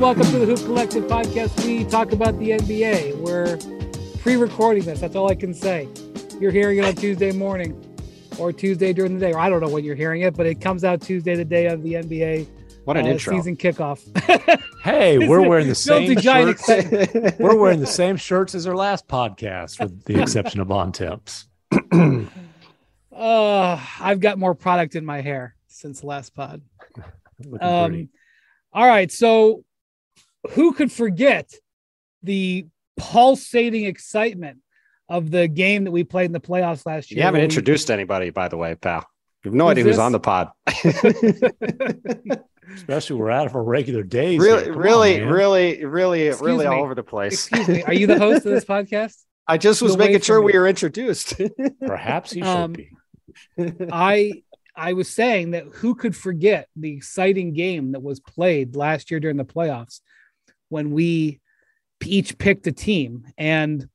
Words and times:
welcome 0.00 0.24
to 0.24 0.38
the 0.38 0.46
Hoop 0.46 0.58
Collective 0.60 1.04
podcast. 1.04 1.62
We 1.62 1.84
talk 1.84 2.12
about 2.12 2.38
the 2.38 2.52
NBA. 2.52 3.18
We're 3.18 3.58
pre 4.22 4.36
recording 4.36 4.82
this. 4.84 4.98
That's 5.00 5.14
all 5.14 5.30
I 5.30 5.34
can 5.34 5.52
say. 5.52 5.88
You're 6.40 6.52
hearing 6.52 6.78
it 6.78 6.86
on 6.86 6.94
Tuesday 6.94 7.32
morning 7.32 7.78
or 8.38 8.50
Tuesday 8.50 8.94
during 8.94 9.18
the 9.18 9.20
day, 9.20 9.34
or 9.34 9.38
I 9.38 9.50
don't 9.50 9.60
know 9.60 9.68
when 9.68 9.84
you're 9.84 9.94
hearing 9.94 10.22
it, 10.22 10.34
but 10.34 10.46
it 10.46 10.58
comes 10.58 10.84
out 10.84 11.02
Tuesday, 11.02 11.34
the 11.34 11.44
day 11.44 11.66
of 11.66 11.82
the 11.82 11.92
NBA 11.92 12.48
What 12.84 12.96
an 12.96 13.04
uh, 13.04 13.10
intro. 13.10 13.36
season 13.36 13.56
kickoff. 13.56 14.00
Hey, 14.82 15.18
we're 15.18 15.46
wearing 15.46 15.68
the 15.68 15.74
same 15.74 16.18
shirts. 16.18 16.66
We're 17.38 17.54
wearing 17.54 17.80
the 17.80 17.86
same 17.86 18.16
shirts 18.16 18.54
as 18.54 18.66
our 18.66 18.74
last 18.74 19.06
podcast, 19.06 19.78
with 19.78 20.02
the 20.04 20.18
exception 20.22 20.60
of 20.60 20.68
Bontemps. 20.68 21.44
Uh, 23.12 23.78
I've 24.00 24.20
got 24.20 24.38
more 24.38 24.54
product 24.54 24.96
in 24.96 25.04
my 25.04 25.20
hair 25.20 25.54
since 25.68 26.00
the 26.00 26.06
last 26.06 26.34
pod. 26.34 26.62
Um, 27.60 28.10
all 28.72 28.86
right. 28.86 29.10
So, 29.10 29.64
who 30.50 30.72
could 30.72 30.90
forget 30.90 31.52
the 32.22 32.66
pulsating 32.96 33.84
excitement 33.84 34.58
of 35.08 35.30
the 35.30 35.48
game 35.48 35.84
that 35.84 35.90
we 35.90 36.04
played 36.04 36.26
in 36.26 36.32
the 36.32 36.40
playoffs 36.40 36.86
last 36.86 37.10
year? 37.10 37.18
You 37.18 37.22
haven't 37.24 37.38
where 37.38 37.42
we- 37.42 37.44
introduced 37.44 37.90
anybody, 37.90 38.30
by 38.30 38.48
the 38.48 38.56
way, 38.56 38.74
pal. 38.74 39.04
You 39.44 39.50
have 39.50 39.54
no 39.54 39.64
Who's 39.64 39.70
idea 39.72 39.84
who's 39.84 39.96
this? 39.96 40.00
on 40.00 40.12
the 40.12 40.20
pod. 40.20 40.50
Especially 42.74 43.16
we're 43.16 43.30
out 43.30 43.46
of 43.46 43.54
our 43.56 43.62
regular 43.62 44.02
days. 44.02 44.38
really, 44.38 44.64
here. 44.64 44.72
Come 44.72 44.82
on, 44.82 44.86
really, 44.86 45.20
really, 45.24 45.84
really, 45.84 46.22
Excuse 46.28 46.46
really 46.46 46.66
all 46.66 46.82
over 46.84 46.94
the 46.94 47.02
place. 47.02 47.48
Excuse 47.48 47.68
me. 47.68 47.82
Are 47.84 47.92
you 47.94 48.06
the 48.06 48.18
host 48.18 48.46
of 48.46 48.52
this 48.52 48.64
podcast? 48.66 49.16
I 49.48 49.58
just 49.58 49.82
was 49.82 49.94
Away 49.94 50.06
making 50.06 50.20
sure 50.20 50.40
we 50.40 50.52
me. 50.52 50.58
were 50.58 50.68
introduced. 50.68 51.34
Perhaps 51.84 52.32
he 52.32 52.40
should 52.40 52.46
Um, 52.48 52.72
be. 52.74 52.90
I 53.90 54.42
I 54.76 54.92
was 54.92 55.08
saying 55.08 55.50
that 55.52 55.64
who 55.74 55.94
could 55.96 56.14
forget 56.14 56.68
the 56.76 56.92
exciting 56.94 57.52
game 57.54 57.92
that 57.92 58.02
was 58.02 58.20
played 58.20 58.76
last 58.76 59.10
year 59.10 59.18
during 59.18 59.36
the 59.36 59.44
playoffs 59.44 60.00
when 60.70 60.90
we 60.92 61.40
each 62.04 62.38
picked 62.38 62.66
a 62.66 62.72
team 62.72 63.26
and 63.36 63.86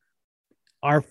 our 0.84 1.04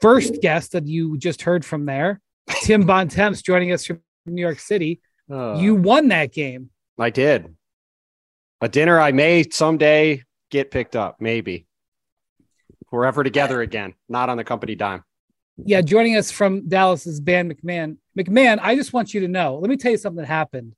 first 0.00 0.40
guest 0.42 0.72
that 0.72 0.86
you 0.86 1.16
just 1.16 1.42
heard 1.42 1.64
from 1.64 1.86
there, 1.86 2.20
Tim 2.62 2.82
Bontemps 2.86 3.40
joining 3.42 3.70
us 3.70 3.86
from 3.86 4.00
New 4.26 4.42
York 4.42 4.58
City, 4.58 5.00
Uh, 5.30 5.54
you 5.60 5.76
won 5.76 6.08
that 6.08 6.32
game. 6.32 6.70
I 6.98 7.10
did. 7.10 7.54
A 8.60 8.68
dinner 8.68 8.98
I 8.98 9.12
may 9.12 9.44
someday 9.48 10.24
get 10.50 10.70
picked 10.70 10.96
up, 10.96 11.20
maybe. 11.20 11.66
We're 12.90 13.04
ever 13.06 13.24
together 13.24 13.62
again, 13.62 13.94
not 14.08 14.28
on 14.28 14.36
the 14.36 14.44
company 14.44 14.74
dime. 14.74 15.02
Yeah, 15.64 15.80
joining 15.80 16.16
us 16.16 16.30
from 16.30 16.68
Dallas 16.68 17.06
is 17.06 17.20
Ben 17.20 17.52
McMahon. 17.52 17.96
McMahon, 18.18 18.58
I 18.60 18.74
just 18.74 18.92
want 18.92 19.14
you 19.14 19.20
to 19.20 19.28
know. 19.28 19.56
Let 19.56 19.70
me 19.70 19.76
tell 19.76 19.92
you 19.92 19.98
something 19.98 20.20
that 20.20 20.26
happened. 20.26 20.74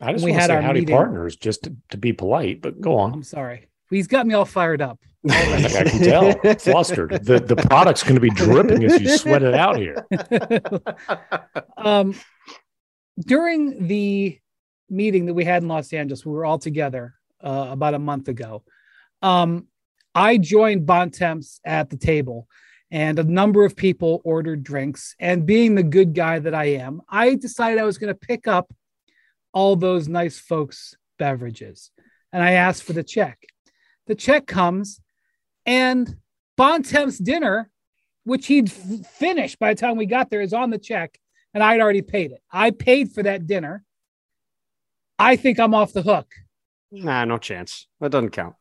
I 0.00 0.12
just 0.12 0.24
we 0.24 0.30
want 0.32 0.38
to 0.38 0.40
had 0.42 0.48
say 0.50 0.54
our 0.56 0.62
howdy 0.62 0.80
meeting- 0.80 0.94
partners 0.94 1.36
just 1.36 1.64
to, 1.64 1.74
to 1.90 1.96
be 1.96 2.12
polite, 2.12 2.60
but 2.60 2.80
go 2.80 2.98
on. 2.98 3.12
I'm 3.12 3.22
sorry. 3.22 3.68
He's 3.90 4.06
got 4.06 4.26
me 4.26 4.34
all 4.34 4.44
fired 4.44 4.82
up. 4.82 4.98
I 5.28 5.64
I 5.64 5.84
can 5.84 6.00
tell. 6.00 6.54
Flustered. 6.58 7.24
The 7.24 7.40
the 7.40 7.56
product's 7.56 8.02
going 8.02 8.14
to 8.14 8.20
be 8.20 8.30
dripping 8.30 8.84
as 8.84 9.00
you 9.00 9.16
sweat 9.16 9.42
it 9.42 9.54
out 9.54 9.76
here. 9.76 10.06
um, 11.76 12.14
during 13.18 13.86
the 13.86 14.38
meeting 14.88 15.26
that 15.26 15.34
we 15.34 15.44
had 15.44 15.62
in 15.62 15.68
Los 15.68 15.92
Angeles, 15.92 16.24
we 16.24 16.32
were 16.32 16.44
all 16.44 16.58
together 16.58 17.14
uh, 17.42 17.68
about 17.70 17.94
a 17.94 17.98
month 17.98 18.28
ago. 18.28 18.62
Um, 19.22 19.66
I 20.14 20.38
joined 20.38 20.86
Bontemps 20.86 21.60
at 21.64 21.90
the 21.90 21.96
table, 21.96 22.48
and 22.90 23.18
a 23.18 23.24
number 23.24 23.64
of 23.64 23.76
people 23.76 24.20
ordered 24.24 24.62
drinks. 24.62 25.14
And 25.18 25.46
being 25.46 25.74
the 25.74 25.82
good 25.82 26.14
guy 26.14 26.38
that 26.38 26.54
I 26.54 26.66
am, 26.76 27.02
I 27.08 27.34
decided 27.34 27.78
I 27.78 27.84
was 27.84 27.98
going 27.98 28.14
to 28.14 28.18
pick 28.18 28.46
up 28.46 28.72
all 29.52 29.76
those 29.76 30.08
nice 30.08 30.38
folks' 30.38 30.94
beverages, 31.18 31.90
and 32.32 32.42
I 32.42 32.52
asked 32.52 32.82
for 32.84 32.92
the 32.92 33.04
check. 33.04 33.38
The 34.06 34.14
check 34.14 34.46
comes, 34.46 35.00
and 35.64 36.16
Bontemps' 36.56 37.18
dinner 37.18 37.70
which 38.24 38.46
he'd 38.48 38.68
f- 38.68 39.06
finished 39.06 39.56
by 39.60 39.72
the 39.72 39.80
time 39.80 39.96
we 39.96 40.04
got 40.04 40.30
there, 40.30 40.40
is 40.40 40.52
on 40.52 40.68
the 40.70 40.78
check, 40.78 41.16
and 41.54 41.62
I'd 41.62 41.80
already 41.80 42.02
paid 42.02 42.32
it. 42.32 42.42
I 42.50 42.72
paid 42.72 43.12
for 43.12 43.22
that 43.22 43.46
dinner. 43.46 43.84
I 45.16 45.36
think 45.36 45.60
I'm 45.60 45.74
off 45.74 45.92
the 45.92 46.02
hook. 46.02 46.26
Nah, 46.90 47.24
no 47.24 47.38
chance. 47.38 47.86
That 48.00 48.10
doesn't 48.10 48.30
count. 48.30 48.56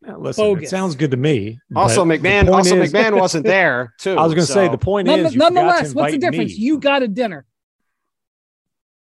Now, 0.00 0.18
listen, 0.18 0.42
Bogus. 0.44 0.68
it 0.68 0.70
sounds 0.70 0.94
good 0.94 1.10
to 1.10 1.18
me. 1.18 1.58
Also, 1.76 2.06
but 2.06 2.20
McMahon. 2.20 2.50
Also, 2.50 2.76
is- 2.80 2.90
McMahon 2.90 3.20
wasn't 3.20 3.44
there 3.44 3.92
too. 3.98 4.16
I 4.16 4.22
was 4.22 4.32
going 4.32 4.46
to 4.46 4.52
say 4.52 4.68
the 4.68 4.78
point 4.78 5.06
None- 5.06 5.20
is, 5.20 5.34
you 5.34 5.40
to 5.40 5.44
nonetheless, 5.50 5.92
what's 5.94 6.12
the 6.12 6.18
difference? 6.18 6.52
me. 6.52 6.56
You 6.64 6.78
got 6.78 7.02
a 7.02 7.08
dinner. 7.08 7.44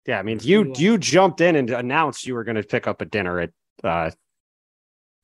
Yeah, 0.06 0.18
I 0.18 0.22
mean, 0.22 0.38
you 0.42 0.72
you 0.76 0.96
jumped 0.96 1.42
in 1.42 1.54
and 1.56 1.68
announced 1.68 2.26
you 2.26 2.32
were 2.34 2.44
going 2.44 2.56
to 2.56 2.62
pick 2.62 2.86
up 2.86 3.02
a 3.02 3.04
dinner 3.04 3.40
at, 3.40 3.50
uh, 3.84 4.10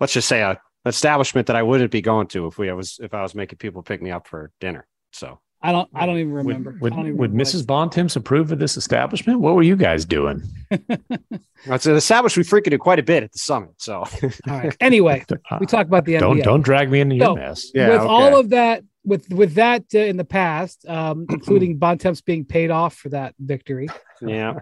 let's 0.00 0.12
just 0.12 0.28
say 0.28 0.42
a 0.42 0.60
establishment 0.84 1.46
that 1.46 1.56
I 1.56 1.62
wouldn't 1.62 1.90
be 1.90 2.00
going 2.00 2.26
to 2.28 2.46
if 2.46 2.58
we 2.58 2.68
I 2.70 2.74
was 2.74 2.98
if 3.02 3.14
I 3.14 3.22
was 3.22 3.34
making 3.34 3.58
people 3.58 3.82
pick 3.82 4.02
me 4.02 4.10
up 4.10 4.26
for 4.26 4.50
dinner. 4.60 4.86
So 5.12 5.38
I 5.64 5.70
don't. 5.70 5.88
I 5.94 6.06
don't 6.06 6.18
even 6.18 6.32
remember. 6.32 6.72
Would, 6.72 6.80
would, 6.80 6.92
I 6.92 6.96
don't 6.96 7.06
even 7.06 7.18
would 7.18 7.30
remember 7.30 7.50
Mrs. 7.50 7.66
Bontemps 7.66 8.16
approve 8.16 8.50
of 8.50 8.58
this 8.58 8.76
establishment? 8.76 9.40
What 9.40 9.54
were 9.54 9.62
you 9.62 9.76
guys 9.76 10.04
doing? 10.04 10.42
it's 10.70 11.86
an 11.86 11.94
establishment 11.94 12.46
we 12.46 12.48
frequented 12.48 12.80
quite 12.80 12.98
a 12.98 13.02
bit 13.02 13.22
at 13.22 13.32
the 13.32 13.38
summit. 13.38 13.70
So 13.78 13.98
All 14.02 14.08
right. 14.46 14.76
Anyway, 14.80 15.24
we 15.60 15.66
talked 15.66 15.88
about 15.88 16.04
the 16.04 16.14
NBA. 16.14 16.20
don't 16.20 16.38
don't 16.38 16.62
drag 16.62 16.90
me 16.90 17.00
into 17.00 17.14
your 17.14 17.26
So, 17.26 17.36
mess. 17.36 17.70
Yeah, 17.74 17.90
with 17.90 18.00
okay. 18.00 18.08
all 18.08 18.36
of 18.36 18.50
that, 18.50 18.82
with 19.04 19.28
with 19.30 19.54
that 19.54 19.84
uh, 19.94 19.98
in 19.98 20.16
the 20.16 20.24
past, 20.24 20.84
um, 20.88 21.26
including 21.30 21.78
Bontemps 21.78 22.22
being 22.22 22.44
paid 22.44 22.72
off 22.72 22.96
for 22.96 23.10
that 23.10 23.36
victory, 23.38 23.88
yeah, 24.20 24.60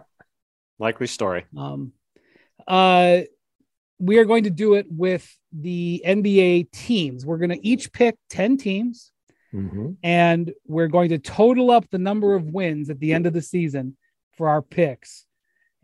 likely 0.79 1.07
story. 1.07 1.47
um, 1.57 1.93
uh, 2.69 3.21
we 4.01 4.19
are 4.19 4.25
going 4.25 4.45
to 4.45 4.51
do 4.51 4.75
it 4.75 4.87
with 4.91 5.29
the 5.53 6.03
NBA 6.07 6.73
teams. 6.73 7.25
We're 7.27 7.39
going 7.39 7.51
to 7.51 7.67
each 7.67 7.93
pick 7.93 8.17
ten 8.29 8.57
teams. 8.57 9.13
Mhm. 9.53 9.97
and 10.05 10.53
we're 10.69 10.87
going 10.87 11.09
to 11.09 11.19
total 11.19 11.73
up 11.73 11.85
the 11.91 11.99
number 11.99 12.37
of 12.37 12.45
wins 12.51 12.89
at 12.89 13.01
the 13.01 13.13
end 13.13 13.27
of 13.27 13.33
the 13.33 13.43
season 13.43 13.97
for 14.37 14.49
our 14.49 14.63
picks 14.63 15.27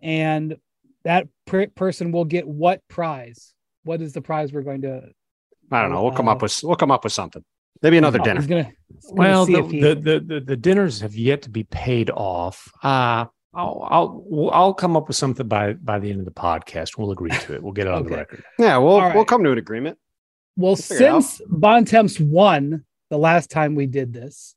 and 0.01 0.57
that 1.03 1.27
per- 1.47 1.67
person 1.67 2.13
will 2.13 2.25
get 2.25 2.47
what 2.47 2.81
prize 2.87 3.55
what 3.83 4.01
is 4.01 4.13
the 4.13 4.21
prize 4.21 4.53
we're 4.53 4.63
going 4.63 4.83
to 4.83 5.09
I 5.73 5.83
don't 5.83 5.91
know. 5.91 6.01
We'll 6.05 6.13
come 6.13 6.29
Uh, 6.29 6.33
up 6.35 6.43
with 6.43 6.61
we'll 6.63 6.77
come 6.77 6.93
up 6.93 7.03
with 7.03 7.13
something. 7.13 7.43
Maybe 7.83 7.99
another 7.99 8.21
dinner. 8.21 8.41
he's 8.41 8.47
gonna, 8.49 8.71
he's 8.95 9.07
gonna 9.11 9.19
Well, 9.21 9.47
the, 9.47 9.63
he- 9.67 9.81
the, 9.81 9.95
the, 9.97 10.21
the, 10.21 10.41
the 10.41 10.57
dinners 10.57 11.01
have 11.01 11.17
yet 11.17 11.43
to 11.43 11.51
be 11.51 11.65
paid 11.65 12.09
off. 12.11 12.71
Uh, 12.85 13.25
I'll, 13.57 13.89
I'll, 13.91 14.51
I'll 14.53 14.75
come 14.75 14.97
up 14.97 15.09
with 15.09 15.17
something 15.17 15.49
by, 15.49 15.73
by 15.73 15.99
the 15.99 16.11
end 16.11 16.19
of 16.21 16.27
the 16.27 16.31
podcast. 16.31 16.99
We'll 16.99 17.11
agree 17.11 17.31
to 17.31 17.55
it. 17.55 17.63
We'll 17.63 17.73
get 17.73 17.87
it 17.87 17.93
on 17.93 18.01
Okay. 18.03 18.11
the 18.11 18.17
record. 18.17 18.45
Yeah, 18.59 18.77
we'll 18.79 18.91
All 18.93 19.01
right. 19.01 19.15
we'll 19.15 19.25
come 19.25 19.43
to 19.45 19.51
an 19.53 19.59
agreement. 19.59 19.99
well 20.57 20.77
figure 20.77 21.07
it 21.07 21.09
out. 21.11 21.23
since 21.23 21.43
bontemps 21.49 22.21
won 22.21 22.85
the 23.11 23.19
last 23.19 23.51
time 23.51 23.75
we 23.75 23.87
did 23.87 24.13
this 24.13 24.55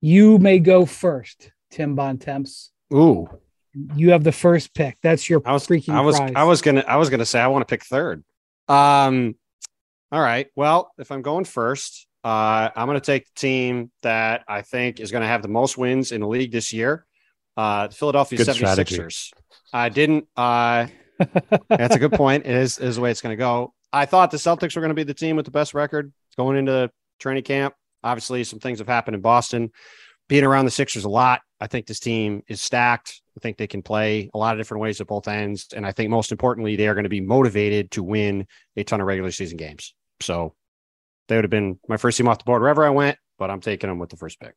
you 0.00 0.38
may 0.38 0.58
go 0.58 0.86
first 0.86 1.50
tim 1.70 1.94
bontemps 1.96 2.70
Ooh, 2.94 3.28
you 3.96 4.10
have 4.12 4.24
the 4.24 4.32
first 4.32 4.72
pick 4.74 4.96
that's 5.02 5.28
your 5.28 5.42
I 5.44 5.52
was 5.52 5.66
freaking 5.66 5.92
I 5.94 6.00
was 6.00 6.16
prize. 6.16 6.32
I 6.36 6.44
was 6.44 6.62
gonna 6.62 6.84
I 6.86 6.96
was 6.96 7.10
gonna 7.10 7.24
say 7.26 7.40
I 7.40 7.48
want 7.48 7.66
to 7.66 7.70
pick 7.72 7.84
third. 7.84 8.24
Um, 8.68 9.34
all 10.12 10.20
right. 10.20 10.46
Well, 10.56 10.90
if 10.98 11.10
I'm 11.12 11.20
going 11.22 11.44
first, 11.44 12.06
uh, 12.24 12.70
I'm 12.74 12.86
gonna 12.86 13.00
take 13.00 13.26
the 13.26 13.34
team 13.34 13.90
that 14.02 14.44
I 14.48 14.62
think 14.62 15.00
is 15.00 15.10
gonna 15.10 15.26
have 15.26 15.42
the 15.42 15.48
most 15.48 15.76
wins 15.76 16.12
in 16.12 16.20
the 16.22 16.28
league 16.28 16.52
this 16.52 16.72
year. 16.72 17.04
Uh, 17.58 17.88
the 17.88 17.94
Philadelphia 17.94 18.38
Good 18.38 18.46
76ers. 18.46 19.32
I 19.72 19.88
didn't. 19.88 20.28
Uh, 20.36 20.86
that's 21.68 21.96
a 21.96 21.98
good 21.98 22.12
point. 22.12 22.46
It 22.46 22.54
is 22.54 22.78
is 22.78 22.94
the 22.94 23.02
way 23.02 23.10
it's 23.10 23.20
gonna 23.20 23.34
go. 23.34 23.74
I 23.92 24.06
thought 24.06 24.30
the 24.30 24.36
Celtics 24.36 24.76
were 24.76 24.80
gonna 24.80 24.94
be 24.94 25.02
the 25.02 25.12
team 25.12 25.34
with 25.34 25.44
the 25.44 25.50
best 25.50 25.74
record 25.74 26.12
going 26.36 26.56
into 26.56 26.88
training 27.18 27.42
camp. 27.42 27.74
Obviously, 28.04 28.44
some 28.44 28.60
things 28.60 28.78
have 28.78 28.86
happened 28.86 29.16
in 29.16 29.22
Boston. 29.22 29.72
Being 30.28 30.44
around 30.44 30.66
the 30.66 30.70
Sixers 30.70 31.04
a 31.04 31.08
lot, 31.08 31.40
I 31.60 31.66
think 31.66 31.86
this 31.86 31.98
team 31.98 32.44
is 32.46 32.60
stacked. 32.60 33.22
I 33.36 33.40
think 33.40 33.56
they 33.56 33.66
can 33.66 33.82
play 33.82 34.30
a 34.32 34.38
lot 34.38 34.54
of 34.54 34.60
different 34.60 34.82
ways 34.82 35.00
at 35.00 35.08
both 35.08 35.26
ends. 35.26 35.68
And 35.74 35.84
I 35.84 35.90
think 35.90 36.10
most 36.10 36.30
importantly, 36.30 36.76
they 36.76 36.86
are 36.86 36.94
going 36.94 37.04
to 37.04 37.08
be 37.08 37.22
motivated 37.22 37.90
to 37.92 38.02
win 38.02 38.46
a 38.76 38.84
ton 38.84 39.00
of 39.00 39.06
regular 39.06 39.30
season 39.30 39.56
games. 39.56 39.94
So 40.20 40.54
they 41.26 41.36
would 41.36 41.44
have 41.44 41.50
been 41.50 41.80
my 41.88 41.96
first 41.96 42.18
team 42.18 42.28
off 42.28 42.38
the 42.38 42.44
board 42.44 42.60
wherever 42.60 42.84
I 42.84 42.90
went, 42.90 43.16
but 43.38 43.50
I'm 43.50 43.60
taking 43.60 43.88
them 43.88 43.98
with 43.98 44.10
the 44.10 44.16
first 44.16 44.38
pick. 44.38 44.54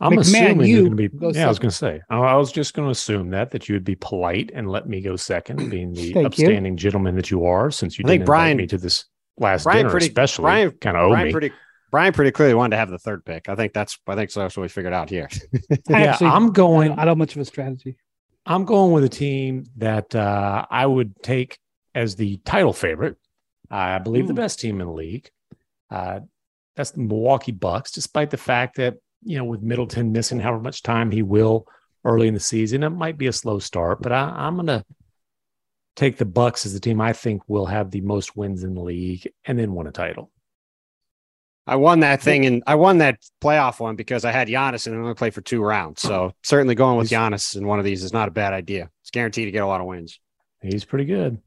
I'm 0.00 0.12
McMahon, 0.12 0.18
assuming 0.20 0.66
you 0.66 0.74
you're 0.74 0.84
going 0.84 0.96
to 0.96 1.08
be. 1.08 1.08
go 1.08 1.30
Yeah, 1.30 1.46
I 1.46 1.48
was 1.48 1.58
going 1.58 1.70
to 1.70 1.76
say. 1.76 2.00
I 2.10 2.18
I 2.18 2.34
was 2.36 2.52
just 2.52 2.74
going 2.74 2.86
to 2.86 2.92
assume 2.92 3.30
that 3.30 3.50
that 3.52 3.68
you 3.68 3.74
would 3.74 3.84
be 3.84 3.94
polite 3.96 4.50
and 4.54 4.68
let 4.70 4.86
me 4.88 5.00
go 5.00 5.16
second, 5.16 5.70
being 5.70 5.92
the 5.92 6.12
Thank 6.12 6.16
you. 6.16 6.46
upstanding 6.46 6.76
gentleman 6.76 7.14
that 7.16 7.30
you 7.30 7.44
are. 7.46 7.70
Since 7.70 7.98
you 7.98 8.04
I 8.04 8.08
think 8.08 8.20
didn't 8.20 8.26
Brian- 8.26 8.50
invite 8.52 8.62
me 8.64 8.66
to 8.68 8.78
this 8.78 9.04
last 9.38 9.64
Brian 9.64 9.78
dinner, 9.78 9.90
pretty- 9.90 10.06
especially 10.08 10.42
Brian- 10.42 10.70
kind 10.72 10.96
of 10.96 11.02
owe 11.04 11.10
Brian 11.10 11.26
me. 11.26 11.32
pretty 11.32 11.52
Brian 11.90 12.12
pretty 12.12 12.30
clearly 12.32 12.54
wanted 12.54 12.70
to 12.74 12.78
have 12.78 12.90
the 12.90 12.98
third 12.98 13.24
pick. 13.24 13.48
I 13.48 13.54
think 13.54 13.72
that's 13.72 13.98
I 14.06 14.14
think 14.16 14.30
so 14.30 14.40
that's 14.40 14.56
what 14.56 14.62
we 14.62 14.68
figured 14.68 14.92
out 14.92 15.08
here. 15.08 15.28
I 15.72 15.78
yeah, 15.88 15.96
actually- 16.12 16.26
I'm 16.28 16.52
going. 16.52 16.92
I 16.92 17.04
don't 17.04 17.16
much 17.18 17.34
of 17.34 17.40
a 17.40 17.44
strategy 17.44 17.96
I'm 18.44 18.64
going 18.64 18.92
with 18.92 19.02
a 19.04 19.08
team 19.08 19.64
that 19.78 20.14
uh, 20.14 20.66
I 20.70 20.84
would 20.86 21.20
take 21.22 21.58
as 21.94 22.14
the 22.16 22.36
title 22.44 22.72
favorite. 22.72 23.16
I 23.70 23.98
believe 23.98 24.26
the 24.28 24.34
Hmm. 24.34 24.36
best 24.40 24.60
team 24.60 24.80
in 24.80 24.86
the 24.86 24.92
league. 24.92 25.28
Uh, 25.90 26.20
that's 26.76 26.90
the 26.92 27.00
Milwaukee 27.00 27.50
Bucks, 27.52 27.90
despite 27.90 28.30
the 28.30 28.36
fact 28.36 28.76
that, 28.76 28.98
you 29.22 29.38
know, 29.38 29.44
with 29.44 29.62
Middleton 29.62 30.12
missing 30.12 30.40
however 30.40 30.62
much 30.62 30.82
time 30.82 31.10
he 31.10 31.22
will 31.22 31.66
early 32.04 32.28
in 32.28 32.34
the 32.34 32.40
season, 32.40 32.82
it 32.82 32.90
might 32.90 33.18
be 33.18 33.26
a 33.26 33.32
slow 33.32 33.58
start, 33.58 34.00
but 34.00 34.12
I, 34.12 34.32
I'm 34.36 34.54
going 34.54 34.66
to 34.68 34.84
take 35.96 36.18
the 36.18 36.24
Bucks 36.24 36.66
as 36.66 36.74
the 36.74 36.80
team 36.80 37.00
I 37.00 37.12
think 37.12 37.42
will 37.48 37.66
have 37.66 37.90
the 37.90 38.02
most 38.02 38.36
wins 38.36 38.62
in 38.62 38.74
the 38.74 38.82
league 38.82 39.28
and 39.44 39.58
then 39.58 39.74
win 39.74 39.86
a 39.86 39.92
title. 39.92 40.30
I 41.66 41.76
won 41.76 42.00
that 42.00 42.22
thing 42.22 42.46
and 42.46 42.62
I 42.64 42.76
won 42.76 42.98
that 42.98 43.18
playoff 43.42 43.80
one 43.80 43.96
because 43.96 44.24
I 44.24 44.30
had 44.30 44.46
Giannis 44.46 44.86
and 44.86 44.94
I 44.94 44.98
only 45.00 45.14
played 45.14 45.34
for 45.34 45.40
two 45.40 45.60
rounds. 45.60 46.00
So 46.00 46.32
certainly 46.44 46.76
going 46.76 46.96
with 46.96 47.10
Giannis 47.10 47.56
in 47.56 47.66
one 47.66 47.80
of 47.80 47.84
these 47.84 48.04
is 48.04 48.12
not 48.12 48.28
a 48.28 48.30
bad 48.30 48.52
idea. 48.52 48.88
It's 49.02 49.10
guaranteed 49.10 49.48
to 49.48 49.50
get 49.50 49.64
a 49.64 49.66
lot 49.66 49.80
of 49.80 49.86
wins. 49.88 50.20
He's 50.62 50.84
pretty 50.84 51.06
good. 51.06 51.38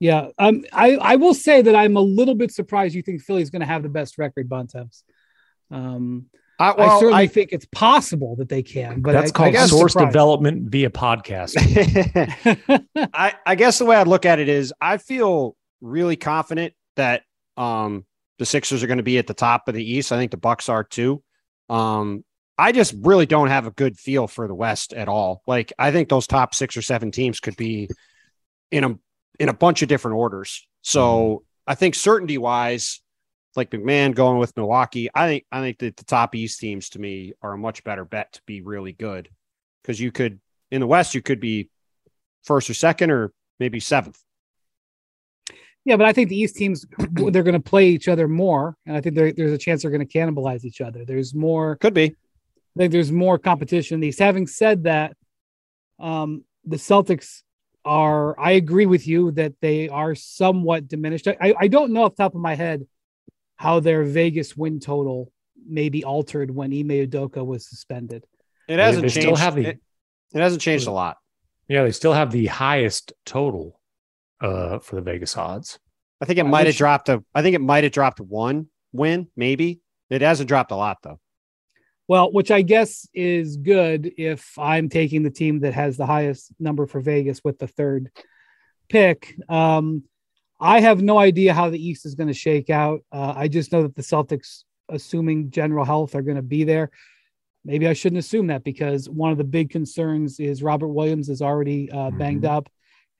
Yeah. 0.00 0.28
Um, 0.38 0.64
I, 0.70 0.96
I 0.96 1.16
will 1.16 1.32
say 1.32 1.62
that 1.62 1.74
I'm 1.74 1.96
a 1.96 2.00
little 2.00 2.34
bit 2.34 2.52
surprised 2.52 2.94
you 2.94 3.00
think 3.00 3.22
Philly's 3.22 3.48
going 3.48 3.60
to 3.60 3.66
have 3.66 3.82
the 3.82 3.88
best 3.88 4.18
record, 4.18 4.50
Bontemps. 4.50 5.02
Um, 5.70 6.26
I, 6.64 6.70
I 6.70 6.76
well, 6.76 7.00
certainly 7.00 7.22
I, 7.22 7.26
think 7.26 7.50
it's 7.52 7.66
possible 7.66 8.36
that 8.36 8.48
they 8.48 8.62
can, 8.62 9.02
but 9.02 9.12
That's 9.12 9.30
I, 9.30 9.34
called 9.34 9.48
I 9.48 9.52
guess 9.52 9.70
source 9.70 9.92
surprised. 9.92 10.12
development 10.12 10.70
via 10.70 10.88
podcast. 10.88 11.54
I, 13.12 13.34
I 13.44 13.54
guess 13.54 13.78
the 13.78 13.84
way 13.84 13.96
I'd 13.96 14.08
look 14.08 14.24
at 14.24 14.38
it 14.38 14.48
is 14.48 14.72
I 14.80 14.96
feel 14.96 15.56
really 15.82 16.16
confident 16.16 16.72
that 16.96 17.22
um, 17.58 18.06
the 18.38 18.46
Sixers 18.46 18.82
are 18.82 18.86
going 18.86 18.96
to 18.98 19.04
be 19.04 19.18
at 19.18 19.26
the 19.26 19.34
top 19.34 19.68
of 19.68 19.74
the 19.74 19.84
East. 19.84 20.10
I 20.10 20.16
think 20.16 20.30
the 20.30 20.38
Bucks 20.38 20.70
are 20.70 20.84
too. 20.84 21.22
Um, 21.68 22.24
I 22.56 22.72
just 22.72 22.94
really 22.98 23.26
don't 23.26 23.48
have 23.48 23.66
a 23.66 23.70
good 23.70 23.98
feel 23.98 24.26
for 24.26 24.48
the 24.48 24.54
West 24.54 24.94
at 24.94 25.08
all. 25.08 25.42
Like 25.46 25.72
I 25.78 25.90
think 25.92 26.08
those 26.08 26.26
top 26.26 26.54
six 26.54 26.76
or 26.76 26.82
seven 26.82 27.10
teams 27.10 27.40
could 27.40 27.56
be 27.56 27.90
in 28.70 28.84
a 28.84 28.98
in 29.38 29.48
a 29.48 29.54
bunch 29.54 29.82
of 29.82 29.88
different 29.88 30.16
orders. 30.16 30.66
So 30.82 31.44
I 31.66 31.74
think 31.74 31.94
certainty 31.94 32.38
wise, 32.38 33.00
like 33.56 33.70
McMahon 33.70 34.14
going 34.14 34.38
with 34.38 34.56
Milwaukee, 34.56 35.08
I 35.14 35.28
think 35.28 35.44
I 35.52 35.60
think 35.60 35.78
that 35.78 35.96
the 35.96 36.04
top 36.04 36.34
East 36.34 36.60
teams 36.60 36.90
to 36.90 36.98
me 36.98 37.32
are 37.42 37.52
a 37.52 37.58
much 37.58 37.84
better 37.84 38.04
bet 38.04 38.32
to 38.34 38.42
be 38.46 38.60
really 38.60 38.92
good 38.92 39.28
because 39.82 40.00
you 40.00 40.12
could 40.12 40.40
in 40.70 40.80
the 40.80 40.86
West 40.86 41.14
you 41.14 41.22
could 41.22 41.40
be 41.40 41.70
first 42.44 42.68
or 42.68 42.74
second 42.74 43.10
or 43.10 43.32
maybe 43.58 43.80
seventh. 43.80 44.18
Yeah, 45.84 45.96
but 45.96 46.06
I 46.06 46.12
think 46.12 46.30
the 46.30 46.38
East 46.38 46.56
teams 46.56 46.86
they're 46.98 47.42
going 47.42 47.52
to 47.52 47.60
play 47.60 47.88
each 47.88 48.08
other 48.08 48.26
more, 48.26 48.76
and 48.86 48.96
I 48.96 49.00
think 49.00 49.14
there's 49.14 49.52
a 49.52 49.58
chance 49.58 49.82
they're 49.82 49.90
going 49.90 50.06
to 50.06 50.18
cannibalize 50.18 50.64
each 50.64 50.80
other. 50.80 51.04
There's 51.04 51.34
more. 51.34 51.76
Could 51.76 51.94
be. 51.94 52.14
I 52.76 52.78
think 52.78 52.92
there's 52.92 53.12
more 53.12 53.38
competition 53.38 53.96
in 53.96 54.00
these. 54.00 54.18
Having 54.18 54.48
said 54.48 54.84
that, 54.84 55.16
um, 55.98 56.44
the 56.64 56.76
Celtics 56.76 57.42
are. 57.84 58.38
I 58.40 58.52
agree 58.52 58.86
with 58.86 59.06
you 59.06 59.30
that 59.32 59.54
they 59.60 59.88
are 59.88 60.14
somewhat 60.14 60.88
diminished. 60.88 61.28
I, 61.28 61.54
I 61.58 61.68
don't 61.68 61.92
know 61.92 62.04
off 62.04 62.16
the 62.16 62.22
top 62.22 62.34
of 62.34 62.40
my 62.40 62.54
head 62.54 62.86
how 63.56 63.80
their 63.80 64.02
Vegas 64.04 64.56
win 64.56 64.80
total 64.80 65.30
may 65.66 65.88
be 65.88 66.04
altered 66.04 66.50
when 66.50 66.72
Ime 66.72 66.88
Udoka 67.06 67.44
was 67.44 67.68
suspended. 67.68 68.24
It 68.68 68.78
hasn't 68.78 69.02
they 69.02 69.08
changed. 69.08 69.26
still 69.26 69.36
have 69.36 69.54
the- 69.54 69.68
it, 69.68 69.80
it 70.34 70.40
hasn't 70.40 70.62
changed 70.62 70.86
a 70.86 70.90
lot. 70.90 71.16
yeah, 71.68 71.84
they 71.84 71.92
still 71.92 72.12
have 72.12 72.30
the 72.32 72.46
highest 72.46 73.12
total 73.24 73.80
uh, 74.40 74.78
for 74.80 74.96
the 74.96 75.02
Vegas 75.02 75.36
odds. 75.36 75.78
I 76.20 76.24
think 76.26 76.38
it 76.38 76.44
might 76.44 76.66
have 76.66 76.76
dropped 76.76 77.08
a. 77.08 77.22
I 77.34 77.42
think 77.42 77.54
it 77.54 77.60
might 77.60 77.84
have 77.84 77.92
dropped 77.92 78.20
one 78.20 78.68
win, 78.92 79.28
maybe. 79.36 79.80
It 80.10 80.22
hasn't 80.22 80.48
dropped 80.48 80.70
a 80.70 80.76
lot 80.76 80.98
though. 81.02 81.20
Well, 82.08 82.30
which 82.32 82.50
I 82.50 82.62
guess 82.62 83.08
is 83.14 83.56
good 83.56 84.12
if 84.18 84.58
I'm 84.58 84.88
taking 84.88 85.22
the 85.22 85.30
team 85.30 85.60
that 85.60 85.72
has 85.74 85.96
the 85.96 86.04
highest 86.06 86.52
number 86.60 86.86
for 86.86 87.00
Vegas 87.00 87.42
with 87.42 87.58
the 87.58 87.66
third 87.66 88.10
pick. 88.88 89.34
Um, 89.48 90.04
I 90.64 90.80
have 90.80 91.02
no 91.02 91.18
idea 91.18 91.52
how 91.52 91.68
the 91.68 91.78
East 91.78 92.06
is 92.06 92.14
going 92.14 92.28
to 92.28 92.34
shake 92.34 92.70
out. 92.70 93.00
Uh, 93.12 93.34
I 93.36 93.48
just 93.48 93.70
know 93.70 93.82
that 93.82 93.94
the 93.94 94.02
Celtics, 94.02 94.64
assuming 94.88 95.50
general 95.50 95.84
health, 95.84 96.14
are 96.14 96.22
going 96.22 96.38
to 96.38 96.42
be 96.42 96.64
there. 96.64 96.90
Maybe 97.66 97.86
I 97.86 97.92
shouldn't 97.92 98.18
assume 98.18 98.46
that 98.46 98.64
because 98.64 99.06
one 99.10 99.30
of 99.30 99.36
the 99.36 99.44
big 99.44 99.68
concerns 99.68 100.40
is 100.40 100.62
Robert 100.62 100.88
Williams 100.88 101.28
is 101.28 101.42
already 101.42 101.90
uh, 101.90 102.10
banged 102.12 102.46
up, 102.46 102.70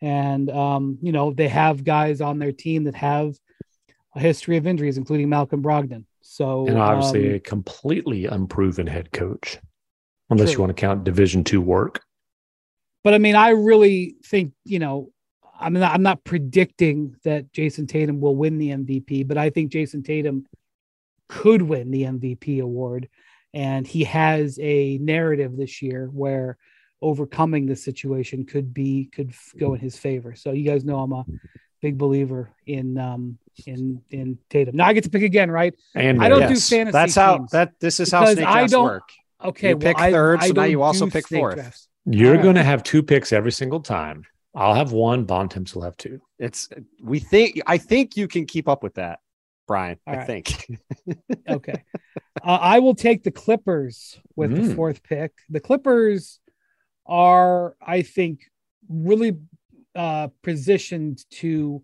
and 0.01 0.51
um, 0.51 0.97
you 1.03 1.13
know 1.13 1.35
they 1.35 1.49
have 1.49 1.85
guys 1.85 2.23
on 2.23 2.39
their 2.39 2.53
team 2.53 2.85
that 2.85 2.95
have 2.95 3.35
a 4.15 4.21
history 4.21 4.57
of 4.57 4.67
injuries, 4.67 4.97
including 4.97 5.29
Malcolm 5.29 5.63
Brogdon. 5.63 6.05
So 6.23 6.67
and 6.67 6.79
obviously 6.79 7.29
um, 7.29 7.35
a 7.35 7.41
completely 7.41 8.25
unproven 8.25 8.87
head 8.87 9.13
coach, 9.13 9.59
unless 10.31 10.49
True. 10.49 10.53
you 10.53 10.61
want 10.61 10.77
to 10.77 10.81
count 10.81 11.05
Division 11.05 11.45
two 11.45 11.61
work. 11.61 12.03
But 13.03 13.13
I 13.13 13.19
mean, 13.19 13.37
I 13.37 13.51
really 13.51 14.17
think 14.25 14.55
you 14.65 14.79
know, 14.79 15.11
I'm 15.61 15.73
not 15.75 15.93
I'm 15.93 16.03
not 16.03 16.25
predicting 16.25 17.17
that 17.25 17.53
Jayson 17.53 17.87
Tatum 17.87 18.21
will 18.21 18.37
win 18.37 18.59
the 18.59 18.71
MVP, 18.71 19.27
but 19.27 19.39
I 19.39 19.51
think 19.51 19.71
Jayson 19.73 20.03
Tatum 20.05 20.47
could 21.29 21.63
win 21.63 21.91
the 21.91 22.03
MVP 22.03 22.61
award, 22.61 23.09
and 23.53 23.87
he 23.87 24.05
has 24.05 24.59
a 24.61 24.99
narrative 24.99 25.57
this 25.57 25.81
year 25.83 26.09
where 26.13 26.57
overcoming 27.03 27.67
the 27.67 27.77
situation 27.77 28.45
could 28.47 28.73
be 28.75 29.11
could 29.13 29.33
go 29.59 29.75
in 29.75 29.81
his 29.81 29.97
favor. 29.97 30.35
So 30.35 30.53
you 30.53 30.65
guys 30.65 30.85
know 30.85 30.99
I'm 31.01 31.13
a 31.13 31.25
big 31.83 31.99
believer 31.99 32.51
in 32.67 32.99
um 32.99 33.39
in 33.67 34.03
in 34.11 34.39
Tatum. 34.51 34.77
Now 34.77 34.87
I 34.87 34.93
get 34.93 35.05
to 35.05 35.11
pick 35.11 35.23
again, 35.23 35.51
right? 35.51 35.75
And 35.95 36.23
I 36.23 36.29
don't 36.29 36.43
uh, 36.43 36.49
do 36.49 36.55
Yes. 36.55 36.69
fantasy 36.69 36.93
That's 36.93 37.15
how 37.15 37.39
teams 37.39 37.51
that. 37.53 37.79
This 37.81 38.01
is 38.01 38.11
how 38.11 38.21
because 38.23 38.35
snake 38.37 38.47
I 38.49 38.53
drafts 38.55 38.73
don't- 38.73 38.85
work. 38.85 39.09
Okay, 39.45 39.71
You 39.71 39.77
well, 39.77 39.83
pick 39.93 39.99
I, 40.01 40.11
third, 40.11 40.41
I 40.41 40.47
so 40.47 40.53
now 40.55 40.63
you 40.65 40.81
also 40.81 41.07
pick 41.07 41.29
fourth. 41.29 41.57
drafts. 41.57 41.89
You're 42.07 42.29
All 42.31 42.35
right. 42.37 42.43
going 42.43 42.55
to 42.55 42.63
have 42.63 42.83
two 42.83 43.03
picks 43.03 43.31
every 43.31 43.53
single 43.53 43.81
time. 43.81 44.25
I'll 44.55 44.75
have 44.75 44.93
one. 44.93 45.25
Bontemps 45.25 45.75
will 45.75 45.83
have 45.83 45.97
two. 45.97 46.21
It's 46.39 46.69
we 47.03 47.19
think. 47.19 47.61
I 47.67 47.79
think 47.79 48.17
you 48.17 48.29
can 48.29 48.47
keep 48.47 48.69
up 48.69 48.83
with 48.83 48.95
that, 48.95 49.19
Brian. 49.67 49.99
All 50.07 50.15
I 50.15 50.17
right. 50.19 50.27
think. 50.27 50.79
okay. 51.49 51.83
Uh, 52.43 52.59
I 52.61 52.79
will 52.79 52.95
take 52.95 53.23
the 53.25 53.31
Clippers 53.31 54.19
with 54.37 54.55
the 54.55 54.63
Mm. 54.63 54.77
fourth 54.77 55.03
pick. 55.03 55.33
The 55.51 55.61
Clippers 55.61 56.41
are, 57.07 57.77
I 57.85 58.03
think, 58.03 58.41
really 58.89 59.37
uh, 59.95 60.29
positioned 60.43 61.25
to 61.31 61.83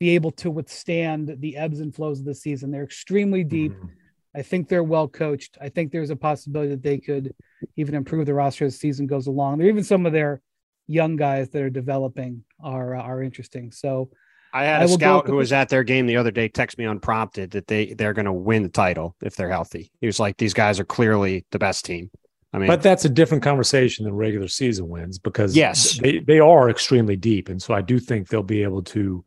be 0.00 0.10
able 0.10 0.30
to 0.30 0.50
withstand 0.50 1.36
the 1.40 1.56
ebbs 1.56 1.80
and 1.80 1.94
flows 1.94 2.20
of 2.20 2.24
the 2.26 2.34
season. 2.34 2.70
They're 2.70 2.84
extremely 2.84 3.42
deep. 3.44 3.72
Mhm. 3.72 3.90
I 4.36 4.42
think 4.42 4.68
they're 4.68 4.84
well 4.84 5.08
coached. 5.08 5.56
I 5.60 5.68
think 5.68 5.90
there's 5.90 6.10
a 6.10 6.16
possibility 6.16 6.70
that 6.70 6.82
they 6.82 6.98
could 6.98 7.34
even 7.76 7.94
improve 7.94 8.26
the 8.26 8.34
roster 8.34 8.66
as 8.66 8.74
the 8.74 8.78
season 8.78 9.06
goes 9.06 9.26
along. 9.26 9.58
There 9.58 9.66
even 9.68 9.82
some 9.82 10.06
of 10.06 10.12
their 10.12 10.40
young 10.88 11.14
guys 11.16 11.50
that 11.50 11.62
are 11.62 11.70
developing 11.70 12.42
are 12.60 12.96
uh, 12.96 13.02
are 13.02 13.22
interesting. 13.22 13.70
So 13.70 14.10
I 14.52 14.64
had 14.64 14.80
I 14.80 14.84
a 14.84 14.88
scout 14.88 15.26
who 15.26 15.36
was 15.36 15.52
at 15.52 15.68
their 15.68 15.84
game 15.84 16.06
the 16.06 16.16
other 16.16 16.30
day 16.32 16.48
text 16.48 16.78
me 16.78 16.84
unprompted 16.86 17.52
that 17.52 17.68
they 17.68 17.92
they're 17.92 18.14
going 18.14 18.24
to 18.24 18.32
win 18.32 18.64
the 18.64 18.68
title 18.68 19.14
if 19.22 19.36
they're 19.36 19.50
healthy. 19.50 19.92
He 20.00 20.06
was 20.06 20.18
like, 20.18 20.36
"These 20.38 20.54
guys 20.54 20.80
are 20.80 20.84
clearly 20.84 21.46
the 21.52 21.58
best 21.58 21.84
team." 21.84 22.10
I 22.52 22.58
mean, 22.58 22.66
But 22.66 22.82
that's 22.82 23.04
a 23.04 23.10
different 23.10 23.44
conversation 23.44 24.04
than 24.06 24.14
regular 24.14 24.48
season 24.48 24.88
wins 24.88 25.18
because 25.18 25.54
Yes. 25.54 25.98
they, 25.98 26.20
they 26.20 26.40
are 26.40 26.70
extremely 26.70 27.14
deep. 27.14 27.50
And 27.50 27.60
so 27.62 27.74
I 27.74 27.82
do 27.82 27.98
think 27.98 28.28
they'll 28.28 28.42
be 28.42 28.62
able 28.62 28.82
to, 28.84 29.22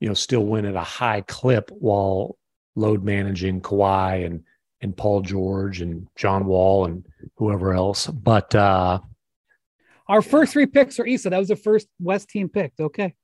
you 0.00 0.08
know, 0.08 0.12
still 0.12 0.44
win 0.44 0.66
at 0.66 0.74
a 0.74 0.82
high 0.82 1.22
clip 1.22 1.70
while 1.70 2.36
load 2.76 3.02
managing 3.04 3.60
Kawhi 3.62 4.26
and 4.26 4.42
and 4.82 4.96
Paul 4.96 5.22
George 5.22 5.80
and 5.80 6.08
John 6.16 6.44
Wall 6.44 6.84
and 6.86 7.06
whoever 7.36 7.72
else. 7.72 8.06
But 8.08 8.54
uh 8.54 9.00
our 10.12 10.20
first 10.22 10.52
three 10.52 10.66
picks 10.66 11.00
are 11.00 11.06
Issa. 11.06 11.30
That 11.30 11.38
was 11.38 11.48
the 11.48 11.56
first 11.56 11.88
West 11.98 12.28
team 12.28 12.48
picked. 12.48 12.80
Okay. 12.80 13.14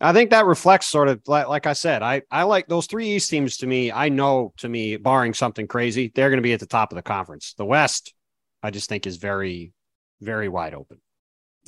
I 0.00 0.12
think 0.12 0.30
that 0.30 0.46
reflects 0.46 0.86
sort 0.86 1.08
of 1.08 1.20
like, 1.26 1.48
like 1.48 1.66
I 1.66 1.72
said, 1.72 2.02
I, 2.02 2.22
I 2.30 2.42
like 2.44 2.66
those 2.68 2.86
three 2.86 3.08
East 3.10 3.30
teams 3.30 3.56
to 3.58 3.66
me. 3.66 3.90
I 3.90 4.08
know 4.10 4.52
to 4.58 4.68
me, 4.68 4.96
barring 4.96 5.34
something 5.34 5.66
crazy, 5.66 6.12
they're 6.14 6.28
going 6.30 6.38
to 6.38 6.42
be 6.42 6.52
at 6.52 6.60
the 6.60 6.66
top 6.66 6.92
of 6.92 6.96
the 6.96 7.02
conference. 7.02 7.54
The 7.58 7.64
West, 7.64 8.14
I 8.62 8.70
just 8.70 8.88
think 8.88 9.06
is 9.06 9.16
very, 9.16 9.72
very 10.20 10.48
wide 10.48 10.74
open. 10.74 10.98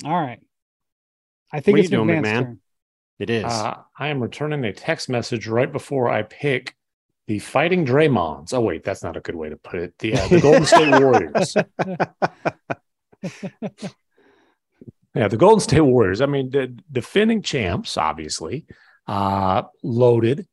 All 0.05 0.11
right. 0.13 0.39
I 1.51 1.59
think 1.61 1.75
What 1.75 1.79
it's 1.85 1.91
you 1.91 1.97
doing, 1.97 2.21
McMahon? 2.21 2.41
turn. 2.43 2.59
It 3.19 3.29
is. 3.29 3.45
uh, 3.45 3.77
I 3.97 4.09
am 4.09 4.21
returning 4.21 4.63
a 4.65 4.71
text 4.73 5.09
message 5.09 5.47
right 5.47 5.71
before 5.71 6.07
I 6.09 6.21
pick 6.23 6.75
the 7.27 7.39
Fighting 7.39 7.85
Draymonds. 7.85 8.53
Oh 8.53 8.61
wait, 8.61 8.83
that's 8.83 9.03
not 9.03 9.17
a 9.17 9.19
good 9.21 9.35
way 9.35 9.49
to 9.49 9.57
put 9.57 9.79
it. 9.79 9.93
The 9.99 10.13
uh, 10.13 10.27
the 10.27 10.39
Golden 10.39 10.65
State 10.65 10.91
Warriors. 11.01 11.55
Yeah, 15.15 15.27
the 15.27 15.37
Golden 15.37 15.59
State 15.59 15.81
Warriors. 15.81 16.21
I 16.21 16.25
mean, 16.25 16.51
the 16.51 16.77
defending 16.91 17.41
champs, 17.41 17.97
obviously, 17.97 18.65
uh, 19.07 19.63
loaded 19.83 20.47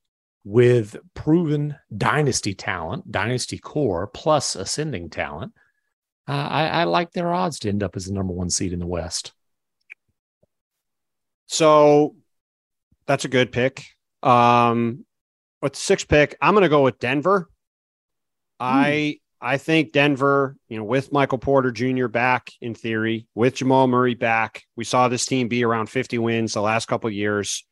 with 0.45 0.97
proven 1.15 1.77
dynasty 1.97 2.55
talent, 2.55 3.11
dynasty 3.11 3.59
core, 3.59 4.07
plus 4.07 4.57
ascending 4.57 5.11
talent. 5.11 5.53
Uh, 6.27 6.33
I, 6.33 6.67
I 6.67 6.85
like 6.85 7.13
their 7.13 7.33
odds 7.33 7.59
to 7.61 7.69
end 7.69 7.83
up 7.83 7.97
as 7.97 8.07
the 8.07 8.15
number 8.15 8.33
one 8.33 8.51
seed 8.51 8.73
in 8.73 8.79
the 8.79 8.87
West. 8.87 9.33
So 11.47 12.17
that's 13.07 13.25
a 13.25 13.29
good 13.29 13.53
pick. 13.53 13.85
Um, 14.23 15.05
with 15.61 15.75
the 15.75 15.79
sixth 15.79 16.09
pick, 16.09 16.37
I'm 16.41 16.55
going 16.55 16.63
to 16.63 16.69
go 16.69 16.83
with 16.83 16.99
Denver. 16.99 17.51
I 18.59 19.19
I 19.41 19.59
think 19.59 19.93
Denver, 19.93 20.57
you 20.69 20.79
know, 20.79 20.85
with 20.85 21.13
Michael 21.13 21.39
Porter 21.39 21.71
Jr. 21.71 22.07
back 22.07 22.51
in 22.61 22.75
theory, 22.75 23.27
with 23.35 23.57
Jamal 23.57 23.87
Murray 23.87 24.15
back, 24.15 24.65
we 24.77 24.85
saw 24.85 25.09
this 25.09 25.27
team 25.27 25.49
be 25.49 25.65
around 25.65 25.89
50 25.89 26.19
wins 26.19 26.55
the 26.55 26.63
last 26.63 26.87
couple 26.87 27.09
of 27.09 27.15
years. 27.15 27.67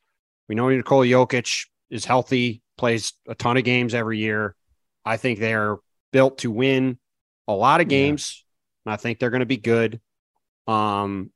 We 0.49 0.54
know 0.54 0.69
Nikola 0.69 1.07
Jokic 1.07 1.66
is 1.90 2.04
healthy, 2.04 2.62
plays 2.76 3.14
a 3.28 3.35
ton 3.35 3.57
of 3.57 3.64
games 3.64 3.95
every 3.95 4.19
year. 4.19 4.54
I 5.04 5.16
think 5.16 5.38
they're 5.38 5.78
built 6.12 6.38
to 6.38 6.50
win 6.50 6.99
a 7.49 7.54
lot 7.54 7.81
of 7.81 7.87
Yeah. 7.87 7.99
games. 7.99 8.45
And 8.85 8.92
I 8.92 8.97
think 8.97 9.19
they're 9.19 9.31
going 9.31 9.40
to 9.40 9.47
be 9.47 9.57
good. 9.57 10.00
Um, 10.66 11.33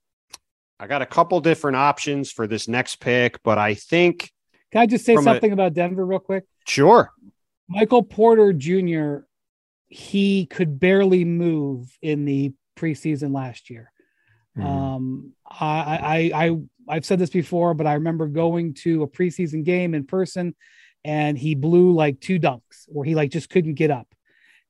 I 0.78 0.86
got 0.86 1.02
a 1.02 1.06
couple 1.06 1.40
different 1.40 1.76
options 1.76 2.30
for 2.30 2.46
this 2.46 2.68
next 2.68 2.96
pick, 2.96 3.42
but 3.42 3.58
I 3.58 3.74
think. 3.74 4.30
Can 4.72 4.82
I 4.82 4.86
just 4.86 5.04
say 5.04 5.16
something 5.16 5.50
a, 5.50 5.54
about 5.54 5.72
Denver 5.72 6.04
real 6.04 6.18
quick? 6.18 6.44
Sure. 6.66 7.10
Michael 7.68 8.02
Porter 8.02 8.52
Jr. 8.52 9.18
He 9.88 10.46
could 10.46 10.80
barely 10.80 11.24
move 11.24 11.96
in 12.02 12.24
the 12.24 12.52
preseason 12.76 13.34
last 13.34 13.70
year. 13.70 13.92
Mm-hmm. 14.56 14.66
Um, 14.66 15.32
I, 15.48 16.30
I, 16.34 16.46
I, 16.46 16.56
I've 16.88 17.04
said 17.04 17.18
this 17.18 17.30
before, 17.30 17.74
but 17.74 17.86
I 17.86 17.94
remember 17.94 18.26
going 18.26 18.74
to 18.74 19.02
a 19.02 19.08
preseason 19.08 19.64
game 19.64 19.94
in 19.94 20.06
person, 20.06 20.54
and 21.04 21.38
he 21.38 21.54
blew 21.54 21.92
like 21.92 22.20
two 22.20 22.40
dunks, 22.40 22.84
where 22.86 23.04
he 23.04 23.14
like 23.14 23.30
just 23.30 23.50
couldn't 23.50 23.74
get 23.74 23.90
up 23.90 24.08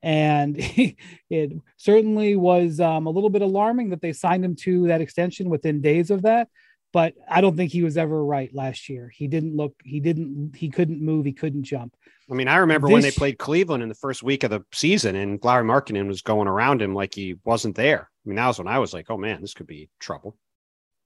and 0.02 0.56
it 1.30 1.52
certainly 1.76 2.36
was 2.36 2.80
um, 2.80 3.06
a 3.06 3.10
little 3.10 3.30
bit 3.30 3.42
alarming 3.42 3.90
that 3.90 4.00
they 4.00 4.12
signed 4.12 4.44
him 4.44 4.54
to 4.54 4.86
that 4.86 5.00
extension 5.00 5.50
within 5.50 5.80
days 5.80 6.10
of 6.10 6.22
that 6.22 6.48
but 6.96 7.12
i 7.28 7.42
don't 7.42 7.58
think 7.58 7.70
he 7.70 7.82
was 7.82 7.98
ever 7.98 8.24
right 8.24 8.54
last 8.54 8.88
year 8.88 9.12
he 9.14 9.28
didn't 9.28 9.54
look 9.54 9.74
he 9.84 10.00
didn't 10.00 10.56
he 10.56 10.70
couldn't 10.70 10.98
move 10.98 11.26
he 11.26 11.32
couldn't 11.34 11.62
jump 11.62 11.94
i 12.30 12.32
mean 12.32 12.48
i 12.48 12.56
remember 12.56 12.88
this, 12.88 12.92
when 12.94 13.02
they 13.02 13.10
played 13.10 13.36
cleveland 13.36 13.82
in 13.82 13.90
the 13.90 13.94
first 13.94 14.22
week 14.22 14.44
of 14.44 14.50
the 14.50 14.64
season 14.72 15.14
and 15.14 15.38
Lauri 15.44 15.62
Markkanen 15.62 16.06
was 16.06 16.22
going 16.22 16.48
around 16.48 16.80
him 16.80 16.94
like 16.94 17.14
he 17.14 17.36
wasn't 17.44 17.76
there 17.76 18.08
i 18.24 18.28
mean 18.28 18.36
that 18.36 18.46
was 18.46 18.56
when 18.56 18.66
i 18.66 18.78
was 18.78 18.94
like 18.94 19.10
oh 19.10 19.18
man 19.18 19.42
this 19.42 19.52
could 19.52 19.66
be 19.66 19.90
trouble 20.00 20.38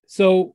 so 0.06 0.54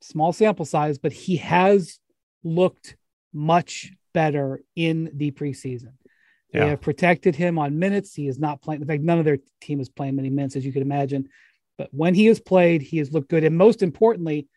small 0.00 0.32
sample 0.32 0.64
size 0.64 0.98
but 0.98 1.12
he 1.12 1.36
has 1.36 2.00
looked 2.42 2.96
much 3.32 3.92
better 4.12 4.60
in 4.74 5.08
the 5.14 5.30
preseason 5.30 5.92
they 6.52 6.60
yeah. 6.60 6.66
have 6.66 6.80
protected 6.80 7.34
him 7.34 7.58
on 7.58 7.78
minutes. 7.78 8.14
He 8.14 8.28
is 8.28 8.38
not 8.38 8.62
playing. 8.62 8.80
In 8.80 8.86
fact, 8.86 9.02
none 9.02 9.18
of 9.18 9.24
their 9.24 9.38
team 9.60 9.78
is 9.80 9.90
playing 9.90 10.16
many 10.16 10.30
minutes, 10.30 10.56
as 10.56 10.64
you 10.64 10.72
could 10.72 10.80
imagine. 10.80 11.28
But 11.78 11.88
when 11.92 12.14
he 12.14 12.26
has 12.26 12.40
played, 12.40 12.82
he 12.82 12.98
has 12.98 13.12
looked 13.12 13.28
good. 13.28 13.44
And 13.44 13.56
most 13.56 13.82
importantly, 13.82 14.48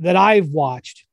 that 0.00 0.16
I've 0.16 0.48
watched, 0.48 1.06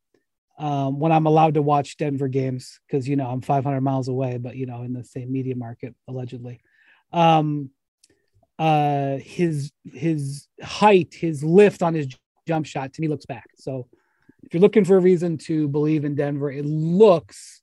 um, 0.58 1.00
when 1.00 1.12
I'm 1.12 1.26
allowed 1.26 1.56
to 1.56 1.62
watch 1.62 1.98
Denver 1.98 2.28
games, 2.28 2.80
because 2.88 3.08
you 3.08 3.16
know 3.16 3.28
I'm 3.28 3.42
500 3.42 3.82
miles 3.82 4.08
away, 4.08 4.38
but 4.38 4.56
you 4.56 4.66
know 4.66 4.84
in 4.84 4.94
the 4.94 5.04
same 5.04 5.32
media 5.32 5.56
market 5.56 5.96
allegedly. 6.08 6.62
Um, 7.14 7.72
uh, 8.60 9.18
his 9.18 9.72
his 9.92 10.48
height, 10.62 11.14
his 11.14 11.44
lift 11.44 11.82
on 11.82 11.94
his 11.94 12.08
jump 12.48 12.66
shot 12.66 12.94
to 12.94 13.02
me 13.02 13.08
looks 13.08 13.26
back. 13.26 13.50
So 13.56 13.88
if 14.44 14.54
you're 14.54 14.62
looking 14.62 14.86
for 14.86 14.98
a 14.98 15.02
reason 15.02 15.38
to 15.40 15.68
believe 15.68 16.06
in 16.06 16.16
Denver, 16.16 16.52
it 16.52 16.66
looks 16.66 17.62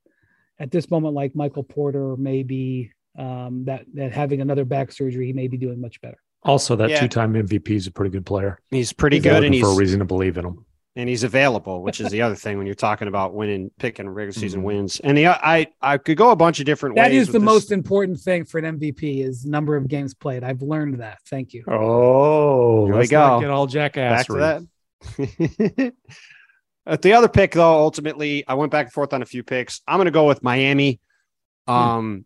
at 0.58 0.70
this 0.70 0.90
moment, 0.90 1.14
like 1.14 1.36
Michael 1.36 1.62
Porter, 1.62 2.16
maybe 2.16 2.92
um, 3.16 3.64
that 3.66 3.84
that 3.94 4.12
having 4.12 4.40
another 4.40 4.64
back 4.64 4.90
surgery, 4.92 5.26
he 5.26 5.32
may 5.32 5.48
be 5.48 5.56
doing 5.56 5.80
much 5.80 6.00
better. 6.00 6.18
Also, 6.42 6.76
that 6.76 6.90
yeah. 6.90 7.00
two-time 7.00 7.34
MVP 7.34 7.70
is 7.70 7.86
a 7.86 7.90
pretty 7.90 8.10
good 8.10 8.24
player. 8.24 8.58
He's 8.70 8.92
pretty 8.92 9.16
he's 9.16 9.24
good, 9.24 9.44
and 9.44 9.54
he's 9.54 9.62
for 9.62 9.70
a 9.70 9.76
reason 9.76 9.98
to 9.98 10.04
believe 10.04 10.38
in 10.38 10.44
him. 10.44 10.64
And 10.96 11.08
he's 11.08 11.22
available, 11.22 11.82
which 11.82 12.00
is 12.00 12.10
the 12.10 12.22
other 12.22 12.34
thing 12.34 12.58
when 12.58 12.66
you're 12.66 12.74
talking 12.74 13.06
about 13.06 13.32
winning, 13.32 13.70
picking 13.78 14.08
regular 14.08 14.32
season 14.32 14.60
mm-hmm. 14.60 14.66
wins. 14.66 14.98
And 14.98 15.16
the 15.16 15.28
I 15.28 15.68
I 15.80 15.96
could 15.98 16.16
go 16.16 16.30
a 16.30 16.36
bunch 16.36 16.58
of 16.58 16.66
different 16.66 16.96
that 16.96 17.10
ways. 17.10 17.12
That 17.12 17.16
is 17.16 17.26
the 17.28 17.32
this. 17.34 17.42
most 17.42 17.70
important 17.70 18.18
thing 18.18 18.44
for 18.44 18.58
an 18.58 18.78
MVP 18.78 19.24
is 19.24 19.44
number 19.44 19.76
of 19.76 19.86
games 19.86 20.14
played. 20.14 20.42
I've 20.42 20.60
learned 20.60 21.00
that. 21.00 21.18
Thank 21.26 21.54
you. 21.54 21.62
Oh, 21.68 22.86
Here 22.86 22.96
we 22.96 23.06
go. 23.06 23.40
Get 23.40 23.50
all 23.50 23.68
jackass. 23.68 24.26
Back 24.26 24.26
to 24.26 24.66
that. 25.76 25.92
At 26.86 27.02
the 27.02 27.12
other 27.12 27.28
pick, 27.28 27.52
though, 27.52 27.74
ultimately, 27.74 28.44
I 28.48 28.54
went 28.54 28.72
back 28.72 28.86
and 28.86 28.92
forth 28.92 29.12
on 29.12 29.22
a 29.22 29.26
few 29.26 29.42
picks. 29.42 29.80
I'm 29.86 29.98
going 29.98 30.06
to 30.06 30.10
go 30.10 30.26
with 30.26 30.42
Miami. 30.42 31.00
Hmm. 31.66 31.72
Um, 31.72 32.14
hmm. 32.14 32.20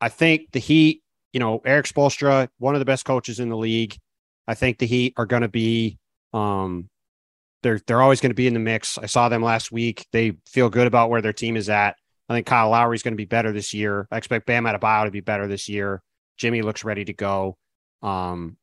I 0.00 0.08
think 0.08 0.52
the 0.52 0.58
Heat, 0.58 1.02
you 1.36 1.40
know, 1.40 1.60
Erik 1.66 1.84
Spoelstra, 1.84 2.48
one 2.56 2.74
of 2.74 2.78
the 2.78 2.86
best 2.86 3.04
coaches 3.04 3.40
in 3.40 3.50
the 3.50 3.58
league. 3.58 3.94
I 4.48 4.54
think 4.54 4.78
the 4.78 4.86
Heat 4.86 5.12
are 5.18 5.26
going 5.26 5.42
to 5.42 5.48
be, 5.48 5.98
um, 6.32 6.88
they're 7.62 7.78
they're 7.86 8.00
always 8.00 8.22
going 8.22 8.30
to 8.30 8.34
be 8.34 8.46
in 8.46 8.54
the 8.54 8.58
mix. 8.58 8.96
I 8.96 9.04
saw 9.04 9.28
them 9.28 9.42
last 9.42 9.70
week. 9.70 10.06
They 10.12 10.38
feel 10.48 10.70
good 10.70 10.86
about 10.86 11.10
where 11.10 11.20
their 11.20 11.34
team 11.34 11.58
is 11.58 11.68
at. 11.68 11.96
I 12.30 12.32
think 12.32 12.46
Kyle 12.46 12.70
Lowry 12.70 12.96
is 12.96 13.02
going 13.02 13.12
to 13.12 13.18
be 13.18 13.26
better 13.26 13.52
this 13.52 13.74
year. 13.74 14.08
I 14.10 14.16
expect 14.16 14.46
Bam 14.46 14.64
Adebayo 14.64 15.04
to 15.04 15.10
be 15.10 15.20
better 15.20 15.46
this 15.46 15.68
year. 15.68 16.02
Jimmy 16.38 16.62
looks 16.62 16.84
ready 16.84 17.04
to 17.04 17.12
go. 17.12 17.58
Um, 18.00 18.56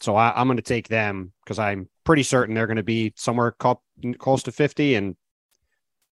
so 0.00 0.14
I, 0.14 0.40
am 0.40 0.46
going 0.46 0.58
to 0.58 0.62
take 0.62 0.86
them 0.86 1.32
because 1.44 1.58
I'm 1.58 1.88
pretty 2.04 2.22
certain 2.22 2.54
they're 2.54 2.68
going 2.68 2.76
to 2.76 2.84
be 2.84 3.14
somewhere 3.16 3.50
close 3.50 4.44
to 4.44 4.52
50. 4.52 4.94
And 4.94 5.16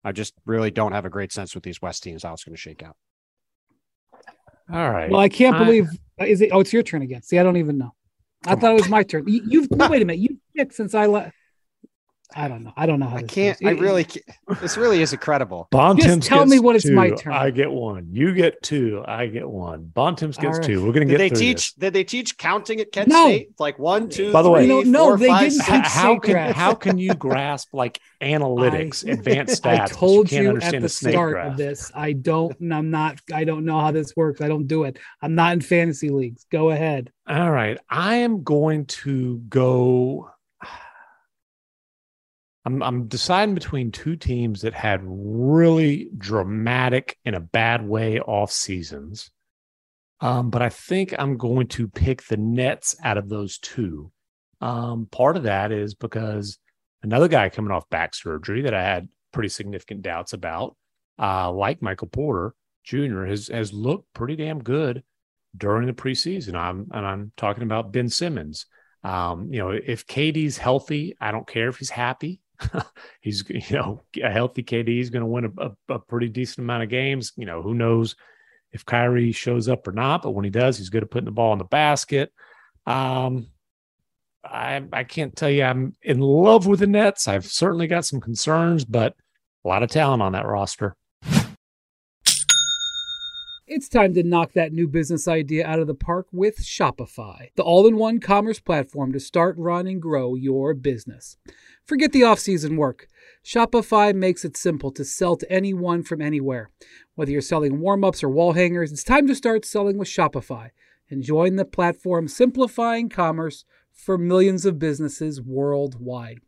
I 0.04 0.12
just 0.12 0.34
really 0.44 0.70
don't 0.70 0.92
have 0.92 1.06
a 1.06 1.10
great 1.10 1.32
sense 1.32 1.54
with 1.54 1.64
these 1.64 1.80
West 1.80 2.02
teams 2.02 2.24
how 2.24 2.34
it's 2.34 2.44
going 2.44 2.54
to 2.54 2.60
shake 2.60 2.82
out. 2.82 2.96
All 4.72 4.90
right. 4.90 5.10
Well, 5.10 5.20
I 5.20 5.28
can't 5.28 5.58
believe 5.58 5.88
uh, 6.20 6.24
is 6.24 6.40
it. 6.40 6.50
Oh, 6.52 6.60
it's 6.60 6.72
your 6.72 6.82
turn 6.82 7.02
again. 7.02 7.22
See, 7.22 7.38
I 7.38 7.42
don't 7.42 7.56
even 7.56 7.78
know. 7.78 7.94
I 8.46 8.54
thought 8.54 8.72
it 8.72 8.74
was 8.74 8.88
my 8.88 9.02
turn. 9.02 9.24
You, 9.26 9.62
have 9.62 9.90
wait 9.90 10.02
a 10.02 10.04
minute. 10.04 10.20
You 10.20 10.38
picked 10.56 10.74
since 10.74 10.94
I 10.94 11.06
left. 11.06 11.34
I 12.36 12.48
don't 12.48 12.64
know. 12.64 12.72
I 12.76 12.86
don't 12.86 12.98
know 12.98 13.06
how. 13.06 13.16
I 13.16 13.22
can't. 13.22 13.58
Goes. 13.60 13.68
I 13.68 13.72
really. 13.72 14.04
Can't. 14.04 14.24
This 14.60 14.76
really 14.76 15.02
is 15.02 15.12
incredible. 15.12 15.68
Bontemps 15.70 16.26
Just 16.26 16.28
tell 16.28 16.46
me 16.46 16.58
what 16.58 16.74
it's 16.76 16.84
two, 16.84 16.94
my 16.94 17.10
turn. 17.10 17.32
I 17.32 17.50
get 17.50 17.70
one. 17.70 18.08
You 18.10 18.34
get 18.34 18.62
two. 18.62 19.04
I 19.06 19.26
get 19.26 19.48
one. 19.48 19.84
Bontemps 19.84 20.36
gets 20.36 20.58
right. 20.58 20.66
two. 20.66 20.84
We're 20.84 20.92
gonna 20.92 21.06
did 21.06 21.18
get. 21.18 21.18
They 21.18 21.30
teach. 21.30 21.74
This. 21.74 21.84
Did 21.84 21.92
they 21.92 22.04
teach 22.04 22.36
counting 22.36 22.80
at 22.80 22.90
Kent 22.92 23.08
no. 23.08 23.26
State? 23.26 23.50
Like 23.58 23.78
one, 23.78 24.08
two. 24.08 24.32
By 24.32 24.42
the 24.42 24.50
way, 24.50 24.66
three, 24.66 24.84
no, 24.84 25.10
four, 25.10 25.16
they 25.18 25.28
five, 25.28 25.50
didn't 25.50 25.62
six. 25.62 25.92
How 25.92 26.18
can 26.18 26.52
how 26.52 26.74
can 26.74 26.98
you 26.98 27.14
grasp 27.14 27.72
like 27.72 28.00
analytics, 28.20 29.08
I, 29.08 29.12
advanced 29.12 29.62
stats? 29.64 29.80
I 29.80 29.86
told 29.86 30.32
you, 30.32 30.42
you 30.42 30.60
at 30.60 30.80
the 30.80 30.88
start 30.88 31.34
graph. 31.34 31.52
of 31.52 31.56
this. 31.56 31.92
I 31.94 32.12
don't. 32.12 32.56
I'm 32.72 32.90
not. 32.90 33.20
I 33.32 33.44
don't 33.44 33.64
know 33.64 33.78
how 33.80 33.92
this 33.92 34.14
works. 34.16 34.40
I 34.40 34.48
don't 34.48 34.66
do 34.66 34.84
it. 34.84 34.98
I'm 35.22 35.34
not 35.34 35.52
in 35.52 35.60
fantasy 35.60 36.08
leagues. 36.08 36.46
Go 36.50 36.70
ahead. 36.70 37.12
All 37.26 37.50
right. 37.50 37.78
I 37.88 38.16
am 38.16 38.42
going 38.42 38.84
to 38.86 39.38
go 39.48 40.30
I'm 42.64 42.82
I'm 42.82 43.06
deciding 43.06 43.54
between 43.54 43.92
two 43.92 44.16
teams 44.16 44.62
that 44.62 44.74
had 44.74 45.00
really 45.04 46.08
dramatic 46.16 47.18
in 47.24 47.34
a 47.34 47.40
bad 47.40 47.86
way 47.86 48.20
off 48.20 48.50
seasons. 48.50 49.30
Um, 50.20 50.50
but 50.50 50.62
I 50.62 50.70
think 50.70 51.14
I'm 51.18 51.36
going 51.36 51.66
to 51.68 51.88
pick 51.88 52.22
the 52.26 52.36
Nets 52.36 52.96
out 53.02 53.18
of 53.18 53.28
those 53.28 53.58
two. 53.58 54.10
Um, 54.60 55.06
part 55.10 55.36
of 55.36 55.42
that 55.42 55.72
is 55.72 55.94
because 55.94 56.58
another 57.02 57.28
guy 57.28 57.50
coming 57.50 57.72
off 57.72 57.90
back 57.90 58.14
surgery 58.14 58.62
that 58.62 58.72
I 58.72 58.82
had 58.82 59.08
pretty 59.32 59.50
significant 59.50 60.00
doubts 60.02 60.32
about, 60.32 60.76
uh, 61.18 61.52
like 61.52 61.82
Michael 61.82 62.08
Porter 62.08 62.54
Jr., 62.84 63.24
has 63.24 63.48
has 63.48 63.72
looked 63.72 64.12
pretty 64.14 64.36
damn 64.36 64.62
good 64.62 65.02
during 65.56 65.86
the 65.86 65.92
preseason. 65.92 66.54
I'm 66.54 66.88
and 66.92 67.04
I'm 67.04 67.32
talking 67.36 67.64
about 67.64 67.92
Ben 67.92 68.08
Simmons. 68.08 68.66
Um, 69.02 69.52
you 69.52 69.58
know, 69.58 69.70
if 69.70 70.06
KD's 70.06 70.56
healthy, 70.56 71.14
I 71.20 71.30
don't 71.30 71.46
care 71.46 71.68
if 71.68 71.76
he's 71.76 71.90
happy. 71.90 72.40
he's 73.20 73.44
you 73.48 73.76
know 73.76 74.02
a 74.22 74.30
healthy 74.30 74.62
KD 74.62 75.00
is 75.00 75.10
going 75.10 75.22
to 75.22 75.26
win 75.26 75.44
a, 75.44 75.66
a, 75.66 75.94
a, 75.94 75.98
pretty 75.98 76.28
decent 76.28 76.64
amount 76.64 76.82
of 76.82 76.88
games. 76.88 77.32
You 77.36 77.46
know 77.46 77.62
who 77.62 77.74
knows 77.74 78.16
if 78.72 78.84
Kyrie 78.84 79.32
shows 79.32 79.68
up 79.68 79.86
or 79.86 79.92
not, 79.92 80.22
but 80.22 80.32
when 80.32 80.44
he 80.44 80.50
does, 80.50 80.78
he's 80.78 80.88
good 80.88 81.02
at 81.02 81.10
putting 81.10 81.26
the 81.26 81.30
ball 81.30 81.52
in 81.52 81.58
the 81.58 81.64
basket. 81.64 82.32
Um, 82.86 83.48
I 84.44 84.82
I 84.92 85.04
can't 85.04 85.34
tell 85.34 85.50
you 85.50 85.64
I'm 85.64 85.94
in 86.02 86.20
love 86.20 86.66
with 86.66 86.80
the 86.80 86.86
Nets. 86.86 87.28
I've 87.28 87.46
certainly 87.46 87.86
got 87.86 88.04
some 88.04 88.20
concerns, 88.20 88.84
but 88.84 89.14
a 89.64 89.68
lot 89.68 89.82
of 89.82 89.90
talent 89.90 90.22
on 90.22 90.32
that 90.32 90.46
roster. 90.46 90.96
It's 93.66 93.88
time 93.88 94.12
to 94.12 94.22
knock 94.22 94.52
that 94.52 94.74
new 94.74 94.86
business 94.86 95.26
idea 95.26 95.66
out 95.66 95.78
of 95.78 95.86
the 95.86 95.94
park 95.94 96.26
with 96.30 96.58
Shopify, 96.58 97.48
the 97.56 97.62
all 97.62 97.86
in 97.86 97.96
one 97.96 98.20
commerce 98.20 98.60
platform 98.60 99.10
to 99.14 99.18
start, 99.18 99.56
run, 99.56 99.86
and 99.86 100.02
grow 100.02 100.34
your 100.34 100.74
business. 100.74 101.38
Forget 101.86 102.12
the 102.12 102.24
off 102.24 102.38
season 102.38 102.76
work. 102.76 103.08
Shopify 103.42 104.14
makes 104.14 104.44
it 104.44 104.58
simple 104.58 104.90
to 104.92 105.02
sell 105.02 105.34
to 105.36 105.50
anyone 105.50 106.02
from 106.02 106.20
anywhere. 106.20 106.68
Whether 107.14 107.32
you're 107.32 107.40
selling 107.40 107.80
warm 107.80 108.04
ups 108.04 108.22
or 108.22 108.28
wall 108.28 108.52
hangers, 108.52 108.92
it's 108.92 109.02
time 109.02 109.26
to 109.28 109.34
start 109.34 109.64
selling 109.64 109.96
with 109.96 110.08
Shopify 110.08 110.68
and 111.08 111.22
join 111.22 111.56
the 111.56 111.64
platform 111.64 112.28
simplifying 112.28 113.08
commerce 113.08 113.64
for 113.90 114.18
millions 114.18 114.66
of 114.66 114.78
businesses 114.78 115.40
worldwide. 115.40 116.40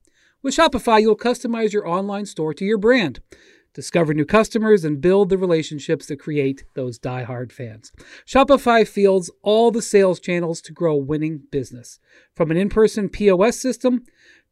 With 0.43 0.55
Shopify, 0.55 1.01
you'll 1.01 1.17
customize 1.17 1.73
your 1.73 1.89
online 1.89 2.27
store 2.27 2.53
to 2.53 2.65
your 2.67 2.79
brand 2.79 3.21
discover 3.77 4.15
new 4.15 4.25
customers, 4.25 4.85
and 4.85 5.03
build 5.03 5.29
the 5.29 5.37
relationships 5.37 6.07
that 6.07 6.19
create 6.19 6.65
those 6.75 6.99
die-hard 6.99 7.53
fans. 7.53 7.93
Shopify 8.27 8.89
fields 8.89 9.31
all 9.43 9.71
the 9.71 9.83
sales 9.83 10.19
channels 10.19 10.63
to 10.63 10.73
grow 10.73 10.97
winning 10.97 11.43
business, 11.53 12.01
from 12.35 12.51
an 12.51 12.57
in 12.57 12.71
person 12.71 13.11
POS 13.11 13.59
system 13.61 14.03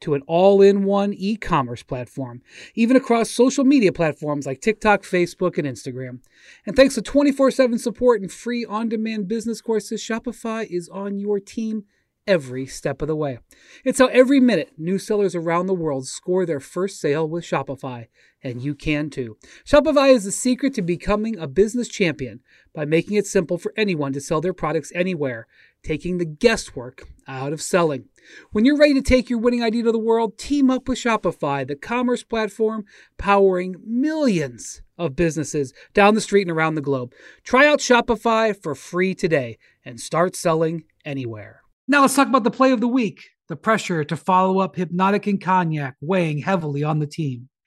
to 0.00 0.12
an 0.12 0.22
all 0.26 0.60
in 0.60 0.84
one 0.84 1.14
e 1.14 1.36
commerce 1.36 1.82
platform, 1.82 2.42
even 2.74 2.96
across 2.96 3.30
social 3.30 3.64
media 3.64 3.92
platforms 3.92 4.44
like 4.44 4.60
TikTok, 4.60 5.02
Facebook, 5.02 5.56
and 5.56 5.66
Instagram. 5.66 6.20
And 6.66 6.76
thanks 6.76 6.94
to 6.96 7.02
24 7.02 7.50
7 7.50 7.78
support 7.78 8.20
and 8.20 8.30
free 8.30 8.66
on 8.66 8.90
demand 8.90 9.26
business 9.26 9.62
courses, 9.62 10.02
Shopify 10.02 10.66
is 10.70 10.90
on 10.90 11.18
your 11.18 11.40
team 11.40 11.84
every 12.26 12.66
step 12.66 13.02
of 13.02 13.08
the 13.08 13.16
way. 13.16 13.38
It's 13.84 13.98
how 13.98 14.06
every 14.06 14.40
minute 14.40 14.72
new 14.78 14.98
sellers 14.98 15.34
around 15.34 15.66
the 15.66 15.74
world 15.74 16.06
score 16.06 16.46
their 16.46 16.60
first 16.60 17.00
sale 17.00 17.28
with 17.28 17.44
Shopify, 17.44 18.08
and 18.44 18.62
you 18.62 18.74
can 18.74 19.10
too. 19.10 19.36
Shopify 19.66 20.12
is 20.12 20.24
the 20.24 20.30
secret 20.30 20.74
to 20.74 20.82
becoming 20.82 21.38
a 21.38 21.48
business 21.48 21.88
champion 21.88 22.40
by 22.74 22.84
making 22.84 23.16
it 23.16 23.26
simple 23.26 23.58
for 23.58 23.72
anyone 23.76 24.12
to 24.12 24.20
sell 24.20 24.40
their 24.40 24.52
products 24.52 24.92
anywhere 24.94 25.48
taking 25.84 26.18
the 26.18 26.24
guesswork 26.24 27.02
out 27.28 27.52
of 27.52 27.62
selling. 27.62 28.06
When 28.52 28.64
you're 28.64 28.78
ready 28.78 28.94
to 28.94 29.02
take 29.02 29.28
your 29.28 29.38
winning 29.38 29.62
idea 29.62 29.84
to 29.84 29.92
the 29.92 29.98
world, 29.98 30.38
team 30.38 30.70
up 30.70 30.88
with 30.88 30.98
Shopify, 30.98 31.66
the 31.66 31.76
commerce 31.76 32.22
platform 32.22 32.84
powering 33.18 33.76
millions 33.84 34.82
of 34.96 35.14
businesses 35.14 35.72
down 35.92 36.14
the 36.14 36.20
street 36.20 36.42
and 36.42 36.50
around 36.50 36.74
the 36.74 36.80
globe. 36.80 37.12
Try 37.42 37.66
out 37.66 37.80
Shopify 37.80 38.60
for 38.60 38.74
free 38.74 39.14
today 39.14 39.58
and 39.84 40.00
start 40.00 40.34
selling 40.34 40.84
anywhere. 41.04 41.62
Now 41.86 42.00
let's 42.00 42.16
talk 42.16 42.28
about 42.28 42.44
the 42.44 42.50
play 42.50 42.72
of 42.72 42.80
the 42.80 42.88
week. 42.88 43.30
The 43.48 43.56
pressure 43.56 44.04
to 44.04 44.16
follow 44.16 44.60
up 44.60 44.76
Hypnotic 44.76 45.26
and 45.26 45.38
Cognac 45.38 45.96
weighing 46.00 46.38
heavily 46.38 46.82
on 46.82 46.98
the 46.98 47.06
team. 47.06 47.50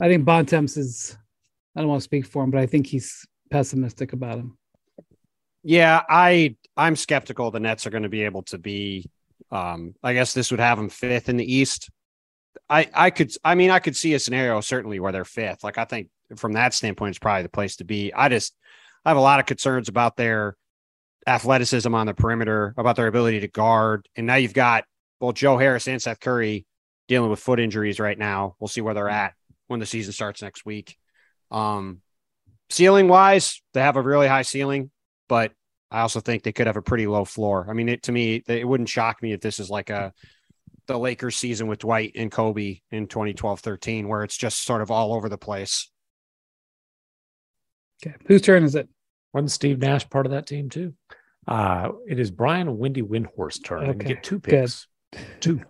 I 0.00 0.08
think 0.08 0.24
Bontemps 0.24 0.76
is, 0.76 1.16
I 1.76 1.80
don't 1.80 1.88
want 1.88 2.00
to 2.00 2.04
speak 2.04 2.26
for 2.26 2.42
him, 2.42 2.50
but 2.50 2.60
I 2.60 2.66
think 2.66 2.86
he's 2.86 3.26
pessimistic 3.50 4.12
about 4.12 4.38
him. 4.38 4.58
Yeah, 5.62 6.02
I 6.08 6.56
I'm 6.76 6.96
skeptical 6.96 7.50
the 7.50 7.60
Nets 7.60 7.86
are 7.86 7.90
going 7.90 8.02
to 8.02 8.08
be 8.08 8.22
able 8.22 8.42
to 8.44 8.58
be. 8.58 9.08
Um, 9.50 9.94
I 10.02 10.12
guess 10.12 10.34
this 10.34 10.50
would 10.50 10.60
have 10.60 10.78
them 10.78 10.88
fifth 10.88 11.28
in 11.28 11.36
the 11.36 11.52
East. 11.52 11.90
I 12.68 12.88
I 12.92 13.10
could 13.10 13.32
I 13.42 13.54
mean 13.54 13.70
I 13.70 13.78
could 13.78 13.96
see 13.96 14.14
a 14.14 14.18
scenario 14.18 14.60
certainly 14.60 15.00
where 15.00 15.12
they're 15.12 15.24
fifth. 15.24 15.64
Like 15.64 15.78
I 15.78 15.84
think 15.84 16.08
from 16.36 16.52
that 16.52 16.74
standpoint, 16.74 17.10
it's 17.10 17.18
probably 17.18 17.44
the 17.44 17.48
place 17.48 17.76
to 17.76 17.84
be. 17.84 18.12
I 18.12 18.28
just 18.28 18.54
I 19.04 19.10
have 19.10 19.16
a 19.16 19.22
lot 19.22 19.40
of 19.40 19.46
concerns 19.46 19.88
about 19.88 20.16
their 20.16 20.56
athleticism 21.26 21.94
on 21.94 22.06
the 22.06 22.14
perimeter, 22.14 22.74
about 22.76 22.96
their 22.96 23.06
ability 23.06 23.40
to 23.40 23.48
guard, 23.48 24.06
and 24.16 24.26
now 24.26 24.34
you've 24.34 24.54
got 24.54 24.84
both 25.20 25.36
Joe 25.36 25.56
Harris 25.56 25.88
and 25.88 26.02
Seth 26.02 26.20
Curry 26.20 26.66
dealing 27.08 27.30
with 27.30 27.40
foot 27.40 27.60
injuries 27.60 28.00
right 28.00 28.18
now. 28.18 28.56
We'll 28.58 28.68
see 28.68 28.80
where 28.82 28.94
they're 28.94 29.08
at 29.08 29.34
when 29.66 29.80
the 29.80 29.86
season 29.86 30.12
starts 30.12 30.42
next 30.42 30.64
week. 30.66 30.96
Um, 31.50 32.00
ceiling 32.70 33.08
wise, 33.08 33.62
they 33.72 33.80
have 33.80 33.96
a 33.96 34.02
really 34.02 34.26
high 34.26 34.42
ceiling, 34.42 34.90
but 35.28 35.52
I 35.90 36.00
also 36.00 36.20
think 36.20 36.42
they 36.42 36.52
could 36.52 36.66
have 36.66 36.76
a 36.76 36.82
pretty 36.82 37.06
low 37.06 37.24
floor. 37.24 37.66
I 37.68 37.72
mean, 37.72 37.88
it, 37.88 38.02
to 38.04 38.12
me, 38.12 38.42
it 38.46 38.66
wouldn't 38.66 38.88
shock 38.88 39.22
me 39.22 39.32
if 39.32 39.40
this 39.40 39.60
is 39.60 39.70
like 39.70 39.90
a 39.90 40.12
the 40.86 40.98
Lakers 40.98 41.36
season 41.36 41.66
with 41.66 41.78
Dwight 41.78 42.12
and 42.14 42.30
Kobe 42.30 42.80
in 42.90 43.06
2012 43.06 43.60
13, 43.60 44.08
where 44.08 44.22
it's 44.22 44.36
just 44.36 44.64
sort 44.64 44.82
of 44.82 44.90
all 44.90 45.14
over 45.14 45.28
the 45.28 45.38
place. 45.38 45.90
Okay. 48.04 48.16
Whose 48.26 48.42
turn 48.42 48.64
is 48.64 48.74
it? 48.74 48.88
Wasn't 49.32 49.50
Steve 49.50 49.78
Nash 49.78 50.08
part 50.10 50.26
of 50.26 50.32
that 50.32 50.46
team 50.46 50.68
too? 50.68 50.94
Uh, 51.46 51.90
it 52.08 52.18
is 52.18 52.30
Brian 52.30 52.78
Windy 52.78 53.02
Windhorst 53.02 53.64
turn. 53.64 53.90
Okay. 53.90 54.08
get 54.08 54.22
two 54.22 54.40
picks. 54.40 54.86
Good. 55.12 55.20
Two. 55.40 55.60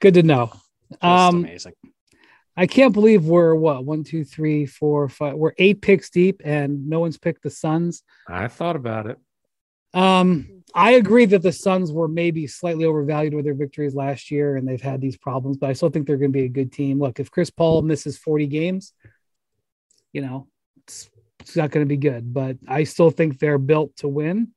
Good 0.00 0.14
to 0.14 0.22
know. 0.22 0.50
Just 0.90 1.04
um, 1.04 1.44
amazing. 1.44 1.74
I 2.56 2.66
can't 2.66 2.92
believe 2.92 3.24
we're 3.24 3.54
what 3.54 3.84
one, 3.84 4.04
two, 4.04 4.24
three, 4.24 4.66
four, 4.66 5.08
five. 5.08 5.34
We're 5.34 5.54
eight 5.58 5.80
picks 5.80 6.10
deep, 6.10 6.42
and 6.44 6.88
no 6.88 7.00
one's 7.00 7.18
picked 7.18 7.42
the 7.42 7.50
Suns. 7.50 8.02
I 8.28 8.48
thought 8.48 8.76
about 8.76 9.06
it. 9.06 9.18
Um, 9.94 10.62
I 10.74 10.92
agree 10.92 11.24
that 11.26 11.42
the 11.42 11.52
Suns 11.52 11.92
were 11.92 12.08
maybe 12.08 12.46
slightly 12.46 12.84
overvalued 12.84 13.34
with 13.34 13.44
their 13.44 13.54
victories 13.54 13.94
last 13.94 14.30
year, 14.30 14.56
and 14.56 14.66
they've 14.66 14.80
had 14.80 15.00
these 15.00 15.16
problems. 15.16 15.56
But 15.56 15.70
I 15.70 15.72
still 15.72 15.90
think 15.90 16.06
they're 16.06 16.16
going 16.16 16.32
to 16.32 16.38
be 16.38 16.44
a 16.44 16.48
good 16.48 16.72
team. 16.72 16.98
Look, 16.98 17.18
if 17.18 17.30
Chris 17.30 17.50
Paul 17.50 17.82
misses 17.82 18.18
forty 18.18 18.46
games, 18.46 18.92
you 20.12 20.22
know, 20.22 20.48
it's, 20.84 21.08
it's 21.40 21.56
not 21.56 21.70
going 21.70 21.84
to 21.84 21.88
be 21.88 21.96
good. 21.96 22.32
But 22.32 22.58
I 22.68 22.84
still 22.84 23.10
think 23.10 23.38
they're 23.38 23.58
built 23.58 23.96
to 23.98 24.08
win, 24.08 24.48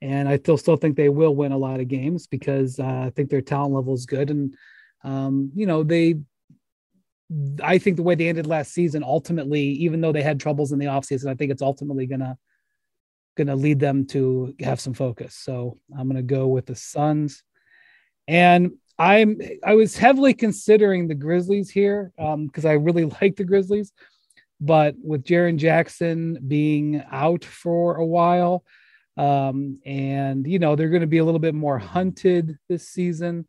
and 0.00 0.28
I 0.28 0.38
still 0.38 0.58
still 0.58 0.76
think 0.76 0.96
they 0.96 1.08
will 1.08 1.34
win 1.34 1.52
a 1.52 1.58
lot 1.58 1.80
of 1.80 1.88
games 1.88 2.26
because 2.26 2.78
uh, 2.78 3.04
I 3.06 3.12
think 3.14 3.30
their 3.30 3.42
talent 3.42 3.74
level 3.74 3.94
is 3.94 4.06
good, 4.06 4.30
and 4.30 4.54
um, 5.02 5.52
you 5.54 5.66
know 5.66 5.82
they 5.82 6.16
I 7.62 7.78
think 7.78 7.96
the 7.96 8.02
way 8.02 8.14
they 8.14 8.28
ended 8.28 8.46
last 8.46 8.72
season, 8.72 9.02
ultimately, 9.02 9.62
even 9.62 10.00
though 10.00 10.12
they 10.12 10.22
had 10.22 10.40
troubles 10.40 10.72
in 10.72 10.78
the 10.78 10.86
offseason, 10.86 11.28
I 11.28 11.34
think 11.34 11.50
it's 11.50 11.62
ultimately 11.62 12.06
gonna 12.06 12.36
gonna 13.36 13.56
lead 13.56 13.80
them 13.80 14.06
to 14.06 14.54
have 14.60 14.80
some 14.80 14.94
focus. 14.94 15.34
So 15.34 15.78
I'm 15.96 16.08
gonna 16.08 16.22
go 16.22 16.46
with 16.46 16.66
the 16.66 16.76
Suns. 16.76 17.42
And 18.28 18.72
I'm 18.98 19.38
I 19.64 19.74
was 19.74 19.96
heavily 19.96 20.34
considering 20.34 21.08
the 21.08 21.14
Grizzlies 21.14 21.70
here 21.70 22.12
because 22.16 22.64
um, 22.64 22.70
I 22.70 22.74
really 22.74 23.04
like 23.20 23.36
the 23.36 23.44
Grizzlies, 23.44 23.92
but 24.60 24.94
with 25.02 25.24
Jaren 25.24 25.56
Jackson 25.56 26.38
being 26.46 27.02
out 27.10 27.44
for 27.44 27.96
a 27.96 28.06
while, 28.06 28.64
um, 29.16 29.78
and 29.84 30.46
you 30.46 30.58
know 30.58 30.76
they're 30.76 30.88
going 30.88 31.00
to 31.00 31.06
be 31.06 31.18
a 31.18 31.24
little 31.24 31.40
bit 31.40 31.54
more 31.54 31.78
hunted 31.78 32.58
this 32.68 32.88
season. 32.88 33.46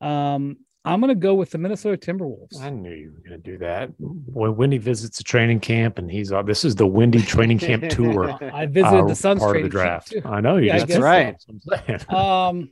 Um, 0.00 0.58
I'm 0.84 1.00
going 1.00 1.08
to 1.08 1.14
go 1.14 1.34
with 1.34 1.50
the 1.50 1.58
Minnesota 1.58 1.98
Timberwolves. 1.98 2.58
I 2.60 2.70
knew 2.70 2.90
you 2.90 3.12
were 3.12 3.28
going 3.28 3.42
to 3.42 3.50
do 3.50 3.58
that. 3.58 3.90
When 3.98 4.56
Windy 4.56 4.78
visits 4.78 5.20
a 5.20 5.24
training 5.24 5.60
camp, 5.60 5.98
and 5.98 6.10
he's 6.10 6.32
uh, 6.32 6.42
this 6.42 6.64
is 6.64 6.74
the 6.74 6.86
Windy 6.86 7.20
training 7.20 7.58
camp 7.58 7.88
tour. 7.90 8.30
I 8.52 8.64
visited 8.64 9.04
uh, 9.04 9.06
the 9.06 9.14
Suns 9.14 9.40
part 9.40 9.58
of 9.58 9.62
the 9.62 9.68
draft. 9.68 10.14
I 10.24 10.40
know 10.40 10.56
you. 10.56 10.68
Yeah, 10.68 10.84
that's 10.84 10.98
right. 10.98 11.36
um, 12.08 12.70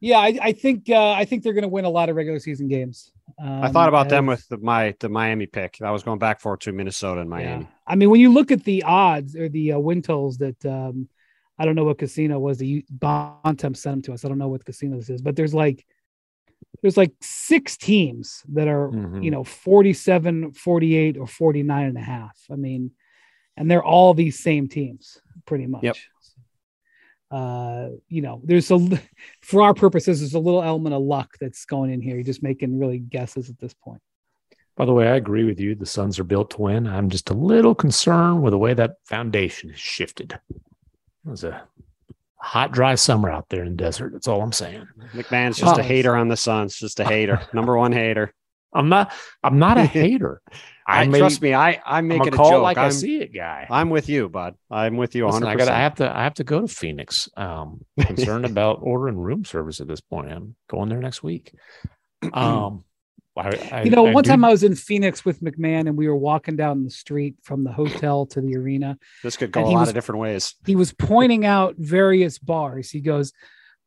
yeah, 0.00 0.18
I, 0.18 0.38
I 0.40 0.52
think 0.52 0.90
uh, 0.90 1.12
I 1.12 1.24
think 1.24 1.44
they're 1.44 1.52
going 1.52 1.62
to 1.62 1.68
win 1.68 1.84
a 1.84 1.90
lot 1.90 2.08
of 2.08 2.16
regular 2.16 2.40
season 2.40 2.66
games. 2.66 3.12
Um, 3.38 3.62
I 3.62 3.68
thought 3.68 3.88
about 3.88 4.08
them 4.08 4.26
with 4.26 4.46
the, 4.48 4.58
my 4.58 4.94
the 4.98 5.08
Miami 5.08 5.46
pick. 5.46 5.78
I 5.80 5.92
was 5.92 6.02
going 6.02 6.18
back 6.18 6.40
for 6.40 6.56
to 6.56 6.72
Minnesota 6.72 7.20
and 7.20 7.30
Miami. 7.30 7.64
Yeah. 7.64 7.70
I 7.86 7.94
mean, 7.94 8.10
when 8.10 8.20
you 8.20 8.32
look 8.32 8.50
at 8.50 8.64
the 8.64 8.82
odds 8.82 9.36
or 9.36 9.48
the 9.48 9.72
uh, 9.72 9.78
win 9.78 10.02
totals 10.02 10.38
that 10.38 10.64
um, 10.66 11.08
I 11.56 11.64
don't 11.64 11.76
know 11.76 11.84
what 11.84 11.98
casino 11.98 12.38
was 12.40 12.58
the 12.58 12.84
Bontemps 12.90 13.80
sent 13.80 13.94
them 13.94 14.02
to 14.02 14.12
us. 14.12 14.24
I 14.24 14.28
don't 14.28 14.38
know 14.38 14.48
what 14.48 14.64
casino 14.64 14.96
this 14.96 15.10
is, 15.10 15.22
but 15.22 15.36
there's 15.36 15.54
like 15.54 15.86
there's 16.82 16.96
like 16.96 17.12
six 17.20 17.76
teams 17.76 18.42
that 18.48 18.68
are 18.68 18.88
mm-hmm. 18.88 19.22
you 19.22 19.30
know 19.30 19.44
47 19.44 20.52
48 20.52 21.16
or 21.18 21.26
49 21.26 21.86
and 21.86 21.96
a 21.96 22.00
half. 22.00 22.38
I 22.50 22.56
mean 22.56 22.92
and 23.56 23.70
they're 23.70 23.84
all 23.84 24.14
these 24.14 24.38
same 24.38 24.68
teams 24.68 25.20
pretty 25.44 25.66
much. 25.66 25.82
Yep. 25.82 25.96
uh 27.30 27.88
you 28.08 28.22
know 28.22 28.40
there's 28.44 28.70
a 28.70 28.78
for 29.42 29.62
our 29.62 29.74
purposes 29.74 30.20
there's 30.20 30.34
a 30.34 30.38
little 30.38 30.62
element 30.62 30.94
of 30.94 31.02
luck 31.02 31.36
that's 31.40 31.64
going 31.64 31.90
in 31.90 32.00
here. 32.00 32.14
You're 32.14 32.24
just 32.24 32.42
making 32.42 32.78
really 32.78 32.98
guesses 32.98 33.50
at 33.50 33.58
this 33.58 33.74
point. 33.74 34.00
By 34.76 34.84
the 34.84 34.92
way 34.92 35.08
i 35.08 35.16
agree 35.16 35.44
with 35.44 35.58
you. 35.58 35.74
The 35.74 35.86
suns 35.86 36.18
are 36.18 36.24
built 36.24 36.50
to 36.50 36.62
win. 36.62 36.86
I'm 36.86 37.10
just 37.10 37.30
a 37.30 37.34
little 37.34 37.74
concerned 37.74 38.42
with 38.42 38.52
the 38.52 38.58
way 38.58 38.74
that 38.74 38.96
foundation 39.04 39.70
has 39.70 39.80
shifted. 39.80 40.38
It 40.48 40.60
was 41.24 41.44
a 41.44 41.62
hot, 42.40 42.72
dry 42.72 42.94
summer 42.94 43.30
out 43.30 43.48
there 43.48 43.64
in 43.64 43.70
the 43.70 43.82
desert. 43.82 44.12
That's 44.12 44.28
all 44.28 44.40
I'm 44.42 44.52
saying. 44.52 44.86
McMahon's 45.14 45.58
just 45.58 45.78
a 45.78 45.82
hater 45.82 46.16
on 46.16 46.28
the 46.28 46.36
Suns, 46.36 46.76
just 46.76 47.00
a 47.00 47.04
hater, 47.04 47.40
number 47.52 47.76
one 47.76 47.92
hater. 47.92 48.32
I'm 48.72 48.88
not. 48.88 49.12
I'm 49.42 49.58
not 49.58 49.78
a 49.78 49.84
hater. 49.86 50.42
I, 50.86 51.02
I 51.02 51.06
trust 51.06 51.42
me. 51.42 51.54
I 51.54 51.80
I 51.84 52.00
make 52.00 52.26
it 52.26 52.34
a 52.34 52.36
joke. 52.36 52.62
Like 52.62 52.78
I'm, 52.78 52.86
I 52.86 52.90
see 52.90 53.20
it, 53.20 53.34
guy. 53.34 53.66
I'm 53.70 53.90
with 53.90 54.08
you, 54.08 54.28
bud. 54.28 54.54
I'm 54.70 54.96
with 54.96 55.14
you. 55.14 55.24
100. 55.24 55.46
I 55.46 55.56
got. 55.56 55.68
I 55.68 55.80
have 55.80 55.94
to. 55.96 56.16
I 56.16 56.24
have 56.24 56.34
to 56.34 56.44
go 56.44 56.60
to 56.60 56.68
Phoenix. 56.68 57.28
Um, 57.36 57.84
concerned 57.98 58.44
about 58.46 58.80
ordering 58.82 59.18
room 59.18 59.44
service 59.44 59.80
at 59.80 59.88
this 59.88 60.00
point. 60.00 60.32
I'm 60.32 60.54
going 60.68 60.88
there 60.88 61.00
next 61.00 61.22
week. 61.22 61.52
Um, 62.32 62.82
I, 63.38 63.68
I, 63.72 63.82
you 63.82 63.90
know, 63.90 64.02
one 64.02 64.24
do... 64.24 64.30
time 64.30 64.44
I 64.44 64.50
was 64.50 64.64
in 64.64 64.74
Phoenix 64.74 65.24
with 65.24 65.40
McMahon, 65.40 65.88
and 65.88 65.96
we 65.96 66.08
were 66.08 66.16
walking 66.16 66.56
down 66.56 66.84
the 66.84 66.90
street 66.90 67.36
from 67.42 67.64
the 67.64 67.72
hotel 67.72 68.26
to 68.26 68.40
the 68.40 68.56
arena. 68.56 68.98
This 69.22 69.36
could 69.36 69.52
go 69.52 69.64
a 69.64 69.66
lot 69.66 69.80
was, 69.80 69.88
of 69.88 69.94
different 69.94 70.20
ways. 70.20 70.54
He 70.66 70.76
was 70.76 70.92
pointing 70.92 71.44
out 71.44 71.76
various 71.76 72.38
bars. 72.38 72.90
He 72.90 73.00
goes, 73.00 73.32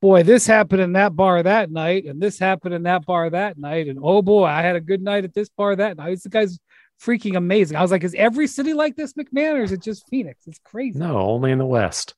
"Boy, 0.02 0.24
this 0.24 0.48
happened 0.48 0.82
in 0.82 0.94
that 0.94 1.16
bar 1.16 1.44
that 1.44 1.72
night, 1.72 2.06
and 2.06 2.22
this 2.22 2.40
happened 2.40 2.74
in 2.74 2.84
that 2.84 3.06
bar 3.06 3.30
that 3.30 3.58
night, 3.58 3.88
and 3.88 4.00
oh 4.02 4.22
boy, 4.22 4.46
I 4.46 4.62
had 4.62 4.76
a 4.76 4.82
good 4.82 5.02
night 5.02 5.24
at 5.24 5.34
this 5.34 5.50
bar 5.50 5.76
that 5.76 5.98
night." 5.98 6.22
The 6.24 6.30
guy's 6.30 6.58
freaking 7.02 7.36
amazing. 7.36 7.78
I 7.78 7.82
was 7.82 7.92
like, 7.92 8.04
"Is 8.04 8.16
every 8.16 8.48
city 8.48 8.74
like 8.74 8.96
this, 8.96 9.14
McMahon, 9.14 9.56
or 9.56 9.64
is 9.64 9.72
it 9.72 9.82
just 9.82 10.08
Phoenix?" 10.10 10.48
It's 10.48 10.60
crazy. 10.60 11.00
No, 11.00 11.18
only 11.18 11.52
in 11.52 11.58
the 11.58 11.66
West. 11.66 12.16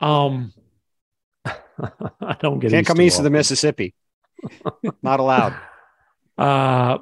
Um, 0.00 0.52
I 1.44 2.36
don't 2.40 2.58
get 2.58 2.68
it. 2.68 2.76
can't 2.76 2.86
come 2.86 3.00
east 3.00 3.18
of 3.18 3.24
the 3.24 3.30
Mississippi. 3.30 3.94
Not 5.02 5.20
allowed. 5.20 5.54
Uh, 6.38 6.98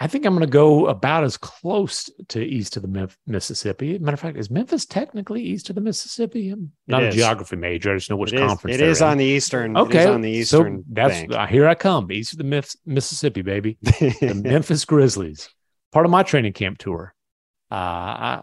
I 0.00 0.06
think 0.06 0.24
I'm 0.24 0.34
going 0.34 0.46
to 0.46 0.52
go 0.52 0.86
about 0.86 1.24
as 1.24 1.36
close 1.36 2.08
to 2.28 2.40
east 2.40 2.76
of 2.76 2.82
the 2.82 3.10
Mississippi. 3.26 3.98
Matter 3.98 4.14
of 4.14 4.20
fact, 4.20 4.36
is 4.36 4.48
Memphis 4.48 4.86
technically 4.86 5.42
east 5.42 5.70
of 5.70 5.74
the 5.74 5.80
Mississippi? 5.80 6.50
I'm 6.50 6.70
not 6.86 7.02
a 7.02 7.10
geography 7.10 7.56
major. 7.56 7.92
I 7.92 7.96
just 7.96 8.08
know 8.08 8.16
which 8.16 8.32
it 8.32 8.38
conference. 8.38 8.76
Is. 8.76 8.80
It 8.80 8.88
is 8.88 9.00
in. 9.00 9.08
on 9.08 9.18
the 9.18 9.24
eastern. 9.24 9.76
Okay, 9.76 10.06
on 10.06 10.20
the 10.20 10.30
eastern. 10.30 10.78
So 10.78 10.84
that's 10.92 11.34
uh, 11.34 11.46
here 11.46 11.66
I 11.66 11.74
come, 11.74 12.12
east 12.12 12.32
of 12.32 12.38
the 12.38 12.78
Mississippi, 12.86 13.42
baby. 13.42 13.76
the 13.82 14.40
Memphis 14.44 14.84
Grizzlies, 14.84 15.48
part 15.90 16.06
of 16.06 16.12
my 16.12 16.22
training 16.22 16.52
camp 16.52 16.78
tour. 16.78 17.12
Uh, 17.70 17.74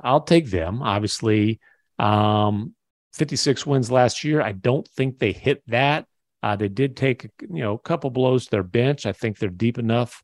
I, 0.03 0.11
will 0.11 0.21
take 0.21 0.47
them. 0.47 0.83
Obviously, 0.83 1.61
um, 1.97 2.75
56 3.13 3.65
wins 3.65 3.89
last 3.89 4.25
year. 4.25 4.41
I 4.41 4.51
don't 4.51 4.87
think 4.89 5.19
they 5.19 5.31
hit 5.31 5.63
that. 5.67 6.05
Uh, 6.45 6.55
they 6.55 6.67
did 6.67 6.95
take 6.95 7.23
you 7.41 7.63
know 7.63 7.73
a 7.73 7.79
couple 7.79 8.11
blows 8.11 8.45
to 8.45 8.51
their 8.51 8.63
bench. 8.63 9.07
I 9.07 9.13
think 9.13 9.39
they're 9.39 9.49
deep 9.49 9.79
enough 9.79 10.21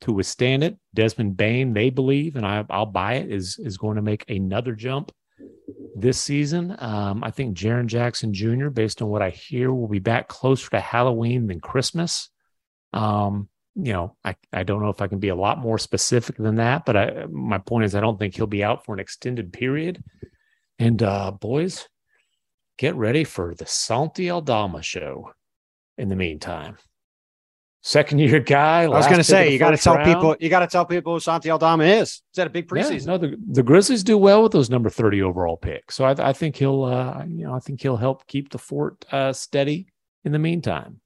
to 0.00 0.12
withstand 0.12 0.64
it. 0.64 0.78
Desmond 0.94 1.36
Bane, 1.36 1.74
they 1.74 1.90
believe, 1.90 2.36
and 2.36 2.46
I, 2.46 2.64
will 2.70 2.86
buy 2.86 3.16
it, 3.16 3.30
is 3.30 3.58
is 3.58 3.76
going 3.76 3.96
to 3.96 4.02
make 4.02 4.24
another 4.30 4.72
jump 4.72 5.12
this 5.94 6.18
season. 6.18 6.74
Um, 6.78 7.22
I 7.22 7.30
think 7.30 7.54
Jaren 7.54 7.84
Jackson 7.84 8.32
Jr., 8.32 8.70
based 8.70 9.02
on 9.02 9.08
what 9.08 9.20
I 9.20 9.28
hear, 9.28 9.70
will 9.70 9.88
be 9.88 9.98
back 9.98 10.26
closer 10.26 10.70
to 10.70 10.80
Halloween 10.80 11.48
than 11.48 11.60
Christmas. 11.60 12.30
Um, 12.94 13.50
you 13.74 13.92
know, 13.92 14.16
I, 14.24 14.36
I 14.50 14.62
don't 14.62 14.82
know 14.82 14.88
if 14.88 15.02
I 15.02 15.06
can 15.06 15.18
be 15.18 15.28
a 15.28 15.36
lot 15.36 15.58
more 15.58 15.76
specific 15.76 16.38
than 16.38 16.54
that, 16.54 16.86
but 16.86 16.96
I, 16.96 17.26
my 17.26 17.58
point 17.58 17.84
is 17.84 17.94
I 17.94 18.00
don't 18.00 18.18
think 18.18 18.34
he'll 18.34 18.46
be 18.46 18.64
out 18.64 18.86
for 18.86 18.94
an 18.94 19.00
extended 19.00 19.52
period. 19.52 20.02
And 20.78 21.02
uh, 21.02 21.30
boys, 21.30 21.90
get 22.78 22.94
ready 22.94 23.24
for 23.24 23.54
the 23.54 23.66
Santi 23.66 24.30
Aldama 24.30 24.80
show 24.80 25.32
in 25.98 26.08
the 26.08 26.16
meantime 26.16 26.76
second 27.82 28.18
year 28.18 28.40
guy. 28.40 28.82
I 28.82 28.88
was 28.88 29.06
going 29.06 29.18
to 29.18 29.24
say 29.24 29.52
you 29.52 29.58
got 29.58 29.70
to 29.70 29.76
tell 29.76 29.96
round. 29.96 30.12
people 30.12 30.36
you 30.40 30.48
got 30.48 30.60
to 30.60 30.66
tell 30.66 30.84
people 30.84 31.14
who 31.14 31.20
Santi 31.20 31.50
Aldama 31.50 31.84
is. 31.84 32.08
Is 32.08 32.22
that 32.36 32.46
a 32.46 32.50
big 32.50 32.68
preseason? 32.68 33.06
Yeah, 33.06 33.12
no, 33.12 33.18
the, 33.18 33.36
the 33.48 33.62
Grizzlies 33.62 34.04
do 34.04 34.18
well 34.18 34.42
with 34.42 34.52
those 34.52 34.70
number 34.70 34.90
thirty 34.90 35.22
overall 35.22 35.56
picks, 35.56 35.94
so 35.94 36.04
I, 36.04 36.14
I 36.18 36.32
think 36.32 36.56
he'll 36.56 36.84
uh, 36.84 37.24
you 37.26 37.46
know 37.46 37.54
I 37.54 37.60
think 37.60 37.80
he'll 37.80 37.96
help 37.96 38.26
keep 38.26 38.50
the 38.50 38.58
fort 38.58 39.04
uh, 39.12 39.32
steady 39.32 39.88
in 40.24 40.32
the 40.32 40.38
meantime. 40.38 41.00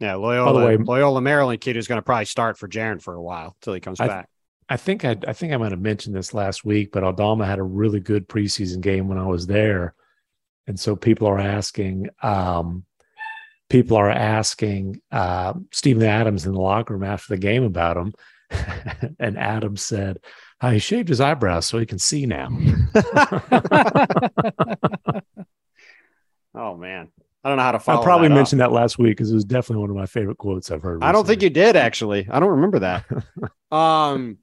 Yeah, 0.00 0.14
Loyola, 0.14 0.52
By 0.52 0.60
the 0.60 0.66
way, 0.66 0.76
Loyola 0.78 1.20
Maryland 1.20 1.60
kid 1.60 1.76
who's 1.76 1.86
going 1.86 1.98
to 1.98 2.02
probably 2.02 2.24
start 2.24 2.56
for 2.56 2.66
Jaren 2.66 3.02
for 3.02 3.14
a 3.14 3.22
while 3.22 3.54
till 3.60 3.74
he 3.74 3.80
comes 3.80 4.00
I, 4.00 4.06
back. 4.06 4.28
I 4.66 4.78
think 4.78 5.04
I, 5.04 5.16
I 5.26 5.34
think 5.34 5.52
I 5.52 5.58
might 5.58 5.72
have 5.72 5.80
mentioned 5.80 6.16
this 6.16 6.32
last 6.32 6.64
week, 6.64 6.90
but 6.90 7.04
Aldama 7.04 7.44
had 7.44 7.58
a 7.58 7.62
really 7.62 8.00
good 8.00 8.28
preseason 8.28 8.80
game 8.80 9.08
when 9.08 9.18
I 9.18 9.26
was 9.26 9.46
there, 9.46 9.94
and 10.66 10.78
so 10.80 10.96
people 10.96 11.28
are 11.28 11.38
asking. 11.38 12.08
Um, 12.22 12.84
people 13.70 13.96
are 13.96 14.10
asking 14.10 15.00
uh, 15.10 15.54
Steven 15.72 16.02
Adams 16.02 16.44
in 16.44 16.52
the 16.52 16.60
locker 16.60 16.92
room 16.92 17.04
after 17.04 17.34
the 17.34 17.40
game 17.40 17.62
about 17.62 17.96
him. 17.96 18.12
and 19.18 19.38
Adams 19.38 19.80
said, 19.82 20.18
oh, 20.60 20.68
he 20.70 20.78
shaved 20.78 21.08
his 21.08 21.20
eyebrows 21.20 21.66
so 21.66 21.78
he 21.78 21.86
can 21.86 21.98
see 21.98 22.26
now. 22.26 22.48
oh, 26.54 26.76
man. 26.76 27.08
I 27.42 27.48
don't 27.48 27.56
know 27.56 27.62
how 27.62 27.72
to 27.72 27.78
follow. 27.78 28.02
I 28.02 28.04
probably 28.04 28.28
that 28.28 28.34
mentioned 28.34 28.60
up. 28.60 28.70
that 28.70 28.74
last 28.74 28.98
week 28.98 29.16
because 29.16 29.30
it 29.30 29.34
was 29.34 29.46
definitely 29.46 29.80
one 29.80 29.90
of 29.90 29.96
my 29.96 30.04
favorite 30.04 30.36
quotes 30.36 30.70
I've 30.70 30.82
heard. 30.82 30.96
Recently. 30.96 31.08
I 31.08 31.12
don't 31.12 31.26
think 31.26 31.42
you 31.42 31.48
did 31.48 31.74
actually. 31.74 32.28
I 32.30 32.38
don't 32.38 32.50
remember 32.50 32.80
that. 32.80 33.06
um, 33.74 34.38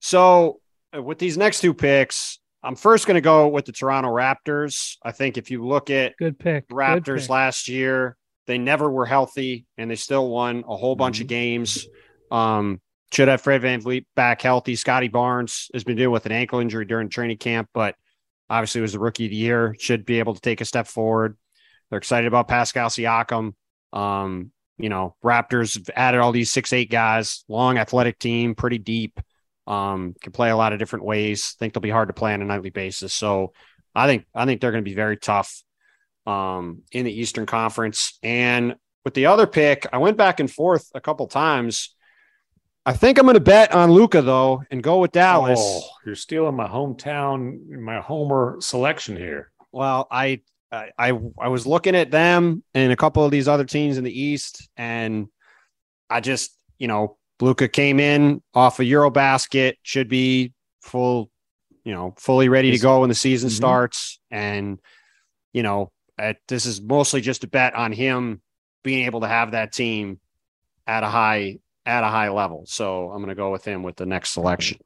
so 0.00 0.60
uh, 0.96 1.00
with 1.00 1.18
these 1.18 1.36
next 1.36 1.60
two 1.60 1.74
picks, 1.74 2.40
I'm 2.62 2.74
first 2.74 3.06
going 3.06 3.14
to 3.16 3.20
go 3.20 3.46
with 3.46 3.66
the 3.66 3.72
Toronto 3.72 4.08
Raptors. 4.08 4.96
I 5.02 5.12
think 5.12 5.38
if 5.38 5.52
you 5.52 5.64
look 5.64 5.90
at 5.90 6.16
good 6.16 6.38
pick 6.38 6.66
Raptors 6.70 7.04
good 7.04 7.20
pick. 7.20 7.30
last 7.30 7.68
year, 7.68 8.16
they 8.46 8.58
never 8.58 8.90
were 8.90 9.06
healthy 9.06 9.66
and 9.78 9.90
they 9.90 9.96
still 9.96 10.28
won 10.28 10.64
a 10.68 10.76
whole 10.76 10.96
bunch 10.96 11.16
mm-hmm. 11.16 11.24
of 11.24 11.28
games. 11.28 11.86
Um, 12.30 12.80
should 13.12 13.28
have 13.28 13.40
Fred 13.40 13.62
Van 13.62 13.80
VanVleet 13.80 14.06
back 14.16 14.42
healthy. 14.42 14.74
Scottie 14.76 15.08
Barnes 15.08 15.70
has 15.72 15.84
been 15.84 15.96
dealing 15.96 16.12
with 16.12 16.26
an 16.26 16.32
ankle 16.32 16.58
injury 16.58 16.84
during 16.84 17.08
training 17.08 17.38
camp, 17.38 17.68
but 17.72 17.94
obviously 18.50 18.80
was 18.80 18.92
the 18.92 18.98
rookie 18.98 19.26
of 19.26 19.30
the 19.30 19.36
year. 19.36 19.76
Should 19.78 20.04
be 20.04 20.18
able 20.18 20.34
to 20.34 20.40
take 20.40 20.60
a 20.60 20.64
step 20.64 20.86
forward. 20.86 21.36
They're 21.90 21.98
excited 21.98 22.26
about 22.26 22.48
Pascal 22.48 22.88
Siakam. 22.88 23.52
Um, 23.92 24.50
you 24.78 24.88
know, 24.88 25.14
Raptors 25.24 25.74
have 25.74 25.90
added 25.94 26.20
all 26.20 26.32
these 26.32 26.50
six, 26.50 26.72
eight 26.72 26.90
guys, 26.90 27.44
long 27.48 27.78
athletic 27.78 28.18
team, 28.18 28.54
pretty 28.54 28.78
deep. 28.78 29.20
Um, 29.66 30.14
can 30.20 30.32
play 30.32 30.50
a 30.50 30.56
lot 30.56 30.72
of 30.72 30.78
different 30.78 31.04
ways. 31.04 31.52
Think 31.58 31.72
they'll 31.72 31.80
be 31.80 31.90
hard 31.90 32.08
to 32.08 32.14
play 32.14 32.34
on 32.34 32.42
a 32.42 32.44
nightly 32.44 32.70
basis. 32.70 33.14
So 33.14 33.52
I 33.94 34.06
think 34.06 34.26
I 34.34 34.44
think 34.44 34.60
they're 34.60 34.72
going 34.72 34.84
to 34.84 34.90
be 34.90 34.96
very 34.96 35.16
tough 35.16 35.62
um, 36.26 36.82
in 36.92 37.04
the 37.04 37.12
Eastern 37.12 37.46
Conference. 37.46 38.18
And 38.22 38.76
with 39.04 39.14
the 39.14 39.26
other 39.26 39.46
pick, 39.46 39.86
I 39.92 39.98
went 39.98 40.16
back 40.16 40.40
and 40.40 40.50
forth 40.50 40.90
a 40.94 41.00
couple 41.00 41.26
times. 41.26 41.94
I 42.86 42.92
think 42.92 43.18
I'm 43.18 43.24
going 43.24 43.34
to 43.34 43.40
bet 43.40 43.72
on 43.72 43.90
Luka 43.92 44.20
though 44.20 44.62
and 44.70 44.82
go 44.82 44.98
with 44.98 45.12
Dallas. 45.12 45.60
Oh, 45.62 45.82
you're 46.04 46.14
stealing 46.14 46.54
my 46.54 46.68
hometown, 46.68 47.66
my 47.68 48.00
homer 48.00 48.56
selection 48.60 49.16
here. 49.16 49.50
Well, 49.72 50.06
I, 50.10 50.42
I, 50.70 51.12
I 51.38 51.48
was 51.48 51.66
looking 51.66 51.94
at 51.94 52.10
them 52.10 52.62
and 52.74 52.92
a 52.92 52.96
couple 52.96 53.24
of 53.24 53.30
these 53.30 53.48
other 53.48 53.64
teams 53.64 53.96
in 53.96 54.04
the 54.04 54.20
East, 54.20 54.68
and 54.76 55.28
I 56.10 56.20
just, 56.20 56.58
you 56.78 56.88
know, 56.88 57.16
Luka 57.40 57.68
came 57.68 58.00
in 58.00 58.42
off 58.54 58.80
a 58.80 58.82
Eurobasket, 58.82 59.74
should 59.82 60.08
be 60.08 60.52
full, 60.82 61.30
you 61.84 61.92
know, 61.92 62.14
fully 62.18 62.48
ready 62.48 62.70
to 62.70 62.78
go 62.78 63.00
when 63.00 63.08
the 63.08 63.14
season 63.14 63.48
mm-hmm. 63.48 63.56
starts, 63.56 64.18
and 64.30 64.78
you 65.52 65.62
know, 65.62 65.90
this 66.48 66.66
is 66.66 66.80
mostly 66.80 67.20
just 67.20 67.44
a 67.44 67.48
bet 67.48 67.74
on 67.74 67.92
him 67.92 68.40
being 68.82 69.06
able 69.06 69.20
to 69.20 69.28
have 69.28 69.52
that 69.52 69.72
team 69.72 70.20
at 70.86 71.02
a 71.02 71.08
high 71.08 71.58
at 71.86 72.04
a 72.04 72.08
high 72.08 72.30
level. 72.30 72.64
So 72.66 73.10
I'm 73.10 73.18
going 73.18 73.28
to 73.28 73.34
go 73.34 73.50
with 73.50 73.64
him 73.64 73.82
with 73.82 73.96
the 73.96 74.06
next 74.06 74.32
selection. 74.32 74.78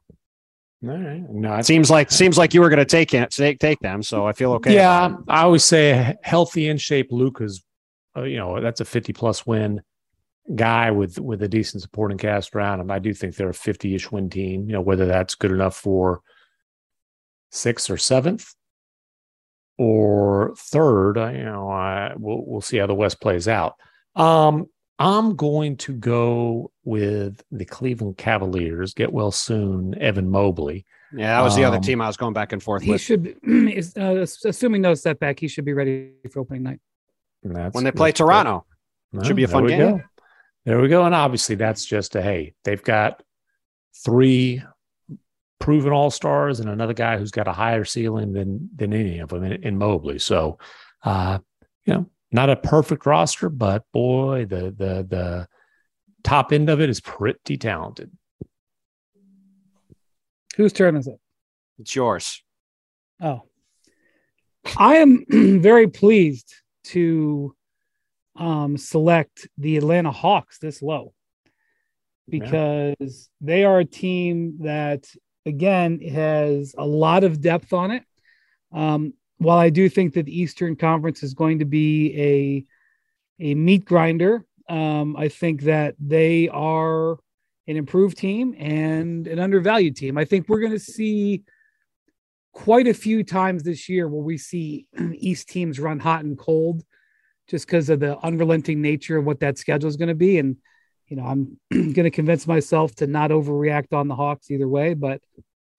All 0.85 0.91
right. 0.91 1.29
No, 1.29 1.55
it 1.57 1.67
seems 1.67 1.91
like 1.91 2.11
seems 2.11 2.39
like 2.39 2.55
you 2.55 2.61
were 2.61 2.69
going 2.69 2.79
to 2.79 2.85
take 2.85 3.13
it, 3.13 3.31
take 3.31 3.59
take 3.59 3.81
them. 3.81 4.03
So 4.03 4.27
I 4.27 4.33
feel 4.33 4.53
okay. 4.55 4.75
Yeah, 4.75 5.17
I 5.27 5.43
always 5.43 5.65
say 5.65 6.15
healthy 6.23 6.69
in 6.69 6.79
shape 6.79 7.09
Luka's, 7.11 7.65
Uh, 8.17 8.23
you 8.23 8.37
know, 8.37 8.61
that's 8.61 8.81
a 8.81 8.85
50 8.85 9.13
plus 9.13 9.45
win 9.45 9.83
guy 10.55 10.93
with 10.93 11.19
with 11.19 11.43
a 11.43 11.49
decent 11.49 11.83
supporting 11.83 12.17
cast 12.17 12.55
around 12.55 12.81
him. 12.81 12.91
I 12.91 13.01
do 13.01 13.13
think 13.13 13.35
they're 13.35 13.51
a 13.51 13.55
50 13.55 13.95
ish 13.95 14.11
win 14.13 14.31
team. 14.31 14.67
You 14.67 14.75
know, 14.75 14.81
whether 14.81 15.07
that's 15.07 15.35
good 15.35 15.51
enough 15.51 15.77
for 15.77 16.21
sixth 17.51 17.91
or 17.91 17.97
seventh, 17.97 18.55
or 19.79 20.55
third. 20.57 21.17
You 21.17 21.45
know, 21.45 21.71
I, 21.71 22.13
we'll 22.17 22.45
we'll 22.45 22.61
see 22.61 22.77
how 22.77 22.87
the 22.87 22.95
West 22.95 23.21
plays 23.21 23.49
out. 23.49 23.75
Um, 24.15 24.67
I'm 24.99 25.37
going 25.37 25.77
to 25.79 25.95
go 25.95 26.73
with 26.85 27.41
the 27.53 27.65
Cleveland 27.65 28.19
Cavaliers. 28.19 28.95
Get 28.95 29.13
well 29.13 29.31
soon, 29.31 29.97
Evan 29.99 30.29
Mobley. 30.29 30.85
Yeah, 31.13 31.37
that 31.37 31.43
was 31.43 31.55
the 31.55 31.65
um, 31.65 31.73
other 31.73 31.83
team 31.83 32.01
I 32.01 32.09
was 32.09 32.17
going 32.17 32.35
back 32.35 32.53
and 32.53 32.63
forth 32.63 32.83
he 32.83 32.91
with. 32.91 33.01
should, 33.01 33.37
uh, 33.97 34.27
assuming 34.45 34.83
no 34.83 34.95
setback, 34.95 35.39
he 35.39 35.49
should 35.49 35.65
be 35.65 35.73
ready 35.73 36.13
for 36.31 36.41
opening 36.41 36.65
night. 36.65 36.81
when 37.43 37.85
they 37.85 37.93
play 37.93 38.13
Toronto. 38.13 38.67
Well, 39.13 39.25
should 39.25 39.37
be 39.37 39.45
a 39.45 39.49
fun 39.49 39.67
game. 39.67 39.79
Go. 39.79 40.03
There 40.67 40.81
we 40.81 40.89
go. 40.89 41.05
And 41.05 41.15
obviously, 41.15 41.55
that's 41.55 41.85
just 41.85 42.15
a 42.17 42.21
hey, 42.21 42.55
they've 42.65 42.83
got 42.83 43.23
three 44.05 44.63
proven 45.59 45.93
all 45.93 46.11
stars 46.11 46.61
and 46.61 46.69
another 46.69 46.95
guy 46.95 47.19
who's 47.19 47.31
got 47.31 47.49
a 47.49 47.53
higher 47.53 47.85
ceiling 47.85 48.33
than 48.33 48.71
than 48.75 48.93
any 48.93 49.19
of 49.19 49.31
them 49.31 49.45
in, 49.45 49.63
in 49.63 49.79
Mobley. 49.79 50.19
So, 50.19 50.59
uh, 51.05 51.39
you 51.85 51.95
know, 51.95 52.07
not 52.31 52.51
a 52.51 52.57
perfect 52.57 53.07
roster, 53.07 53.49
but 53.49 53.85
boy, 53.93 54.47
the 54.47 54.75
the 54.77 55.07
the 55.09 55.49
top 56.23 56.53
end 56.53 56.69
of 56.69 56.81
it 56.81 56.91
is 56.91 57.01
pretty 57.01 57.57
talented. 57.57 58.11
Whose 60.57 60.73
turn 60.73 60.97
is 60.97 61.07
it? 61.07 61.19
It's 61.79 61.95
yours. 61.95 62.43
Oh, 63.21 63.43
I 64.77 64.97
am 64.97 65.25
very 65.61 65.89
pleased 65.89 66.53
to 66.85 67.55
um, 68.37 68.77
select 68.77 69.49
the 69.59 69.77
Atlanta 69.77 70.11
Hawks 70.11 70.59
this 70.59 70.83
low 70.83 71.13
because 72.29 72.97
yeah. 73.01 73.17
they 73.41 73.65
are 73.65 73.81
a 73.81 73.85
team 73.85 74.59
that 74.61 75.07
again 75.49 76.01
has 76.01 76.75
a 76.79 76.87
lot 76.87 77.25
of 77.25 77.41
depth 77.41 77.73
on 77.73 77.91
it. 77.91 78.05
Um, 78.73 79.15
while 79.39 79.59
I 79.59 79.71
do 79.71 79.89
think 79.89 80.15
that 80.15 80.27
the 80.27 80.41
Eastern 80.41 80.77
Conference 80.77 81.23
is 81.23 81.35
going 81.35 81.61
to 81.61 81.65
be 81.65 82.15
a 82.17 82.67
a 83.41 83.55
meat 83.55 83.85
grinder, 83.85 84.45
um, 84.69 85.17
I 85.17 85.29
think 85.29 85.63
that 85.63 85.95
they 85.99 86.49
are 86.49 87.13
an 87.69 87.77
improved 87.77 88.19
team 88.19 88.55
and 88.59 89.27
an 89.27 89.39
undervalued 89.39 89.97
team. 89.97 90.19
I 90.19 90.25
think 90.25 90.49
we're 90.49 90.61
going 90.61 90.73
to 90.73 90.79
see 90.79 91.45
quite 92.53 92.89
a 92.89 92.95
few 92.95 93.23
times 93.23 93.63
this 93.63 93.89
year 93.89 94.09
where 94.09 94.23
we 94.23 94.39
see 94.39 94.87
East 95.15 95.49
teams 95.49 95.79
run 95.79 96.01
hot 96.01 96.25
and 96.25 96.37
cold 96.37 96.83
just 97.49 97.67
because 97.67 97.89
of 97.89 98.01
the 98.01 98.19
unrelenting 98.19 98.83
nature 98.83 99.17
of 99.17 99.25
what 99.25 99.41
that 99.41 99.59
schedule 99.59 99.89
is 99.89 99.97
going 99.97 100.09
to 100.09 100.15
be. 100.15 100.39
And 100.39 100.57
you 101.09 101.17
know, 101.17 101.25
I'm 101.25 101.59
going 101.71 102.05
to 102.05 102.11
convince 102.11 102.47
myself 102.47 102.95
to 102.97 103.07
not 103.07 103.31
overreact 103.31 103.93
on 103.93 104.09
the 104.09 104.15
Hawks 104.15 104.51
either 104.51 104.69
way, 104.69 104.95
but 104.95 105.21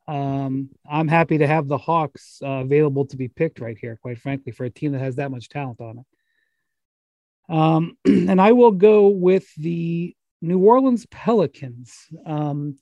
um, 0.07 0.69
I'm 0.89 1.07
happy 1.07 1.37
to 1.37 1.47
have 1.47 1.67
the 1.67 1.77
Hawks 1.77 2.41
uh, 2.43 2.63
available 2.63 3.05
to 3.05 3.17
be 3.17 3.27
picked 3.27 3.59
right 3.59 3.77
here, 3.79 3.99
quite 4.01 4.17
frankly, 4.17 4.51
for 4.51 4.65
a 4.65 4.69
team 4.69 4.93
that 4.93 4.99
has 4.99 5.17
that 5.17 5.29
much 5.29 5.49
talent 5.49 5.79
on 5.79 5.99
it. 5.99 7.53
Um, 7.53 7.97
and 8.05 8.41
I 8.41 8.53
will 8.53 8.71
go 8.71 9.07
with 9.07 9.53
the 9.55 10.15
New 10.41 10.59
Orleans 10.59 11.05
Pelicans. 11.05 11.95
Um, 12.25 12.77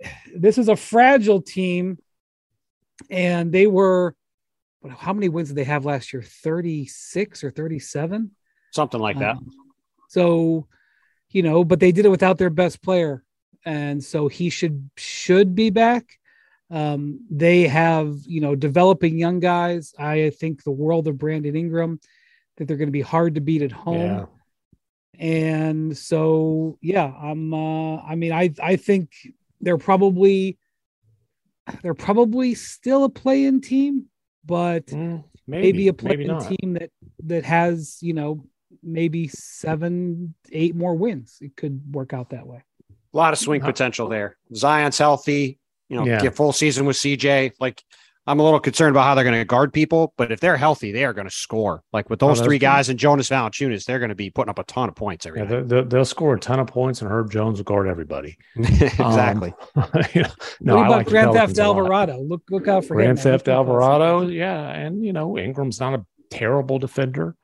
this 0.34 0.56
is 0.56 0.68
a 0.68 0.76
fragile 0.76 1.42
team, 1.42 1.98
and 3.10 3.50
they 3.50 3.66
were, 3.66 4.14
how 4.88 5.12
many 5.12 5.28
wins 5.28 5.48
did 5.48 5.56
they 5.56 5.64
have 5.64 5.84
last 5.84 6.12
year? 6.12 6.22
36 6.22 7.42
or 7.42 7.50
37? 7.50 8.30
Something 8.72 9.00
like 9.00 9.18
that. 9.18 9.36
Um, 9.36 9.50
so, 10.08 10.68
you 11.30 11.42
know, 11.42 11.64
but 11.64 11.80
they 11.80 11.92
did 11.92 12.06
it 12.06 12.10
without 12.10 12.38
their 12.38 12.50
best 12.50 12.82
player, 12.82 13.24
and 13.64 14.02
so 14.02 14.28
he 14.28 14.50
should 14.50 14.90
should 14.96 15.54
be 15.54 15.70
back. 15.70 16.18
Um, 16.70 17.20
they 17.30 17.66
have, 17.66 18.18
you 18.26 18.40
know, 18.40 18.54
developing 18.54 19.16
young 19.18 19.40
guys. 19.40 19.94
I 19.98 20.30
think 20.30 20.62
the 20.62 20.70
world 20.70 21.08
of 21.08 21.16
Brandon 21.16 21.56
Ingram, 21.56 21.98
that 22.56 22.68
they're 22.68 22.76
going 22.76 22.88
to 22.88 22.92
be 22.92 23.00
hard 23.00 23.36
to 23.36 23.40
beat 23.40 23.62
at 23.62 23.72
home. 23.72 24.00
Yeah. 24.00 24.26
And 25.18 25.96
so, 25.96 26.78
yeah, 26.82 27.10
I'm, 27.10 27.54
uh, 27.54 27.96
I 28.02 28.14
mean, 28.16 28.32
I, 28.32 28.52
I 28.62 28.76
think 28.76 29.10
they're 29.62 29.78
probably, 29.78 30.58
they're 31.82 31.94
probably 31.94 32.54
still 32.54 33.04
a 33.04 33.08
play-in 33.08 33.60
team, 33.62 34.04
but 34.44 34.86
Mm, 34.86 35.24
maybe, 35.46 35.88
a 35.88 35.92
play-in 35.94 36.26
not. 36.26 36.48
team 36.48 36.74
that 36.74 36.90
that 37.24 37.44
has 37.44 37.98
you 38.02 38.12
know 38.12 38.44
maybe 38.82 39.28
seven, 39.28 40.34
eight 40.52 40.74
more 40.74 40.94
wins. 40.94 41.38
It 41.40 41.56
could 41.56 41.80
work 41.92 42.12
out 42.12 42.30
that 42.30 42.46
way. 42.46 42.62
A 43.14 43.16
lot 43.16 43.32
of 43.32 43.38
swing 43.38 43.60
potential 43.60 44.08
there. 44.08 44.36
Zion's 44.54 44.98
healthy. 44.98 45.58
You 45.88 45.96
know, 45.96 46.04
Yeah. 46.06 46.20
get 46.20 46.34
full 46.36 46.52
season 46.52 46.84
with 46.86 46.96
CJ. 46.96 47.52
Like, 47.58 47.82
I'm 48.26 48.40
a 48.40 48.42
little 48.42 48.60
concerned 48.60 48.90
about 48.90 49.04
how 49.04 49.14
they're 49.14 49.24
going 49.24 49.38
to 49.38 49.44
guard 49.46 49.72
people, 49.72 50.12
but 50.18 50.30
if 50.30 50.38
they're 50.38 50.58
healthy, 50.58 50.92
they 50.92 51.06
are 51.06 51.14
going 51.14 51.26
to 51.26 51.32
score. 51.34 51.82
Like 51.94 52.10
with 52.10 52.22
Oh, 52.22 52.28
those 52.28 52.36
that's 52.36 52.46
three 52.46 52.58
true. 52.58 52.66
guys 52.68 52.90
and 52.90 52.98
Jonas 52.98 53.30
Valanciunas, 53.30 53.86
they're 53.86 53.98
going 53.98 54.10
to 54.10 54.14
be 54.14 54.28
putting 54.28 54.50
up 54.50 54.58
a 54.58 54.64
ton 54.64 54.90
of 54.90 54.94
points 54.94 55.24
every 55.24 55.40
Yeah, 55.40 55.46
night. 55.48 55.68
they- 55.68 55.80
they- 55.80 55.88
they'll 55.88 56.04
score 56.04 56.34
a 56.34 56.38
ton 56.38 56.60
of 56.60 56.66
points, 56.66 57.00
and 57.00 57.10
Herb 57.10 57.30
Jones 57.30 57.58
will 57.58 57.64
guard 57.64 57.88
everybody. 57.88 58.36
Um, 58.58 58.64
exactly. 58.66 59.54
You 60.14 60.22
know, 60.22 60.28
no, 60.60 60.76
what 60.76 60.82
I 60.82 60.86
about 60.88 60.96
like 60.98 61.06
Grand 61.06 61.26
Pelicans 61.32 61.52
Theft. 61.56 61.58
Alvarado? 61.60 62.20
Look 62.20 62.42
look 62.50 62.68
out 62.68 62.84
for 62.84 62.94
him. 63.00 63.06
Grand 63.06 63.16
man. 63.16 63.22
Theft 63.24 63.46
He 63.46 63.50
can 63.52 63.64
cause 63.64 63.66
some 63.66 63.80
Alvarado, 63.80 64.28
yeah, 64.28 64.68
and 64.72 65.02
you 65.02 65.14
know 65.14 65.38
Ingram's 65.38 65.80
not 65.80 65.94
a 65.94 66.04
terrible 66.30 66.78
defender. 66.78 67.34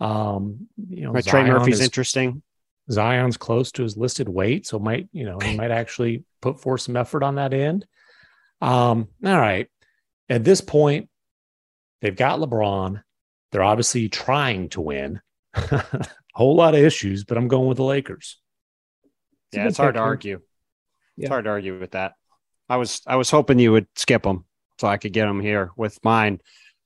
Um, 0.00 0.68
you 0.88 1.02
know, 1.04 1.12
My 1.12 1.20
Trey 1.20 1.44
Murphy's 1.44 1.80
is- 1.80 1.84
interesting. 1.84 2.42
Zion's 2.90 3.38
close 3.38 3.72
to 3.72 3.82
his 3.82 3.96
listed 3.96 4.28
weight, 4.28 4.66
so 4.66 4.78
might 4.78 5.08
you 5.12 5.24
know 5.24 5.38
he 5.38 5.56
might 5.56 5.70
actually 5.70 6.24
put 6.42 6.60
forth 6.60 6.82
some 6.82 6.96
effort 6.96 7.22
on 7.22 7.36
that 7.36 7.54
end. 7.54 7.86
Um, 8.60 9.08
all 9.24 9.40
right, 9.40 9.68
at 10.28 10.44
this 10.44 10.60
point, 10.60 11.08
they've 12.02 12.14
got 12.14 12.40
LeBron. 12.40 13.02
They're 13.52 13.62
obviously 13.62 14.10
trying 14.10 14.68
to 14.70 14.82
win. 14.82 15.20
a 15.54 16.06
whole 16.34 16.56
lot 16.56 16.74
of 16.74 16.80
issues, 16.80 17.24
but 17.24 17.38
I'm 17.38 17.48
going 17.48 17.68
with 17.68 17.78
the 17.78 17.84
Lakers. 17.84 18.38
It's 19.52 19.56
Yeah, 19.56 19.66
it's 19.68 19.78
hard 19.78 19.94
to 19.94 20.00
argue. 20.00 20.40
Yeah. 21.16 21.22
It's 21.24 21.30
hard 21.30 21.44
to 21.44 21.50
argue 21.50 21.78
with 21.78 21.92
that. 21.92 22.12
I 22.68 22.76
was 22.76 23.00
I 23.06 23.16
was 23.16 23.30
hoping 23.30 23.58
you 23.58 23.72
would 23.72 23.86
skip 23.96 24.24
them 24.24 24.44
so 24.78 24.88
I 24.88 24.96
could 24.98 25.12
get 25.14 25.24
them 25.26 25.40
here 25.40 25.70
with 25.76 25.98
mine. 26.04 26.40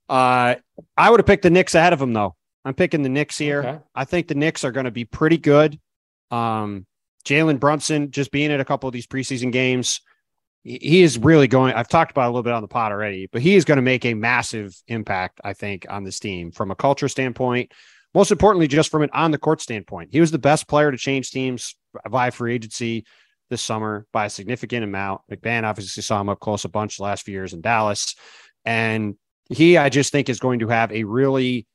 Uh, 0.09 0.57
I 0.97 1.11
would 1.11 1.19
have 1.19 1.27
picked 1.27 1.43
the 1.43 1.51
Knicks 1.51 1.75
ahead 1.75 1.93
of 1.93 1.99
them 1.99 2.13
though. 2.13 2.37
I'm 2.69 2.75
picking 2.75 3.03
the 3.03 3.09
Knicks 3.09 3.39
here. 3.39 3.61
Okay. 3.61 3.79
I 3.95 4.05
think 4.05 4.29
the 4.29 4.35
Knicks 4.35 4.63
are 4.63 4.73
going 4.73 4.85
to 4.85 4.91
be 4.91 5.07
pretty 5.07 5.39
good. 5.39 5.81
Um, 6.31 6.87
Jalen 7.25 7.59
Brunson 7.59 8.11
just 8.11 8.31
being 8.31 8.53
at 8.53 8.61
a 8.61 8.65
couple 8.65 8.89
of 8.89 8.93
these 8.93 9.07
preseason 9.07 9.51
games, 9.51 10.03
he 10.65 11.03
is 11.03 11.19
really 11.19 11.49
going. 11.49 11.73
I've 11.73 11.89
talked 11.89 12.11
about 12.11 12.27
a 12.27 12.31
little 12.31 12.43
bit 12.43 12.53
on 12.53 12.61
the 12.61 12.69
pod 12.69 12.93
already, 12.93 13.27
but 13.33 13.41
he 13.41 13.57
is 13.57 13.65
going 13.65 13.77
to 13.77 13.83
make 13.83 14.05
a 14.05 14.13
massive 14.13 14.75
impact, 14.87 15.41
I 15.43 15.55
think, 15.55 15.87
on 15.89 16.05
this 16.05 16.19
team 16.19 16.53
from 16.53 16.71
a 16.71 16.75
culture 16.75 17.09
standpoint. 17.09 17.73
Most 18.15 18.31
importantly, 18.31 18.69
just 18.69 18.91
from 18.91 19.03
an 19.03 19.11
on 19.13 19.31
the 19.31 19.39
court 19.39 19.63
standpoint, 19.63 20.11
he 20.13 20.21
was 20.21 20.31
the 20.31 20.39
best 20.39 20.69
player 20.69 20.91
to 20.91 20.99
change 20.99 21.31
teams 21.31 21.75
via 22.07 22.31
free 22.31 22.55
agency 22.55 23.07
this 23.49 23.63
summer 23.63 24.07
by 24.13 24.27
a 24.27 24.31
significant 24.31 24.85
amount. 24.85 25.23
McMahon 25.31 25.65
obviously 25.65 26.03
saw 26.03 26.21
him 26.21 26.29
up 26.29 26.41
close 26.41 26.67
a 26.67 26.69
bunch 26.69 26.99
the 26.99 27.03
last 27.03 27.25
few 27.25 27.33
years 27.33 27.55
in 27.55 27.63
Dallas. 27.63 28.15
And 28.67 29.15
he, 29.49 29.79
I 29.79 29.89
just 29.89 30.13
think, 30.13 30.29
is 30.29 30.39
going 30.39 30.59
to 30.59 30.69
have 30.69 30.93
a 30.93 31.05
really 31.05 31.67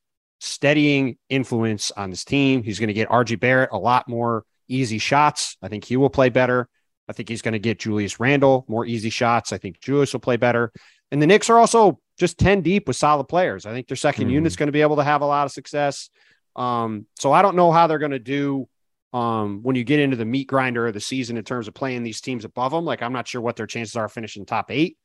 steadying 0.43 1.17
influence 1.29 1.91
on 1.91 2.09
this 2.09 2.25
team. 2.25 2.63
He's 2.63 2.79
going 2.79 2.89
to 2.89 2.93
get 2.93 3.09
RJ 3.09 3.39
Barrett 3.39 3.69
a 3.71 3.77
lot 3.77 4.07
more 4.09 4.43
easy 4.67 4.97
shots. 4.97 5.57
I 5.61 5.69
think 5.69 5.85
he 5.85 5.97
will 5.97 6.09
play 6.09 6.29
better. 6.29 6.67
I 7.07 7.13
think 7.13 7.29
he's 7.29 7.41
going 7.41 7.53
to 7.53 7.59
get 7.59 7.79
Julius 7.79 8.19
Randle 8.19 8.65
more 8.67 8.85
easy 8.85 9.09
shots. 9.09 9.51
I 9.53 9.57
think 9.57 9.79
Julius 9.79 10.13
will 10.13 10.19
play 10.19 10.37
better. 10.37 10.71
And 11.11 11.21
the 11.21 11.27
Knicks 11.27 11.49
are 11.49 11.57
also 11.59 11.99
just 12.17 12.37
10 12.37 12.61
deep 12.61 12.87
with 12.87 12.95
solid 12.95 13.25
players. 13.25 13.65
I 13.65 13.71
think 13.71 13.87
their 13.87 13.97
2nd 13.97 14.27
Mhm. 14.27 14.31
unit's 14.31 14.55
going 14.55 14.67
to 14.67 14.71
be 14.73 14.81
able 14.81 14.97
to 14.97 15.03
have 15.03 15.21
a 15.21 15.25
lot 15.25 15.45
of 15.45 15.51
success. 15.51 16.09
Um, 16.55 17.07
so 17.19 17.31
I 17.31 17.41
don't 17.41 17.55
know 17.55 17.71
how 17.71 17.87
they're 17.87 17.97
going 17.99 18.11
to 18.11 18.19
do 18.19 18.67
um, 19.13 19.61
when 19.61 19.75
you 19.75 19.83
get 19.83 19.99
into 19.99 20.17
the 20.17 20.25
meat 20.25 20.47
grinder 20.47 20.87
of 20.87 20.93
the 20.95 20.99
season 20.99 21.37
in 21.37 21.43
terms 21.43 21.67
of 21.67 21.73
playing 21.75 22.01
these 22.03 22.19
teams 22.19 22.45
above 22.45 22.71
them. 22.71 22.83
Like, 22.83 23.03
I'm 23.03 23.13
not 23.13 23.27
sure 23.27 23.41
what 23.41 23.55
their 23.55 23.67
chances 23.67 23.95
are 23.95 24.09
finishing 24.09 24.43
top 24.45 24.71
eight, 24.71 24.97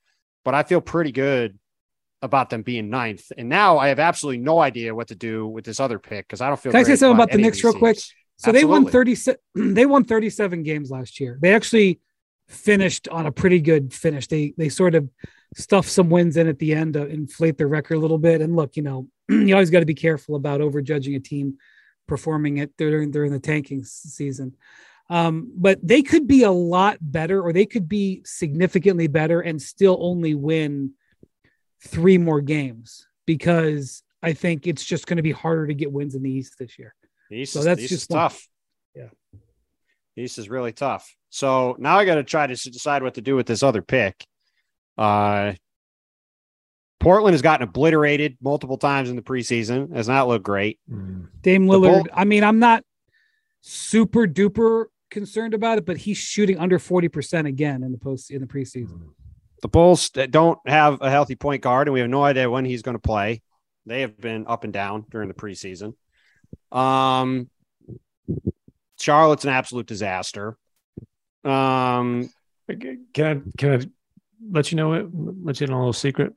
but 0.47 0.55
I 0.55 0.63
feel 0.63 0.81
pretty 0.81 1.13
good 1.13 1.59
about 2.23 2.51
them 2.51 2.63
being 2.63 2.91
ninth. 2.91 3.31
And 3.37 3.49
now 3.49 3.79
I 3.79 3.89
have 3.89 3.99
absolutely 3.99 4.43
no 4.43 4.59
idea 4.59 4.95
what 4.95 5.09
to 5.09 5.15
do 5.15 5.47
with 5.47 5.65
this 5.65 5.81
other 5.81 5.99
pick 5.99 6.27
because 6.27 6.41
I 6.41 6.49
don't 6.49 6.59
feel. 6.59 6.73
Can 6.73 6.81
I 6.81 6.85
say 6.85 6.97
something 6.97 7.15
about 7.15 7.25
about 7.31 7.37
the 7.37 7.43
Knicks 7.43 7.63
real 7.63 7.73
quick? 7.73 7.99
So 8.37 8.53
they 8.53 8.65
won 8.65 8.87
30 8.87 9.17
they 9.55 9.87
won 9.87 10.05
37 10.05 10.63
games 10.63 10.91
last 10.91 11.21
year. 11.21 11.39
They 11.41 11.55
actually 11.55 12.01
finished 12.49 13.09
on 13.09 13.27
a 13.27 13.33
pretty 13.33 13.61
good 13.61 13.93
finish. 13.93 14.27
They 14.27 14.55
they 14.57 14.69
sort 14.69 14.95
of 14.95 15.09
stuffed 15.57 15.91
some 15.91 16.11
wins 16.11 16.37
in 16.37 16.47
at 16.49 16.59
the 16.59 16.75
end 16.75 16.95
to 16.95 17.07
inflate 17.07 17.59
their 17.59 17.69
record 17.69 17.95
a 17.95 18.01
little 18.01 18.19
bit. 18.19 18.41
And 18.41 18.55
look, 18.55 18.77
you 18.77 18.83
know, 18.83 19.09
you 19.29 19.55
always 19.55 19.71
got 19.71 19.81
to 19.81 19.87
be 19.87 19.95
careful 19.95 20.37
about 20.37 20.61
overjudging 20.61 21.17
a 21.17 21.21
team 21.21 21.59
performing 22.07 22.59
it 22.59 22.77
during 22.77 23.11
during 23.11 23.33
the 23.33 23.41
tanking 23.41 23.85
season. 23.85 24.55
Um, 25.11 25.53
but 25.57 25.79
they 25.83 26.03
could 26.03 26.27
be 26.27 26.43
a 26.43 26.51
lot 26.51 26.99
better, 27.01 27.41
or 27.41 27.53
they 27.53 27.65
could 27.65 27.89
be 27.89 28.23
significantly 28.25 29.07
better 29.07 29.41
and 29.41 29.61
still 29.61 29.97
only 30.01 30.35
win 30.35 30.93
three 31.81 32.19
more 32.19 32.41
games 32.41 33.07
because 33.27 34.03
I 34.23 34.33
think 34.33 34.67
it's 34.67 34.85
just 34.85 35.07
going 35.07 35.19
to 35.19 35.23
be 35.23 35.33
harder 35.33 35.67
to 35.67 35.75
get 35.75 35.93
wins 35.93 36.15
in 36.15 36.23
the 36.23 36.31
East 36.31 36.55
this 36.59 36.79
year. 36.79 36.95
The 37.31 37.37
East 37.37 37.53
So 37.53 37.63
that's 37.63 37.79
the 37.79 37.85
East 37.85 37.93
just 37.93 38.03
is 38.03 38.09
tough. 38.09 38.49
Yeah. 38.95 39.09
The 40.17 40.23
East 40.23 40.39
is 40.39 40.49
really 40.49 40.73
tough. 40.73 41.15
So 41.31 41.77
now 41.79 41.99
I 41.99 42.05
got 42.05 42.17
to 42.17 42.25
try 42.25 42.47
to 42.47 42.55
decide 42.55 43.03
what 43.03 43.15
to 43.15 43.21
do 43.21 43.37
with 43.37 43.47
this 43.47 43.63
other 43.63 43.83
pick. 43.83 44.27
Uh, 44.97 45.53
Portland 47.01 47.35
has 47.35 47.43
gotten 47.43 47.69
obliterated 47.69 48.37
multiple 48.41 48.77
times 48.77 49.09
in 49.09 49.17
the 49.17 49.23
preseason. 49.23 49.95
Has 49.95 50.09
not 50.09 50.27
looked 50.27 50.45
great. 50.45 50.81
Mm. 50.91 51.29
Dame 51.43 51.67
Lillard. 51.67 52.05
Bull- 52.05 52.13
I 52.13 52.25
mean, 52.25 52.43
I'm 52.43 52.59
not 52.59 52.83
super 53.61 54.27
duper 54.27 54.87
concerned 55.11 55.55
about 55.55 55.79
it, 55.79 55.87
but 55.87 55.97
he's 55.97 56.19
shooting 56.19 56.59
under 56.59 56.79
40% 56.79 57.47
again 57.47 57.83
in 57.83 57.93
the 57.93 57.99
post 57.99 58.31
in 58.31 58.41
the 58.41 58.47
preseason. 58.47 59.11
The 59.63 59.69
Bulls 59.69 60.11
don't 60.11 60.59
have 60.67 61.01
a 61.03 61.11
healthy 61.11 61.35
point 61.35 61.63
guard, 61.63 61.89
and 61.89 61.93
we 61.95 62.01
have 62.01 62.09
no 62.09 62.23
idea 62.23 62.49
when 62.49 62.65
he's 62.65 62.83
going 62.83 62.97
to 62.97 63.01
play. 63.01 63.43
They 63.87 64.03
have 64.03 64.17
been 64.21 64.45
up 64.47 64.65
and 64.65 64.73
down 64.73 65.05
during 65.11 65.29
the 65.29 65.35
preseason. 65.35 65.95
Um, 66.71 67.49
Charlotte's 69.01 69.45
an 69.45 69.51
absolute 69.51 69.87
disaster. 69.87 70.57
Um, 71.45 72.31
Can 72.69 73.07
I 73.17 73.41
can 73.57 73.81
I 73.81 73.87
let 74.53 74.71
you 74.71 74.77
know 74.77 74.93
it? 74.95 75.07
Let 75.13 75.61
you 75.61 75.67
know 75.67 75.77
a 75.77 75.79
little 75.79 75.93
secret. 75.93 76.35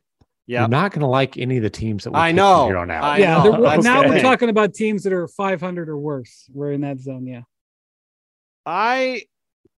yeah, 0.48 0.62
You're 0.62 0.70
not 0.70 0.92
going 0.92 1.02
to 1.02 1.08
like 1.08 1.38
any 1.38 1.58
of 1.58 1.64
the 1.64 1.70
teams 1.70 2.06
that 2.06 2.12
we 2.12 2.20
I 2.20 2.32
know. 2.32 2.68
here 2.68 2.78
on 2.78 2.90
out. 2.90 3.04
I 3.04 3.18
yeah, 3.18 3.44
know. 3.44 3.52
they're- 3.62 3.78
now 3.82 4.08
we're 4.08 4.22
talking 4.22 4.50
about 4.50 4.74
teams 4.74 5.04
that 5.04 5.14
are 5.14 5.28
500 5.28 5.90
or 5.90 5.98
worse. 5.98 6.50
We're 6.54 6.72
in 6.72 6.82
that 6.82 7.00
zone, 7.00 7.28
yeah. 7.28 7.42
I 8.66 9.24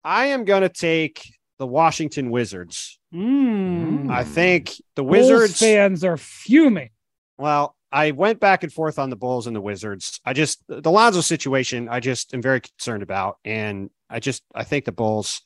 I 0.05 0.27
am 0.27 0.45
going 0.45 0.63
to 0.63 0.69
take 0.69 1.23
the 1.59 1.67
Washington 1.67 2.31
Wizards. 2.31 2.99
Mm. 3.15 4.11
I 4.11 4.25
think 4.25 4.73
the 4.97 5.03
Bulls 5.03 5.31
Wizards. 5.31 5.59
fans 5.59 6.05
are 6.05 6.17
fuming. 6.17 6.91
Well, 7.39 7.77
I 7.91 8.13
went 8.13 8.41
back 8.41 8.63
and 8.63 8.73
forth 8.73 8.99
on 8.99 9.11
the 9.11 9.17
Bulls 9.17 9.47
and 9.47 9.55
the 9.55 9.61
Wizards. 9.61 10.21
I 10.25 10.33
just 10.33 10.63
the 10.67 10.91
Lonzo 10.91 11.21
situation. 11.21 11.89
I 11.89 12.01
just 12.01 12.33
am 12.33 12.41
very 12.41 12.61
concerned 12.61 13.03
about, 13.03 13.39
and 13.45 13.91
I 14.09 14.21
just 14.21 14.43
I 14.55 14.65
think 14.65 14.87
the 14.87 14.93
Bulls 14.93 15.43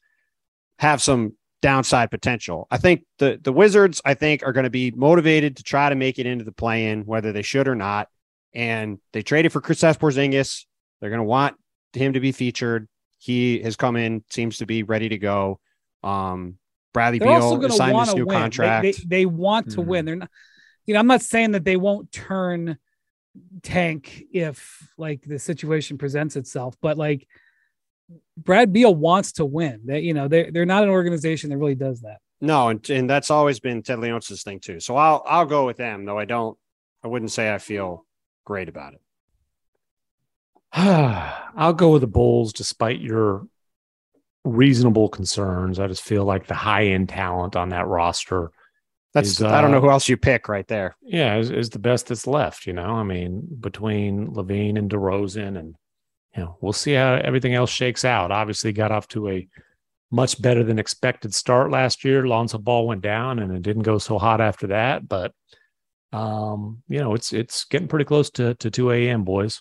have 0.78 1.02
some 1.02 1.34
downside 1.60 2.10
potential. 2.10 2.68
I 2.70 2.78
think 2.78 3.04
the 3.18 3.40
the 3.42 3.52
Wizards. 3.52 4.00
I 4.04 4.14
think 4.14 4.44
are 4.44 4.52
going 4.52 4.64
to 4.64 4.70
be 4.70 4.92
motivated 4.92 5.56
to 5.56 5.64
try 5.64 5.88
to 5.88 5.96
make 5.96 6.20
it 6.20 6.26
into 6.26 6.44
the 6.44 6.52
play-in, 6.52 7.04
whether 7.04 7.32
they 7.32 7.42
should 7.42 7.66
or 7.66 7.74
not. 7.74 8.08
And 8.54 8.98
they 9.12 9.22
traded 9.22 9.52
for 9.52 9.60
Chris 9.60 9.82
Porzingis. 9.82 10.66
They're 11.00 11.10
going 11.10 11.18
to 11.18 11.24
want 11.24 11.56
him 11.92 12.12
to 12.12 12.20
be 12.20 12.32
featured. 12.32 12.88
He 13.18 13.60
has 13.62 13.76
come 13.76 13.96
in, 13.96 14.22
seems 14.30 14.58
to 14.58 14.66
be 14.66 14.82
ready 14.82 15.08
to 15.08 15.18
go. 15.18 15.58
Um, 16.02 16.58
Bradley 16.96 17.18
They're 17.18 17.28
also 17.28 17.50
Beal 17.50 17.58
going 17.58 17.70
to 17.72 17.76
signed 17.76 17.92
want 17.92 18.06
this 18.06 18.14
to 18.14 18.18
new 18.20 18.24
win. 18.26 18.34
They- 18.34 18.40
contract. 18.40 18.82
They, 18.82 18.92
they, 19.06 19.26
want 19.26 19.70
to 19.72 19.76
Mhm. 19.82 19.86
win. 19.86 20.04
They're 20.06 20.16
not, 20.16 20.30
you 20.86 20.94
know, 20.94 21.00
I'm 21.00 21.06
not 21.06 21.20
saying 21.20 21.50
that 21.50 21.62
they 21.62 21.76
won't 21.76 22.10
turn 22.10 22.78
tank 23.62 24.22
if 24.32 24.88
like 24.96 25.20
the 25.20 25.38
situation 25.38 25.98
presents 25.98 26.36
itself, 26.36 26.74
but 26.80 26.96
like 26.96 27.28
Brad 28.38 28.72
Beal 28.72 28.94
wants 28.94 29.32
to 29.32 29.44
win. 29.44 29.82
That 29.84 30.02
you 30.04 30.14
know, 30.14 30.26
they're 30.26 30.50
they're 30.50 30.64
not 30.64 30.84
an 30.84 30.88
organization 30.88 31.50
that 31.50 31.58
really 31.58 31.74
does 31.74 32.00
that. 32.00 32.18
No, 32.40 32.68
and, 32.70 32.88
and 32.88 33.10
that's 33.10 33.30
always 33.30 33.60
been 33.60 33.82
Ted 33.82 33.98
Leonsis 33.98 34.42
thing 34.42 34.60
too. 34.60 34.80
So 34.80 34.96
I'll 34.96 35.22
I'll 35.26 35.44
go 35.44 35.66
with 35.66 35.76
them, 35.76 36.06
though 36.06 36.18
I 36.18 36.24
don't 36.24 36.56
I 37.04 37.08
wouldn't 37.08 37.30
say 37.30 37.52
I 37.52 37.58
feel 37.58 38.06
great 38.46 38.70
about 38.70 38.94
it. 38.94 39.00
I'll 40.72 41.72
go 41.74 41.90
with 41.92 42.00
the 42.02 42.06
Bulls 42.06 42.52
despite 42.54 43.00
your 43.00 43.46
reasonable 44.46 45.08
concerns. 45.08 45.78
I 45.78 45.86
just 45.88 46.02
feel 46.02 46.24
like 46.24 46.46
the 46.46 46.54
high 46.54 46.86
end 46.86 47.08
talent 47.08 47.56
on 47.56 47.70
that 47.70 47.86
roster, 47.86 48.52
That's 49.12 49.28
Is, 49.28 49.42
I 49.42 49.60
don't 49.60 49.72
know 49.72 49.78
uh, 49.78 49.82
who 49.82 49.90
else 49.90 50.08
you 50.08 50.16
pick 50.16 50.48
right 50.48 50.66
there. 50.68 50.96
yeah, 51.02 51.36
is, 51.36 51.50
is 51.50 51.70
the 51.70 51.78
best 51.78 52.08
that's 52.08 52.26
left. 52.26 52.66
You 52.66 52.72
know, 52.72 52.90
I 52.94 53.02
mean, 53.02 53.46
between 53.60 54.28
LaVine 54.28 54.78
and 54.78 54.90
DeRozan, 54.90 55.58
and 55.58 55.74
you 56.36 56.42
know, 56.44 56.56
we'll 56.60 56.72
see 56.72 56.92
how 56.92 57.14
everything 57.14 57.54
else 57.54 57.70
shakes 57.70 58.04
out. 58.04 58.30
Obviously, 58.30 58.72
got 58.72 58.92
off 58.92 59.08
to 59.08 59.28
a 59.28 59.48
much 60.10 60.40
better 60.40 60.62
than 60.62 60.78
expected 60.78 61.34
start 61.34 61.70
last 61.70 62.04
year. 62.04 62.26
Lonzo 62.26 62.58
Ball 62.58 62.86
went 62.86 63.02
down 63.02 63.40
and 63.40 63.54
it 63.54 63.62
didn't 63.62 63.82
go 63.82 63.98
so 63.98 64.18
hot 64.18 64.40
after 64.40 64.68
that. 64.68 65.08
But 65.08 65.32
um, 66.12 66.82
you 66.88 67.00
know, 67.00 67.14
it's 67.14 67.32
it's 67.32 67.64
getting 67.64 67.88
pretty 67.88 68.04
close 68.04 68.30
to 68.32 68.54
to 68.54 68.70
2 68.70 68.92
a.m. 68.92 69.24
boys. 69.24 69.60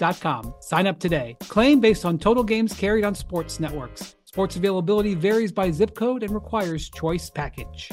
DirecTV.com 0.01 0.53
Sign 0.59 0.87
up 0.87 0.99
today. 0.99 1.37
Claim 1.41 1.79
based 1.79 2.05
on 2.05 2.17
total 2.17 2.43
games 2.43 2.73
carried 2.73 3.05
on 3.05 3.15
sports 3.15 3.59
networks. 3.59 4.15
Sports 4.25 4.55
availability 4.55 5.13
varies 5.13 5.51
by 5.51 5.71
zip 5.71 5.93
code 5.95 6.23
and 6.23 6.33
requires 6.33 6.89
choice 6.89 7.29
package. 7.29 7.89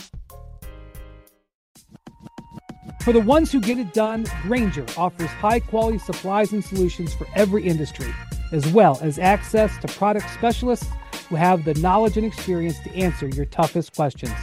For 3.02 3.12
the 3.12 3.20
ones 3.20 3.50
who 3.50 3.60
get 3.60 3.78
it 3.78 3.92
done, 3.92 4.26
Grainger 4.42 4.86
offers 4.96 5.30
high 5.30 5.60
quality 5.60 5.98
supplies 5.98 6.52
and 6.52 6.62
solutions 6.64 7.14
for 7.14 7.26
every 7.34 7.64
industry, 7.64 8.12
as 8.52 8.66
well 8.68 8.98
as 9.02 9.18
access 9.18 9.76
to 9.78 9.88
product 9.88 10.28
specialists 10.30 10.86
who 11.28 11.36
have 11.36 11.64
the 11.64 11.74
knowledge 11.74 12.16
and 12.16 12.26
experience 12.26 12.78
to 12.80 12.94
answer 12.94 13.28
your 13.28 13.46
toughest 13.46 13.94
questions. 13.96 14.34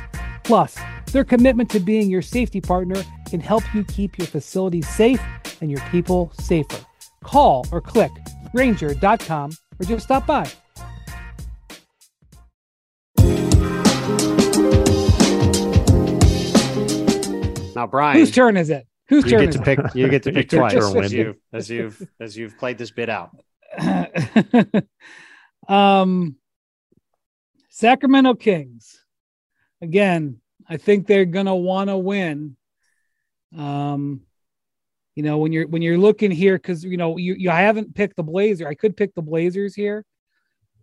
Plus, 0.44 0.78
their 1.12 1.24
commitment 1.24 1.70
to 1.72 1.80
being 1.80 2.10
your 2.10 2.22
safety 2.22 2.60
partner 2.60 3.04
can 3.30 3.40
help 3.40 3.64
you 3.74 3.84
keep 3.84 4.18
your 4.18 4.28
facilities 4.28 4.88
safe 4.88 5.22
and 5.62 5.72
your 5.72 5.82
people 5.92 6.32
safer. 6.40 6.86
Call 7.26 7.66
or 7.72 7.82
click 7.82 8.12
Grainger.com 8.54 9.52
or 9.80 9.86
just 9.86 10.06
stop 10.06 10.26
by. 10.26 10.48
Now, 17.76 17.86
Brian, 17.88 18.18
whose 18.18 18.32
turn 18.32 18.56
is 18.56 18.70
it? 18.70 18.88
Whose 19.10 19.26
you 19.26 19.32
turn 19.32 19.40
get 19.42 19.50
is 19.50 19.56
to 19.56 19.62
it? 19.62 19.66
pick. 19.66 19.96
You 19.96 20.08
get 20.08 20.24
to 20.24 20.32
pick 20.34 20.52
Your 20.52 20.62
twice 20.62 20.74
turn, 20.74 20.84
as 20.84 20.94
Wendy. 20.94 21.18
you 21.18 21.36
as 21.52 21.70
you've 21.70 22.08
as 22.22 22.38
you've 22.38 22.58
played 22.58 22.78
this 22.78 22.92
bit 22.92 23.10
out. 23.10 23.32
um, 25.68 26.38
Sacramento 27.70 28.36
Kings. 28.36 28.98
Again, 29.82 30.40
I 30.70 30.78
think 30.78 31.06
they're 31.06 31.26
gonna 31.26 31.56
want 31.56 31.90
to 31.90 31.98
win. 31.98 32.56
Um, 33.58 34.22
you 35.16 35.24
know 35.24 35.38
when 35.38 35.52
you're 35.52 35.68
when 35.68 35.82
you're 35.82 35.98
looking 35.98 36.32
here 36.32 36.58
because 36.58 36.84
you 36.84 36.98
know 36.98 37.18
you, 37.18 37.36
you 37.38 37.50
I 37.50 37.62
haven't 37.62 37.96
picked 37.96 38.16
the 38.18 38.24
Blazer. 38.24 38.68
I 38.68 38.74
could 38.76 38.96
pick 38.98 39.16
the 39.16 39.22
Blazers 39.22 39.74
here, 39.74 40.06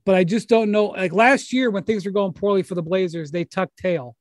but 0.04 0.14
I 0.14 0.24
just 0.24 0.48
don't 0.48 0.70
know. 0.70 0.86
Like 0.86 1.12
last 1.12 1.52
year 1.52 1.70
when 1.70 1.84
things 1.84 2.04
were 2.04 2.12
going 2.12 2.32
poorly 2.32 2.62
for 2.62 2.74
the 2.74 2.82
Blazers, 2.82 3.30
they 3.30 3.44
tucked 3.44 3.76
tail, 3.76 4.16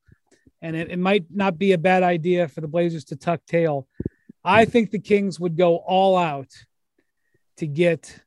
and 0.62 0.76
it, 0.76 0.91
it 0.91 1.00
might 1.00 1.26
not 1.34 1.58
be 1.58 1.71
a 1.71 1.78
bad 1.78 2.04
idea 2.04 2.47
for 2.47 2.62
the 2.62 2.67
Blazers 2.67 3.06
to 3.06 3.15
tuck 3.15 3.41
tail. 3.47 3.88
I 4.43 4.65
think 4.65 4.91
the 4.91 5.00
Kings 5.00 5.39
would 5.39 5.56
go 5.56 5.78
all 5.78 6.17
out 6.17 6.50
to 7.58 7.67
get 7.67 8.19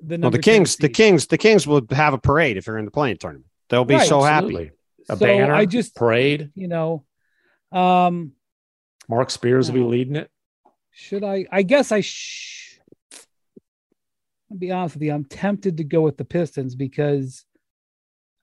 the 0.00 0.16
Well, 0.18 0.30
the 0.30 0.38
Kings, 0.38 0.76
the. 0.76 0.88
Kings, 0.88 1.26
the 1.26 1.36
Kings 1.38 1.66
will 1.66 1.82
have 1.90 2.14
a 2.14 2.18
parade 2.18 2.56
if 2.56 2.64
they're 2.66 2.78
in 2.78 2.84
the 2.84 2.90
play-in 2.92 3.16
tournament. 3.18 3.46
They'll 3.68 3.84
be 3.84 3.94
Right, 3.96 4.08
so 4.08 4.22
happy. 4.22 4.70
A 5.08 5.16
So 5.16 5.26
banner, 5.26 5.52
I 5.52 5.66
just 5.66 5.94
parade. 5.96 6.52
you 6.54 6.68
know, 6.68 7.04
um, 7.72 8.32
Mark 9.08 9.30
Spears 9.30 9.70
will 9.70 9.80
be 9.80 9.84
leading 9.84 10.16
it. 10.16 10.30
Should 10.98 11.22
I? 11.22 11.46
I 11.52 11.62
guess 11.62 11.92
I. 11.92 12.00
Sh- 12.00 12.80
I'll 14.50 14.56
be 14.58 14.72
honest 14.72 14.96
with 14.96 15.04
you. 15.04 15.12
I'm 15.12 15.24
tempted 15.24 15.76
to 15.76 15.84
go 15.84 16.00
with 16.00 16.16
the 16.16 16.24
Pistons 16.24 16.74
because 16.74 17.44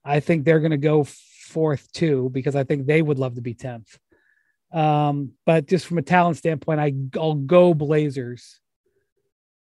I 0.04 0.20
think 0.20 0.44
they're 0.44 0.60
going 0.60 0.70
to 0.70 0.78
go 0.78 1.04
fourth 1.04 1.92
too 1.92 2.30
because 2.32 2.56
I 2.56 2.64
think 2.64 2.86
they 2.86 3.02
would 3.02 3.18
love 3.18 3.34
to 3.34 3.42
be 3.42 3.52
tenth. 3.52 3.98
Um, 4.72 5.32
but 5.44 5.66
just 5.66 5.84
from 5.84 5.98
a 5.98 6.02
talent 6.02 6.38
standpoint, 6.38 6.80
I 6.80 6.94
I'll 7.18 7.34
go 7.34 7.74
Blazers. 7.74 8.58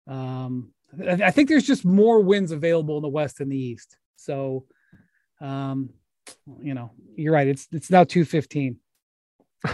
Um, 0.07 0.73
I, 0.99 1.25
I 1.25 1.31
think 1.31 1.47
there's 1.47 1.67
just 1.67 1.85
more 1.85 2.21
wins 2.21 2.51
available 2.51 2.97
in 2.97 3.03
the 3.03 3.09
West 3.09 3.37
than 3.37 3.49
the 3.49 3.57
East. 3.57 3.97
So, 4.15 4.65
um, 5.41 5.91
you 6.59 6.73
know, 6.73 6.89
you're 7.15 7.33
right. 7.33 7.47
It's 7.47 7.67
it's 7.71 7.91
now 7.91 8.03
two 8.03 8.25
fifteen. 8.25 8.77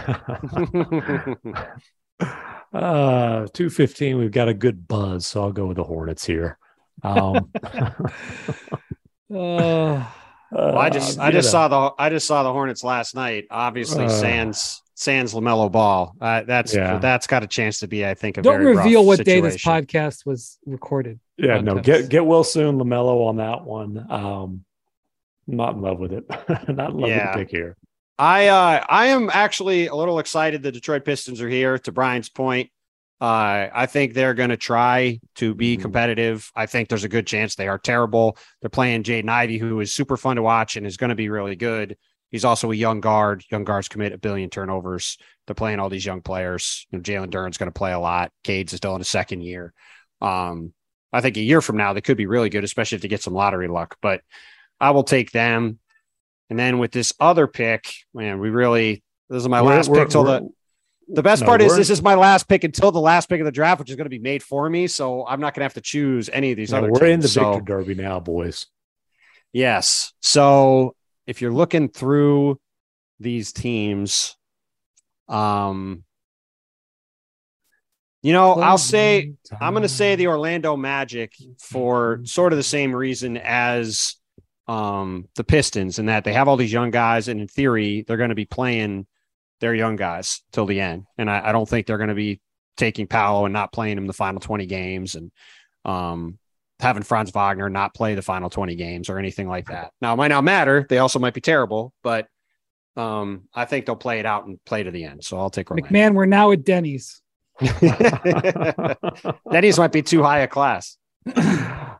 uh 2.76 3.46
215 3.52 4.18
we've 4.18 4.30
got 4.30 4.48
a 4.48 4.54
good 4.54 4.86
buzz 4.88 5.26
so 5.26 5.42
i'll 5.42 5.52
go 5.52 5.66
with 5.66 5.76
the 5.76 5.84
hornets 5.84 6.24
here 6.24 6.58
um 7.02 7.50
Uh, 9.34 10.04
Well, 10.52 10.78
I 10.78 10.90
just, 10.90 11.18
uh, 11.18 11.22
I 11.22 11.32
just 11.32 11.48
you 11.48 11.50
saw 11.50 11.66
the, 11.68 11.94
I 11.98 12.08
just 12.08 12.24
saw 12.26 12.44
the 12.44 12.52
Hornets 12.52 12.84
last 12.84 13.16
night. 13.16 13.46
Obviously, 13.50 14.04
Uh. 14.04 14.08
Sans, 14.08 14.82
Sans 14.94 15.34
LaMelo 15.34 15.70
Ball. 15.72 16.14
Uh, 16.20 16.42
that's 16.46 16.72
Yeah. 16.72 16.98
that's 16.98 17.26
got 17.26 17.42
a 17.42 17.48
chance 17.48 17.80
to 17.80 17.88
be, 17.88 18.06
I 18.06 18.14
think, 18.14 18.38
a 18.38 18.42
don't 18.42 18.60
very 18.62 18.76
reveal 18.76 19.00
rough 19.00 19.18
what 19.18 19.24
day 19.26 19.40
this 19.40 19.56
podcast 19.62 20.24
was 20.24 20.56
recorded. 20.64 21.18
yeah 21.36 21.60
no 21.60 21.74
contest. 21.74 22.02
get 22.02 22.08
get 22.10 22.26
well 22.26 22.44
soon 22.44 22.78
LaMelo 22.78 23.26
on 23.26 23.36
that 23.38 23.64
one 23.64 24.06
um 24.08 24.64
not 25.48 25.74
in 25.74 25.82
love 25.82 25.98
with 25.98 26.12
it 26.12 26.24
not 26.68 26.68
in 26.68 26.76
love 27.00 27.10
Yeah. 27.10 27.36
with 27.36 27.38
the 27.40 27.44
pick 27.44 27.50
here 27.50 27.76
I 28.18 28.48
uh 28.48 28.84
I 28.88 29.06
am 29.06 29.30
actually 29.32 29.88
a 29.88 29.94
little 29.94 30.18
excited 30.18 30.62
the 30.62 30.72
Detroit 30.72 31.04
Pistons 31.04 31.40
are 31.42 31.48
here 31.48 31.78
to 31.80 31.92
Brian's 31.92 32.28
point. 32.28 32.70
Uh 33.20 33.68
I 33.72 33.86
think 33.86 34.14
they're 34.14 34.34
going 34.34 34.50
to 34.50 34.56
try 34.56 35.20
to 35.36 35.54
be 35.54 35.76
Mhm. 35.76 35.82
competitive. 35.82 36.50
I 36.56 36.66
think 36.66 36.88
there's 36.88 37.04
a 37.04 37.08
good 37.08 37.26
chance 37.26 37.54
they 37.54 37.68
are 37.68 37.78
terrible. 37.78 38.38
They're 38.60 38.70
playing 38.70 39.02
Jaden 39.02 39.28
Ivey 39.28 39.58
who 39.58 39.80
is 39.80 39.92
super 39.94 40.16
fun 40.16 40.36
to 40.36 40.42
watch 40.42 40.76
and 40.76 40.86
is 40.86 40.96
going 40.96 41.10
to 41.10 41.14
be 41.16 41.28
really 41.28 41.56
good. 41.56 41.96
He's 42.30 42.44
also 42.44 42.72
a 42.72 42.74
young 42.76 43.00
guard. 43.00 43.44
Young 43.50 43.64
guards 43.64 43.88
commit 43.88 44.12
a 44.12 44.18
billion 44.18 44.50
turnovers. 44.50 45.16
They're 45.46 45.54
playing 45.54 45.78
all 45.78 45.88
these 45.88 46.04
young 46.04 46.22
players. 46.22 46.86
You 46.90 46.98
know, 46.98 47.02
Jalen 47.02 47.30
Duren's 47.30 47.56
going 47.58 47.70
to 47.70 47.78
play 47.78 47.92
a 47.92 47.98
lot. 48.00 48.32
Cade's 48.44 48.72
is 48.72 48.78
still 48.78 48.94
in 48.94 49.00
his 49.00 49.08
second 49.08 49.42
year. 49.42 49.72
Um 50.22 50.72
I 51.12 51.20
think 51.20 51.36
a 51.36 51.40
year 51.40 51.60
from 51.60 51.76
now 51.76 51.92
they 51.92 52.00
could 52.00 52.16
be 52.16 52.26
really 52.26 52.48
good, 52.50 52.64
especially 52.64 52.96
if 52.96 53.02
they 53.02 53.08
get 53.08 53.22
some 53.22 53.34
lottery 53.34 53.68
luck. 53.68 53.96
But 54.00 54.22
I 54.80 54.90
will 54.90 55.04
take 55.04 55.30
them. 55.32 55.78
And 56.48 56.58
then 56.58 56.78
with 56.78 56.92
this 56.92 57.12
other 57.18 57.46
pick, 57.46 57.92
man, 58.14 58.38
we 58.38 58.50
really 58.50 59.02
this 59.28 59.42
is 59.42 59.48
my 59.48 59.62
We're- 59.62 59.76
last 59.76 59.88
we're- 59.88 60.02
pick 60.02 60.10
till 60.10 60.24
the 60.24 60.48
the 61.08 61.22
best 61.22 61.42
no, 61.42 61.46
part 61.46 61.62
is 61.62 61.76
this 61.76 61.90
is 61.90 62.02
my 62.02 62.16
last 62.16 62.48
pick 62.48 62.64
until 62.64 62.90
the 62.90 63.00
last 63.00 63.28
pick 63.28 63.40
of 63.40 63.44
the 63.44 63.52
draft, 63.52 63.78
which 63.78 63.90
is 63.90 63.96
going 63.96 64.06
to 64.06 64.10
be 64.10 64.18
made 64.18 64.42
for 64.42 64.68
me. 64.68 64.88
So 64.88 65.24
I'm 65.24 65.40
not 65.40 65.54
going 65.54 65.60
to 65.60 65.64
have 65.64 65.74
to 65.74 65.80
choose 65.80 66.28
any 66.32 66.50
of 66.50 66.56
these 66.56 66.72
no, 66.72 66.78
other. 66.78 66.90
we're 66.90 67.06
in 67.06 67.20
the 67.20 67.28
teams. 67.28 67.32
So, 67.32 67.52
victor 67.54 67.64
derby 67.64 67.94
now 67.94 68.18
boys 68.18 68.66
Yes. 69.52 70.12
So 70.20 70.94
if 71.26 71.40
you're 71.40 71.52
looking 71.52 71.88
through 71.88 72.60
these 73.20 73.52
teams, 73.52 74.36
um, 75.28 76.04
you 78.22 78.32
know, 78.32 78.54
I'll 78.54 78.76
say 78.76 79.32
I'm 79.60 79.72
going 79.72 79.82
to 79.82 79.88
say 79.88 80.16
the 80.16 80.26
Orlando 80.26 80.76
Magic 80.76 81.32
for 81.60 82.20
sort 82.24 82.52
of 82.52 82.56
the 82.56 82.64
same 82.64 82.94
reason 82.94 83.36
as 83.36 84.16
um, 84.68 85.28
the 85.36 85.44
Pistons, 85.44 85.98
and 85.98 86.08
that 86.08 86.24
they 86.24 86.32
have 86.32 86.48
all 86.48 86.56
these 86.56 86.72
young 86.72 86.90
guys, 86.90 87.28
and 87.28 87.40
in 87.40 87.48
theory, 87.48 88.04
they're 88.06 88.16
going 88.16 88.30
to 88.30 88.34
be 88.34 88.46
playing 88.46 89.06
their 89.60 89.74
young 89.74 89.96
guys 89.96 90.42
till 90.52 90.66
the 90.66 90.80
end. 90.80 91.06
And 91.18 91.30
I, 91.30 91.48
I 91.48 91.52
don't 91.52 91.68
think 91.68 91.86
they're 91.86 91.98
going 91.98 92.08
to 92.08 92.14
be 92.14 92.40
taking 92.76 93.06
Paolo 93.06 93.46
and 93.46 93.52
not 93.52 93.72
playing 93.72 93.96
him 93.96 94.06
the 94.06 94.12
final 94.12 94.40
20 94.40 94.66
games 94.66 95.14
and 95.14 95.30
um, 95.84 96.38
having 96.80 97.02
Franz 97.02 97.30
Wagner 97.30 97.70
not 97.70 97.94
play 97.94 98.14
the 98.14 98.22
final 98.22 98.50
20 98.50 98.76
games 98.76 99.08
or 99.08 99.18
anything 99.18 99.48
like 99.48 99.66
that. 99.68 99.92
Now, 100.00 100.12
it 100.12 100.16
might 100.16 100.28
not 100.28 100.44
matter. 100.44 100.86
They 100.88 100.98
also 100.98 101.18
might 101.18 101.34
be 101.34 101.40
terrible, 101.40 101.94
but 102.02 102.28
um, 102.96 103.48
I 103.54 103.64
think 103.64 103.86
they'll 103.86 103.96
play 103.96 104.18
it 104.18 104.26
out 104.26 104.46
and 104.46 104.62
play 104.64 104.82
to 104.82 104.90
the 104.90 105.04
end. 105.04 105.24
So 105.24 105.38
I'll 105.38 105.50
take 105.50 105.70
Orlando. 105.70 105.90
McMahon, 105.90 106.14
we're 106.14 106.26
now 106.26 106.50
at 106.50 106.64
Denny's. 106.64 107.20
Denny's 109.50 109.78
might 109.78 109.92
be 109.92 110.02
too 110.02 110.22
high 110.22 110.40
a 110.40 110.48
class. 110.48 110.98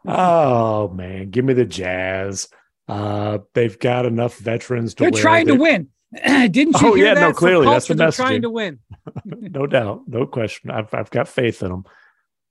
oh 0.06 0.88
man, 0.88 1.30
give 1.30 1.44
me 1.44 1.54
the 1.54 1.64
Jazz. 1.64 2.48
Uh, 2.88 3.38
they've 3.54 3.78
got 3.78 4.06
enough 4.06 4.38
veterans 4.38 4.94
to. 4.94 5.04
They're 5.04 5.10
trying 5.22 5.46
to 5.46 5.54
win. 5.56 5.88
Didn't 6.14 6.80
you 6.80 6.92
Oh, 6.92 6.94
yeah, 6.94 7.14
no, 7.14 7.32
clearly, 7.32 7.66
that's 7.66 7.88
the 7.88 7.94
they're 7.94 8.12
trying 8.12 8.42
to 8.42 8.50
win. 8.50 8.78
no 9.24 9.66
doubt, 9.66 10.02
no 10.06 10.26
question. 10.26 10.70
I've 10.70 10.92
I've 10.94 11.10
got 11.10 11.28
faith 11.28 11.62
in 11.62 11.70
them. 11.70 11.84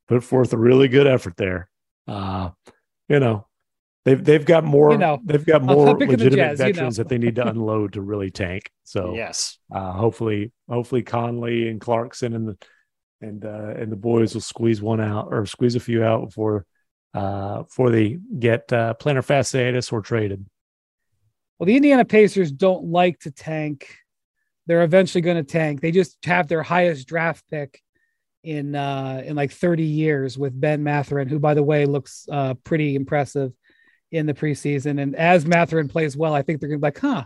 Put 0.08 0.24
forth 0.24 0.54
a 0.54 0.58
really 0.58 0.88
good 0.88 1.08
effort 1.08 1.36
there. 1.38 1.70
Uh, 2.08 2.50
you 3.10 3.20
know, 3.20 3.48
they've 4.04 4.24
they've 4.24 4.46
got 4.46 4.64
more. 4.66 4.92
You 4.92 4.98
know, 4.98 5.20
they've 5.24 5.46
got 5.46 5.64
more 5.64 5.98
legitimate 5.98 6.36
Jazz, 6.36 6.60
you 6.60 6.66
know. 6.66 6.72
veterans 6.74 6.98
that 6.98 7.10
they 7.10 7.18
need 7.18 7.36
to 7.36 7.48
unload 7.48 7.94
to 7.94 8.02
really 8.02 8.32
tank. 8.32 8.70
So 8.88 9.16
Yes. 9.16 9.58
uh, 9.74 9.94
hopefully, 9.94 10.52
hopefully 10.70 11.02
Conley 11.02 11.70
and 11.70 11.82
Clarkson 11.82 12.36
and 12.36 12.50
the 12.50 12.58
and 13.20 13.44
uh, 13.44 13.74
and 13.76 13.92
the 13.92 13.96
boys 13.96 14.36
will 14.36 14.42
squeeze 14.42 14.80
one 14.80 15.02
out 15.02 15.30
or 15.32 15.48
squeeze 15.48 15.76
a 15.76 15.80
few 15.80 16.04
out 16.04 16.24
before 16.26 16.68
uh, 17.16 17.64
before 17.64 17.90
they 17.90 18.20
get 18.38 18.72
uh, 18.74 18.94
plantar 19.00 19.26
fasciitis 19.26 19.92
or 19.92 20.02
traded. 20.02 20.46
Well, 21.58 21.66
the 21.66 21.78
Indiana 21.78 22.04
Pacers 22.04 22.52
don't 22.52 22.86
like 22.86 23.20
to 23.22 23.32
tank. 23.32 23.88
They're 24.68 24.84
eventually 24.84 25.22
going 25.22 25.38
to 25.38 25.44
tank. 25.44 25.80
They 25.80 25.92
just 25.92 26.18
have 26.26 26.48
their 26.48 26.64
highest 26.64 27.08
draft 27.08 27.46
pick 27.50 27.82
in 28.44 28.76
uh, 28.76 29.24
in 29.26 29.36
like 29.36 29.52
30 29.52 29.84
years 29.84 30.38
with 30.38 30.60
Ben 30.60 30.84
Mathurin, 30.84 31.30
who, 31.30 31.40
by 31.40 31.54
the 31.54 31.64
way, 31.64 31.86
looks 31.86 32.28
uh, 32.30 32.56
pretty 32.66 32.96
impressive 32.96 33.54
in 34.12 34.26
the 34.26 34.34
preseason. 34.34 35.02
And 35.02 35.16
as 35.16 35.46
Mathurin 35.46 35.88
plays 35.88 36.18
well, 36.18 36.34
I 36.34 36.42
think 36.42 36.60
they're 36.60 36.70
going 36.70 36.80
to 36.80 36.84
be 36.84 36.88
like, 36.88 37.00
huh, 37.00 37.26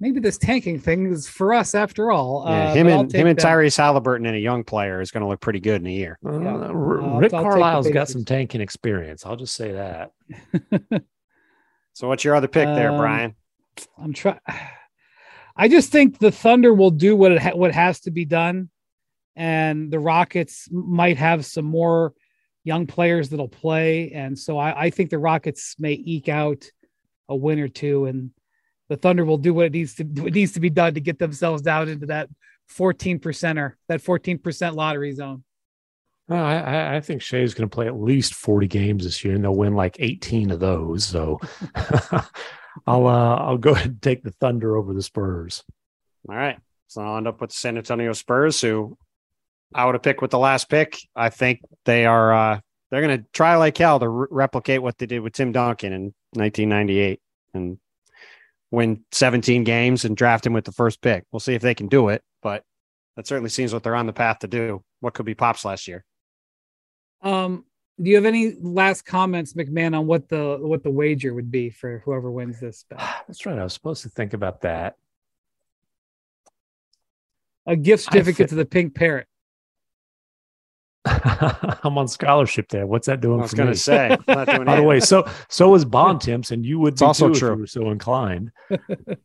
maybe 0.00 0.18
this 0.18 0.38
tanking 0.38 0.80
thing 0.80 1.06
is 1.12 1.28
for 1.28 1.52
us 1.54 1.74
after 1.74 2.10
all. 2.10 2.44
Yeah, 2.48 2.70
Uh, 2.70 2.74
him 2.74 2.86
and 2.88 3.12
him 3.14 3.26
and 3.26 3.38
that. 3.38 3.46
Tyrese 3.46 3.76
Halliburton 3.76 4.26
and 4.26 4.34
a 4.34 4.40
young 4.40 4.64
player 4.64 5.00
is 5.00 5.10
going 5.10 5.20
to 5.22 5.28
look 5.28 5.40
pretty 5.40 5.60
good 5.60 5.80
in 5.82 5.86
a 5.86 5.92
year. 5.92 6.18
Uh, 6.26 6.40
Yeah. 6.40 6.48
R- 6.48 7.02
I'll- 7.02 7.18
Rick 7.18 7.34
I'll 7.34 7.42
take 7.44 7.52
the 7.52 7.58
Carlisle's 7.58 7.90
got 7.90 8.08
some 8.08 8.24
tanking 8.24 8.60
experience. 8.60 9.24
I'll 9.26 9.36
just 9.36 9.54
say 9.54 9.72
that. 9.72 10.10
So 11.92 12.08
what's 12.08 12.24
your 12.24 12.34
other 12.34 12.48
pick 12.48 12.64
there, 12.66 12.92
Um, 12.92 12.98
Brian? 12.98 13.34
I'm 13.98 14.12
trying. 14.14 14.38
I 15.56 15.68
just 15.68 15.90
think 15.92 16.18
the 16.18 16.30
Thunder 16.30 16.72
will 16.72 16.92
do 16.92 17.14
what 17.16 17.32
it 17.32 17.42
ha- 17.42 17.54
what 17.56 17.74
has 17.74 18.00
to 18.02 18.10
be 18.10 18.24
done, 18.24 18.70
and 19.36 19.90
the 19.90 19.98
Rockets 19.98 20.68
might 20.70 21.18
have 21.18 21.44
some 21.44 21.64
more 21.66 22.14
young 22.64 22.86
players 22.86 23.28
that'll 23.28 23.48
play, 23.48 24.12
and 24.12 24.38
so 24.38 24.56
I, 24.56 24.84
I 24.84 24.90
think 24.90 25.10
the 25.10 25.18
Rockets 25.18 25.74
may 25.78 25.92
eke 25.92 26.28
out 26.28 26.64
a 27.28 27.36
win 27.36 27.58
or 27.58 27.68
two, 27.68 28.06
and 28.06 28.30
the 28.90 28.96
Thunder 28.96 29.24
will 29.24 29.38
do 29.38 29.54
what 29.54 29.64
it 29.64 29.72
needs 29.72 29.94
to 29.94 30.04
what 30.04 30.34
needs 30.34 30.52
to 30.52 30.60
be 30.60 30.68
done 30.68 30.92
to 30.94 31.00
get 31.00 31.18
themselves 31.18 31.62
down 31.62 31.88
into 31.88 32.04
that 32.06 32.28
14 32.68 33.18
percenter, 33.20 33.72
that 33.88 34.02
14 34.02 34.36
percent 34.38 34.76
lottery 34.76 35.12
zone. 35.12 35.42
Well, 36.28 36.44
I, 36.44 36.56
I- 36.58 36.96
I 36.96 37.00
think 37.00 37.22
Shai's 37.22 37.54
going 37.54 37.68
to 37.68 37.74
play 37.74 37.86
at 37.86 37.98
least 37.98 38.34
40 38.34 38.68
games 38.68 39.04
this 39.04 39.24
year, 39.24 39.34
and 39.34 39.42
they'll 39.42 39.56
win 39.56 39.74
like 39.74 39.96
18 39.98 40.50
of 40.52 40.60
those. 40.60 41.04
So 41.04 41.40
I'll 42.86 43.06
uh, 43.06 43.36
I'll 43.36 43.58
go 43.58 43.72
ahead 43.72 43.86
and 43.86 44.02
take 44.02 44.22
the 44.22 44.30
Thunder 44.32 44.76
over 44.76 44.92
the 44.94 45.02
Spurs. 45.02 45.64
All 46.28 46.34
right. 46.36 46.58
So 46.88 47.02
I'll 47.02 47.16
end 47.16 47.26
up 47.28 47.40
with 47.40 47.50
the 47.50 47.56
San 47.56 47.76
Antonio 47.76 48.12
Spurs, 48.12 48.60
who 48.60 48.96
I 49.74 49.84
would 49.86 49.94
have 49.94 50.02
picked 50.02 50.22
with 50.22 50.30
the 50.32 50.38
last 50.38 50.68
pick. 50.68 50.98
I 51.14 51.28
think 51.30 51.60
they 51.84 52.06
are 52.06 52.32
uh 52.32 52.60
they're 52.90 53.00
gonna 53.00 53.24
try 53.32 53.56
like 53.56 53.76
hell 53.78 54.00
to 54.00 54.08
re- 54.08 54.26
replicate 54.30 54.82
what 54.82 54.98
they 54.98 55.06
did 55.06 55.20
with 55.20 55.32
Tim 55.32 55.52
Duncan 55.52 55.92
in 55.92 56.02
1998 56.32 57.20
and 57.54 57.78
win 58.70 59.04
17 59.12 59.64
games 59.64 60.04
and 60.04 60.16
draft 60.16 60.46
him 60.46 60.52
with 60.52 60.64
the 60.64 60.72
first 60.72 61.00
pick. 61.00 61.24
We'll 61.32 61.40
see 61.40 61.54
if 61.54 61.62
they 61.62 61.74
can 61.74 61.88
do 61.88 62.08
it, 62.08 62.22
but 62.42 62.64
that 63.16 63.26
certainly 63.26 63.50
seems 63.50 63.72
what 63.72 63.82
they're 63.82 63.94
on 63.94 64.06
the 64.06 64.12
path 64.12 64.40
to 64.40 64.48
do. 64.48 64.82
What 65.00 65.14
could 65.14 65.26
be 65.26 65.34
pops 65.34 65.64
last 65.64 65.88
year? 65.88 66.04
Um, 67.22 67.64
do 68.00 68.08
you 68.08 68.16
have 68.16 68.24
any 68.24 68.54
last 68.60 69.04
comments, 69.04 69.52
McMahon, 69.52 69.98
on 69.98 70.06
what 70.06 70.28
the 70.28 70.58
what 70.60 70.82
the 70.82 70.90
wager 70.90 71.34
would 71.34 71.50
be 71.50 71.70
for 71.70 71.98
whoever 72.04 72.30
wins 72.30 72.60
this 72.60 72.84
bet? 72.88 72.98
That's 73.26 73.44
right. 73.44 73.58
I 73.58 73.64
was 73.64 73.74
supposed 73.74 74.02
to 74.02 74.08
think 74.08 74.32
about 74.32 74.62
that. 74.62 74.96
A 77.66 77.76
gift 77.76 78.04
certificate 78.04 78.36
fit- 78.36 78.48
to 78.50 78.54
the 78.54 78.64
Pink 78.64 78.94
Parrot. 78.94 79.26
I'm 81.84 81.96
on 81.98 82.08
scholarship 82.08 82.68
there. 82.68 82.86
What's 82.86 83.06
that 83.06 83.20
doing? 83.20 83.40
I 83.40 83.42
was 83.42 83.82
say, 83.82 84.10
I'm 84.10 84.24
not 84.26 84.46
doing 84.48 84.64
By 84.64 84.76
the 84.76 84.82
way, 84.82 85.00
so 85.00 85.26
so 85.48 85.74
is 85.74 85.84
Bontemps, 85.96 86.50
and 86.50 86.64
you 86.64 86.78
would 86.80 86.94
It's 86.94 87.02
be 87.02 87.06
also 87.06 87.26
too 87.28 87.32
if 87.32 87.38
true. 87.38 87.50
you 87.54 87.56
were 87.60 87.66
so 87.66 87.90
inclined. 87.90 88.52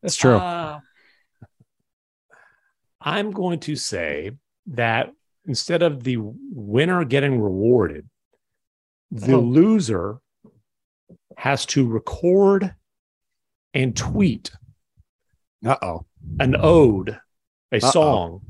it's 0.03 0.15
true. 0.15 0.35
Uh, 0.37 0.79
I'm 3.01 3.31
going 3.31 3.59
to 3.61 3.75
say 3.75 4.31
that 4.67 5.11
instead 5.45 5.83
of 5.83 6.03
the 6.03 6.17
winner 6.19 7.05
getting 7.05 7.39
rewarded, 7.39 8.09
the 9.11 9.35
Oh. 9.35 9.39
loser 9.39 10.17
has 11.37 11.65
to 11.67 11.87
record 11.87 12.73
and 13.73 13.95
tweet 13.95 14.51
Uh 15.65 15.75
oh. 15.81 16.05
an 16.39 16.55
ode, 16.57 17.09
a 17.71 17.75
Uh-oh. 17.77 17.91
song 17.91 18.41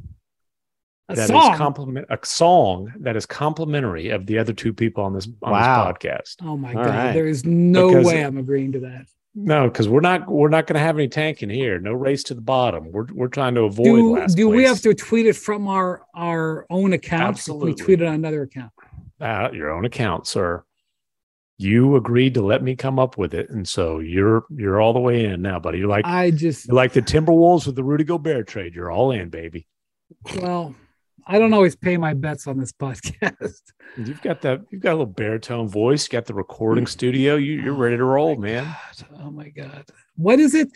a 1.10 1.16
that 1.16 1.22
is 1.24 1.28
song. 1.28 1.56
compliment 1.56 2.08
a 2.10 2.18
song 2.24 2.92
that 3.00 3.16
is 3.16 3.26
complimentary 3.26 4.10
of 4.10 4.26
the 4.26 4.38
other 4.40 4.54
two 4.54 4.74
people 4.74 5.04
on 5.04 5.14
this 5.14 5.28
on 5.44 5.52
Wow. 5.52 5.92
this 5.92 5.94
podcast. 6.12 6.36
oh 6.44 6.58
my 6.58 6.70
All 6.74 6.84
god! 6.84 6.88
right. 6.96 7.12
There 7.14 7.28
is 7.28 7.46
no 7.46 7.90
Because- 7.90 8.06
way 8.08 8.24
I'm 8.24 8.38
agreeing 8.38 8.72
to 8.74 8.80
that. 8.80 9.06
No, 9.38 9.68
because 9.68 9.90
we're 9.90 10.00
not 10.00 10.30
we're 10.30 10.48
not 10.48 10.66
going 10.66 10.76
to 10.76 10.80
have 10.80 10.96
any 10.98 11.10
tanking 11.10 11.50
here. 11.50 11.78
No 11.78 11.92
race 11.92 12.24
to 12.24 12.34
the 12.34 12.40
bottom. 12.42 12.90
We're 12.94 13.06
we're 13.14 13.28
trying 13.28 13.54
to 13.56 13.64
avoid. 13.64 13.84
Do 13.84 14.14
last 14.16 14.36
do 14.38 14.48
we 14.50 14.64
have 14.64 14.80
to 14.82 14.94
tweet 14.94 15.26
it 15.26 15.36
from 15.36 15.68
our 15.68 16.04
our 16.16 16.66
own 16.70 16.94
account? 16.94 17.22
If 17.38 17.48
we 17.48 17.52
Absolutely. 17.52 17.74
tweet 17.76 18.02
it 18.02 18.08
on 18.08 18.14
another 18.16 18.44
account. 18.44 18.72
uh, 19.20 19.50
your 19.52 19.72
own 19.72 19.84
account, 19.84 20.26
sir. 20.26 20.64
You 21.58 21.96
agreed 21.98 22.34
to 22.36 22.42
let 22.42 22.64
me 22.64 22.76
come 22.78 22.98
up 22.98 23.18
with 23.18 23.34
it, 23.34 23.50
and 23.50 23.68
so 23.68 24.00
you're 24.00 24.46
you're 24.50 24.80
all 24.82 24.94
the 24.94 25.00
way 25.02 25.26
in 25.26 25.42
now, 25.42 25.60
buddy. 25.60 25.80
You're 25.80 25.90
like 25.90 26.06
I 26.06 26.32
just 26.32 26.68
you're 26.68 26.76
like 26.76 26.94
the 26.94 27.02
Timberwolves 27.02 27.66
with 27.66 27.76
the 27.76 27.84
Rudy 27.84 28.06
Gobert 28.06 28.48
trade. 28.48 28.74
You're 28.74 28.90
all 28.92 29.12
in, 29.12 29.28
baby. 29.30 29.68
well, 30.42 30.74
I 31.28 31.40
don't 31.40 31.54
always 31.54 31.76
pay 31.76 31.98
my 31.98 32.14
bets 32.14 32.48
on 32.48 32.60
this 32.60 32.72
podcast. 32.80 33.62
You've 33.98 34.22
got 34.22 34.42
that. 34.42 34.62
You've 34.70 34.82
got 34.82 34.92
a 34.92 34.98
little 34.98 35.06
baritone 35.06 35.68
voice. 35.68 36.08
Got 36.08 36.26
the 36.26 36.34
recording 36.34 36.86
mm. 36.86 36.90
studio. 36.90 37.36
You, 37.36 37.54
you're 37.62 37.74
oh 37.74 37.78
ready 37.78 37.98
to 37.98 38.04
roll, 38.04 38.32
Oh 38.32 38.36
man. 38.36 38.64
God. 38.64 39.22
Oh 39.24 39.32
my 39.32 39.50
god! 39.50 39.86
What 40.16 40.40
is 40.40 40.54
it? 40.54 40.70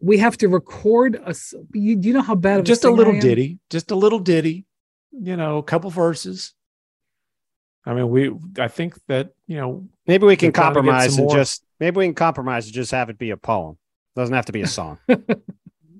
We 0.00 0.18
have 0.18 0.36
to 0.38 0.48
record 0.48 1.16
a. 1.24 1.34
You, 1.72 1.98
you 2.00 2.12
know 2.12 2.22
how 2.22 2.34
bad 2.34 2.60
of 2.60 2.66
Just 2.66 2.80
a 2.80 2.88
singer 2.88 2.94
I 2.94 2.98
little 2.98 3.14
am? 3.14 3.20
ditty. 3.20 3.58
Just 3.70 3.90
a 3.90 3.94
little 3.94 4.18
ditty. 4.18 4.66
You 5.12 5.36
know, 5.36 5.58
a 5.58 5.62
couple 5.62 5.90
verses. 5.90 6.54
I 7.86 7.94
mean, 7.94 8.08
we. 8.08 8.32
I 8.58 8.68
think 8.68 8.96
that 9.06 9.30
you 9.46 9.56
know. 9.56 9.86
Maybe 10.06 10.26
we 10.26 10.36
can 10.36 10.46
They're 10.46 10.52
trying 10.52 10.74
to 10.74 10.80
get 10.80 10.84
compromise 10.84 11.16
and 11.16 11.26
more- 11.26 11.36
just 11.36 11.64
maybe 11.80 11.98
we 11.98 12.06
can 12.06 12.14
compromise 12.14 12.66
and 12.66 12.74
just 12.74 12.90
have 12.90 13.10
it 13.10 13.18
be 13.18 13.30
a 13.30 13.36
poem. 13.36 13.78
Doesn't 14.16 14.34
have 14.34 14.46
to 14.46 14.52
be 14.52 14.62
a 14.62 14.66
song. 14.66 14.98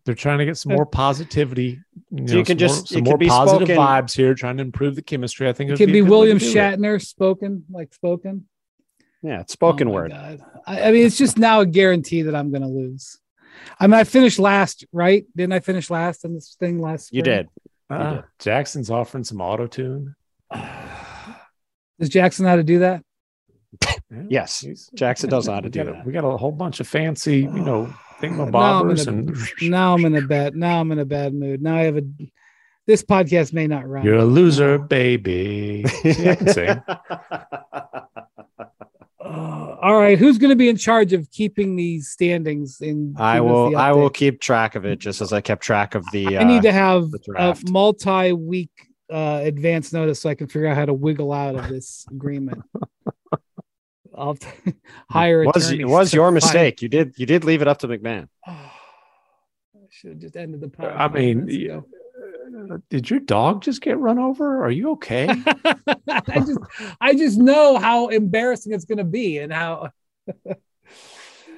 They're 0.05 0.14
trying 0.14 0.38
to 0.38 0.44
get 0.44 0.59
some 0.59 0.72
more 0.72 0.84
positivity. 0.84 1.80
You, 2.11 2.28
So 2.28 2.34
know, 2.34 2.38
you 2.40 2.44
can 2.44 2.59
some 2.59 2.59
just- 2.59 2.76
more, 2.76 2.84
it 2.84 2.88
some 2.88 3.05
more 3.05 3.18
be 3.18 3.26
positive 3.26 3.68
spoken- 3.68 3.76
vibes 3.82 4.14
here, 4.14 4.34
trying 4.34 4.57
to 4.59 4.62
improve 4.62 4.94
the 4.96 5.02
chemistry. 5.02 5.48
I 5.48 5.52
think 5.55 5.68
It 5.68 5.72
would 5.72 5.78
could 5.78 5.86
be 5.92 5.98
a 6.00 6.02
good 6.02 6.05
way 6.05 6.11
William 6.11 6.38
to 6.38 6.44
do 6.44 6.50
it. 6.50 6.55
Shatner 6.55 7.05
spoken, 7.05 7.64
like 7.70 7.94
spoken. 7.94 8.46
yeah, 9.22 9.40
it's 9.40 9.52
spoken 9.55 9.88
Oh 9.88 9.92
word. 9.92 10.12
I, 10.12 10.38
I 10.66 10.92
mean, 10.92 11.07
it's 11.07 11.16
just 11.16 11.38
now 11.38 11.61
a 11.61 11.66
guarantee 11.66 12.22
that 12.22 12.34
I'm 12.34 12.50
going 12.50 12.62
to 12.62 12.68
lose. 12.68 13.18
I 13.80 13.86
mean, 13.86 13.94
I 13.94 14.05
finished 14.05 14.38
last, 14.38 14.84
right? 14.92 15.24
Didn't 15.34 15.52
I 15.55 15.61
finish 15.61 15.88
last 15.88 16.24
in 16.24 16.34
this 16.34 16.57
thing 16.61 16.80
last? 16.80 17.12
You 17.14 17.22
did. 17.22 17.48
Uh, 17.88 18.14
did. 18.16 18.24
Jackson's 18.40 18.90
offering 18.90 19.24
some 19.24 19.40
auto 19.40 19.66
tune. 19.66 20.14
Does 21.98 22.09
Jackson 22.09 22.44
know 22.44 22.50
how 22.50 22.57
to 22.57 22.64
do 22.64 22.80
that? 22.80 23.02
Yes, 24.28 24.64
Jackson 24.94 25.30
does 25.30 25.46
know 25.46 25.55
how 25.55 25.61
to 25.61 25.70
do 25.70 25.84
that. 25.84 26.05
We 26.07 26.12
got 26.12 26.24
a 26.24 26.36
whole 26.36 26.52
bunch 26.52 26.80
of 26.80 26.86
fancy, 26.88 27.38
you 27.40 27.48
know, 27.50 27.92
Now 28.55 28.81
I'm, 28.81 28.89
thingamabobbers 28.89 29.09
in 29.09 29.18
and 29.18 29.37
a, 29.62 29.68
now 29.68 29.95
I'm 29.95 30.05
in 30.05 30.16
a 30.16 30.22
bad. 30.22 30.57
Now 30.57 30.81
I'm 30.81 30.93
in 30.93 30.99
a 30.99 31.05
bad 31.05 31.35
mood. 31.35 31.62
Now 31.62 31.77
I 31.77 31.83
have 31.83 31.97
a. 31.97 32.03
This 32.87 33.03
podcast 33.03 33.53
may 33.53 33.66
not 33.66 33.89
run. 33.89 34.05
You're 34.05 34.16
a 34.16 34.25
loser, 34.25 34.79
baby. 34.79 35.85
See, 36.03 36.29
I 36.29 36.35
can 36.35 36.49
sing. 36.49 36.83
Uh, 39.25 39.77
all 39.81 39.99
right, 39.99 40.18
who's 40.18 40.37
going 40.37 40.51
to 40.51 40.57
be 40.57 40.68
in 40.68 40.77
charge 40.77 41.14
of 41.14 41.31
keeping 41.31 41.77
these 41.77 42.09
standings? 42.09 42.81
In 42.81 43.14
I 43.18 43.41
will. 43.41 43.77
I 43.77 43.93
will 43.93 44.11
keep 44.11 44.41
track 44.41 44.75
of 44.75 44.85
it, 44.85 44.99
just 44.99 45.22
as 45.22 45.33
I 45.33 45.41
kept 45.41 45.62
track 45.62 45.95
of 45.95 46.05
the. 46.12 46.37
Uh, 46.37 46.41
I 46.41 46.45
need 46.45 46.62
to 46.62 46.72
have 46.72 47.09
a 47.37 47.57
multi-week 47.68 48.70
uh, 49.11 49.41
advance 49.43 49.93
notice 49.93 50.20
so 50.20 50.29
I 50.29 50.35
can 50.35 50.47
figure 50.47 50.68
out 50.68 50.77
how 50.77 50.85
to 50.85 50.95
wiggle 50.95 51.33
out 51.33 51.55
of 51.55 51.68
this 51.68 52.07
agreement. 52.11 52.62
I'll 54.17 54.37
hire. 55.11 55.43
it 55.43 55.55
was 55.55 55.71
it 55.71 55.89
was 55.89 56.12
your 56.15 56.27
find- 56.27 56.35
mistake. 56.35 56.83
You 56.83 56.89
did 56.89 57.15
you 57.17 57.27
did 57.27 57.45
leave 57.45 57.62
it 57.62 57.69
up 57.69 57.79
to 57.81 57.89
McMahon. 57.89 58.29
I 58.47 58.57
should 59.91 60.11
have 60.11 60.19
just 60.21 60.37
ended 60.37 60.61
the 60.61 60.69
podcast. 60.69 60.97
I 60.99 61.09
mean, 61.09 61.47
minutes 61.47 61.87
uh, 62.71 62.79
did 62.91 63.11
your 63.11 63.21
dog 63.21 63.62
just 63.62 63.81
get 63.81 63.99
run 63.99 64.19
over? 64.19 64.65
Are 64.65 64.71
you 64.71 64.93
okay? 64.93 65.29
I 66.09 66.41
just, 66.41 66.59
I 67.01 67.15
just 67.15 67.39
know 67.39 67.79
how 67.79 68.09
embarrassing 68.09 68.73
it's 68.73 68.85
going 68.85 68.99
to 68.99 69.05
be, 69.05 69.39
and 69.39 69.53
how 69.53 69.91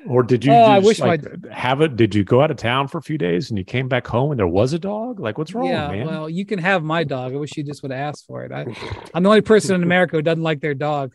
Or 0.07 0.23
did 0.23 0.45
you 0.45 0.53
Oh, 0.53 0.63
I 0.63 0.77
just, 0.79 0.87
wish 0.87 1.01
like, 1.01 1.47
have 1.51 1.81
it? 1.81 1.97
Did 1.97 2.15
you 2.15 2.25
go 2.25 2.41
out 2.41 2.51
of 2.51 2.57
town 2.57 2.89
for 2.89 2.99
a 2.99 3.03
few 3.03 3.19
days 3.19 3.51
and 3.51 3.59
you 3.59 3.65
came 3.65 3.89
back 3.89 4.07
home 4.07 4.31
and 4.31 4.39
there 4.39 4.47
was 4.47 4.73
a 4.73 4.79
dog? 4.79 5.19
Like, 5.21 5.37
what's 5.39 5.53
wrong, 5.55 5.67
yeah. 5.67 5.89
man? 5.89 6.07
Well, 6.07 6.31
you 6.31 6.47
can 6.47 6.59
have 6.61 6.83
my 6.83 7.05
dog. 7.05 7.33
I 7.33 7.37
wish 7.37 7.57
you 7.57 7.65
just 7.65 7.83
would 7.83 7.91
have 7.93 8.01
asked 8.01 8.27
for 8.27 8.45
it. 8.45 8.53
I, 8.53 8.67
I'm 9.13 9.23
the 9.25 9.29
only 9.29 9.41
person 9.41 9.75
in 9.75 9.83
America 9.91 10.17
who 10.17 10.23
doesn't 10.23 10.43
like 10.43 10.61
their 10.61 10.75
dog. 10.75 11.15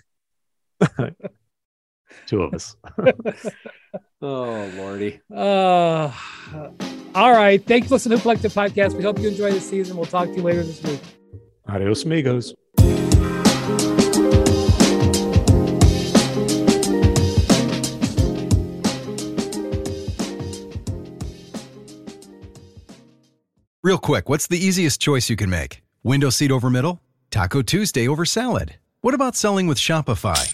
Two 2.27 2.43
of 2.43 2.53
us. 2.53 2.75
Oh 4.23 4.71
lordy. 4.77 5.19
Uh, 5.35 6.11
all 7.15 7.31
right. 7.31 7.65
Thanks 7.65 7.87
for 7.87 7.95
listening 7.95 8.19
to 8.19 8.21
Collective 8.21 8.53
Podcast. 8.53 8.93
We 8.93 9.03
hope 9.03 9.17
you 9.19 9.27
enjoy 9.27 9.51
the 9.51 9.59
season. 9.59 9.97
We'll 9.97 10.05
talk 10.05 10.27
to 10.29 10.35
you 10.35 10.43
later 10.43 10.63
this 10.63 10.81
week. 10.83 11.01
Adios, 11.67 12.05
amigos. 12.05 12.53
Real 23.83 23.97
quick, 23.97 24.29
what's 24.29 24.45
the 24.45 24.63
easiest 24.63 25.01
choice 25.01 25.29
you 25.29 25.35
can 25.35 25.49
make? 25.49 25.81
Window 26.03 26.29
seat 26.29 26.51
over 26.51 26.69
middle? 26.69 27.01
Taco 27.31 27.63
Tuesday 27.63 28.07
over 28.07 28.25
salad? 28.25 28.75
What 29.01 29.15
about 29.15 29.35
selling 29.35 29.65
with 29.65 29.79
Shopify? 29.79 30.53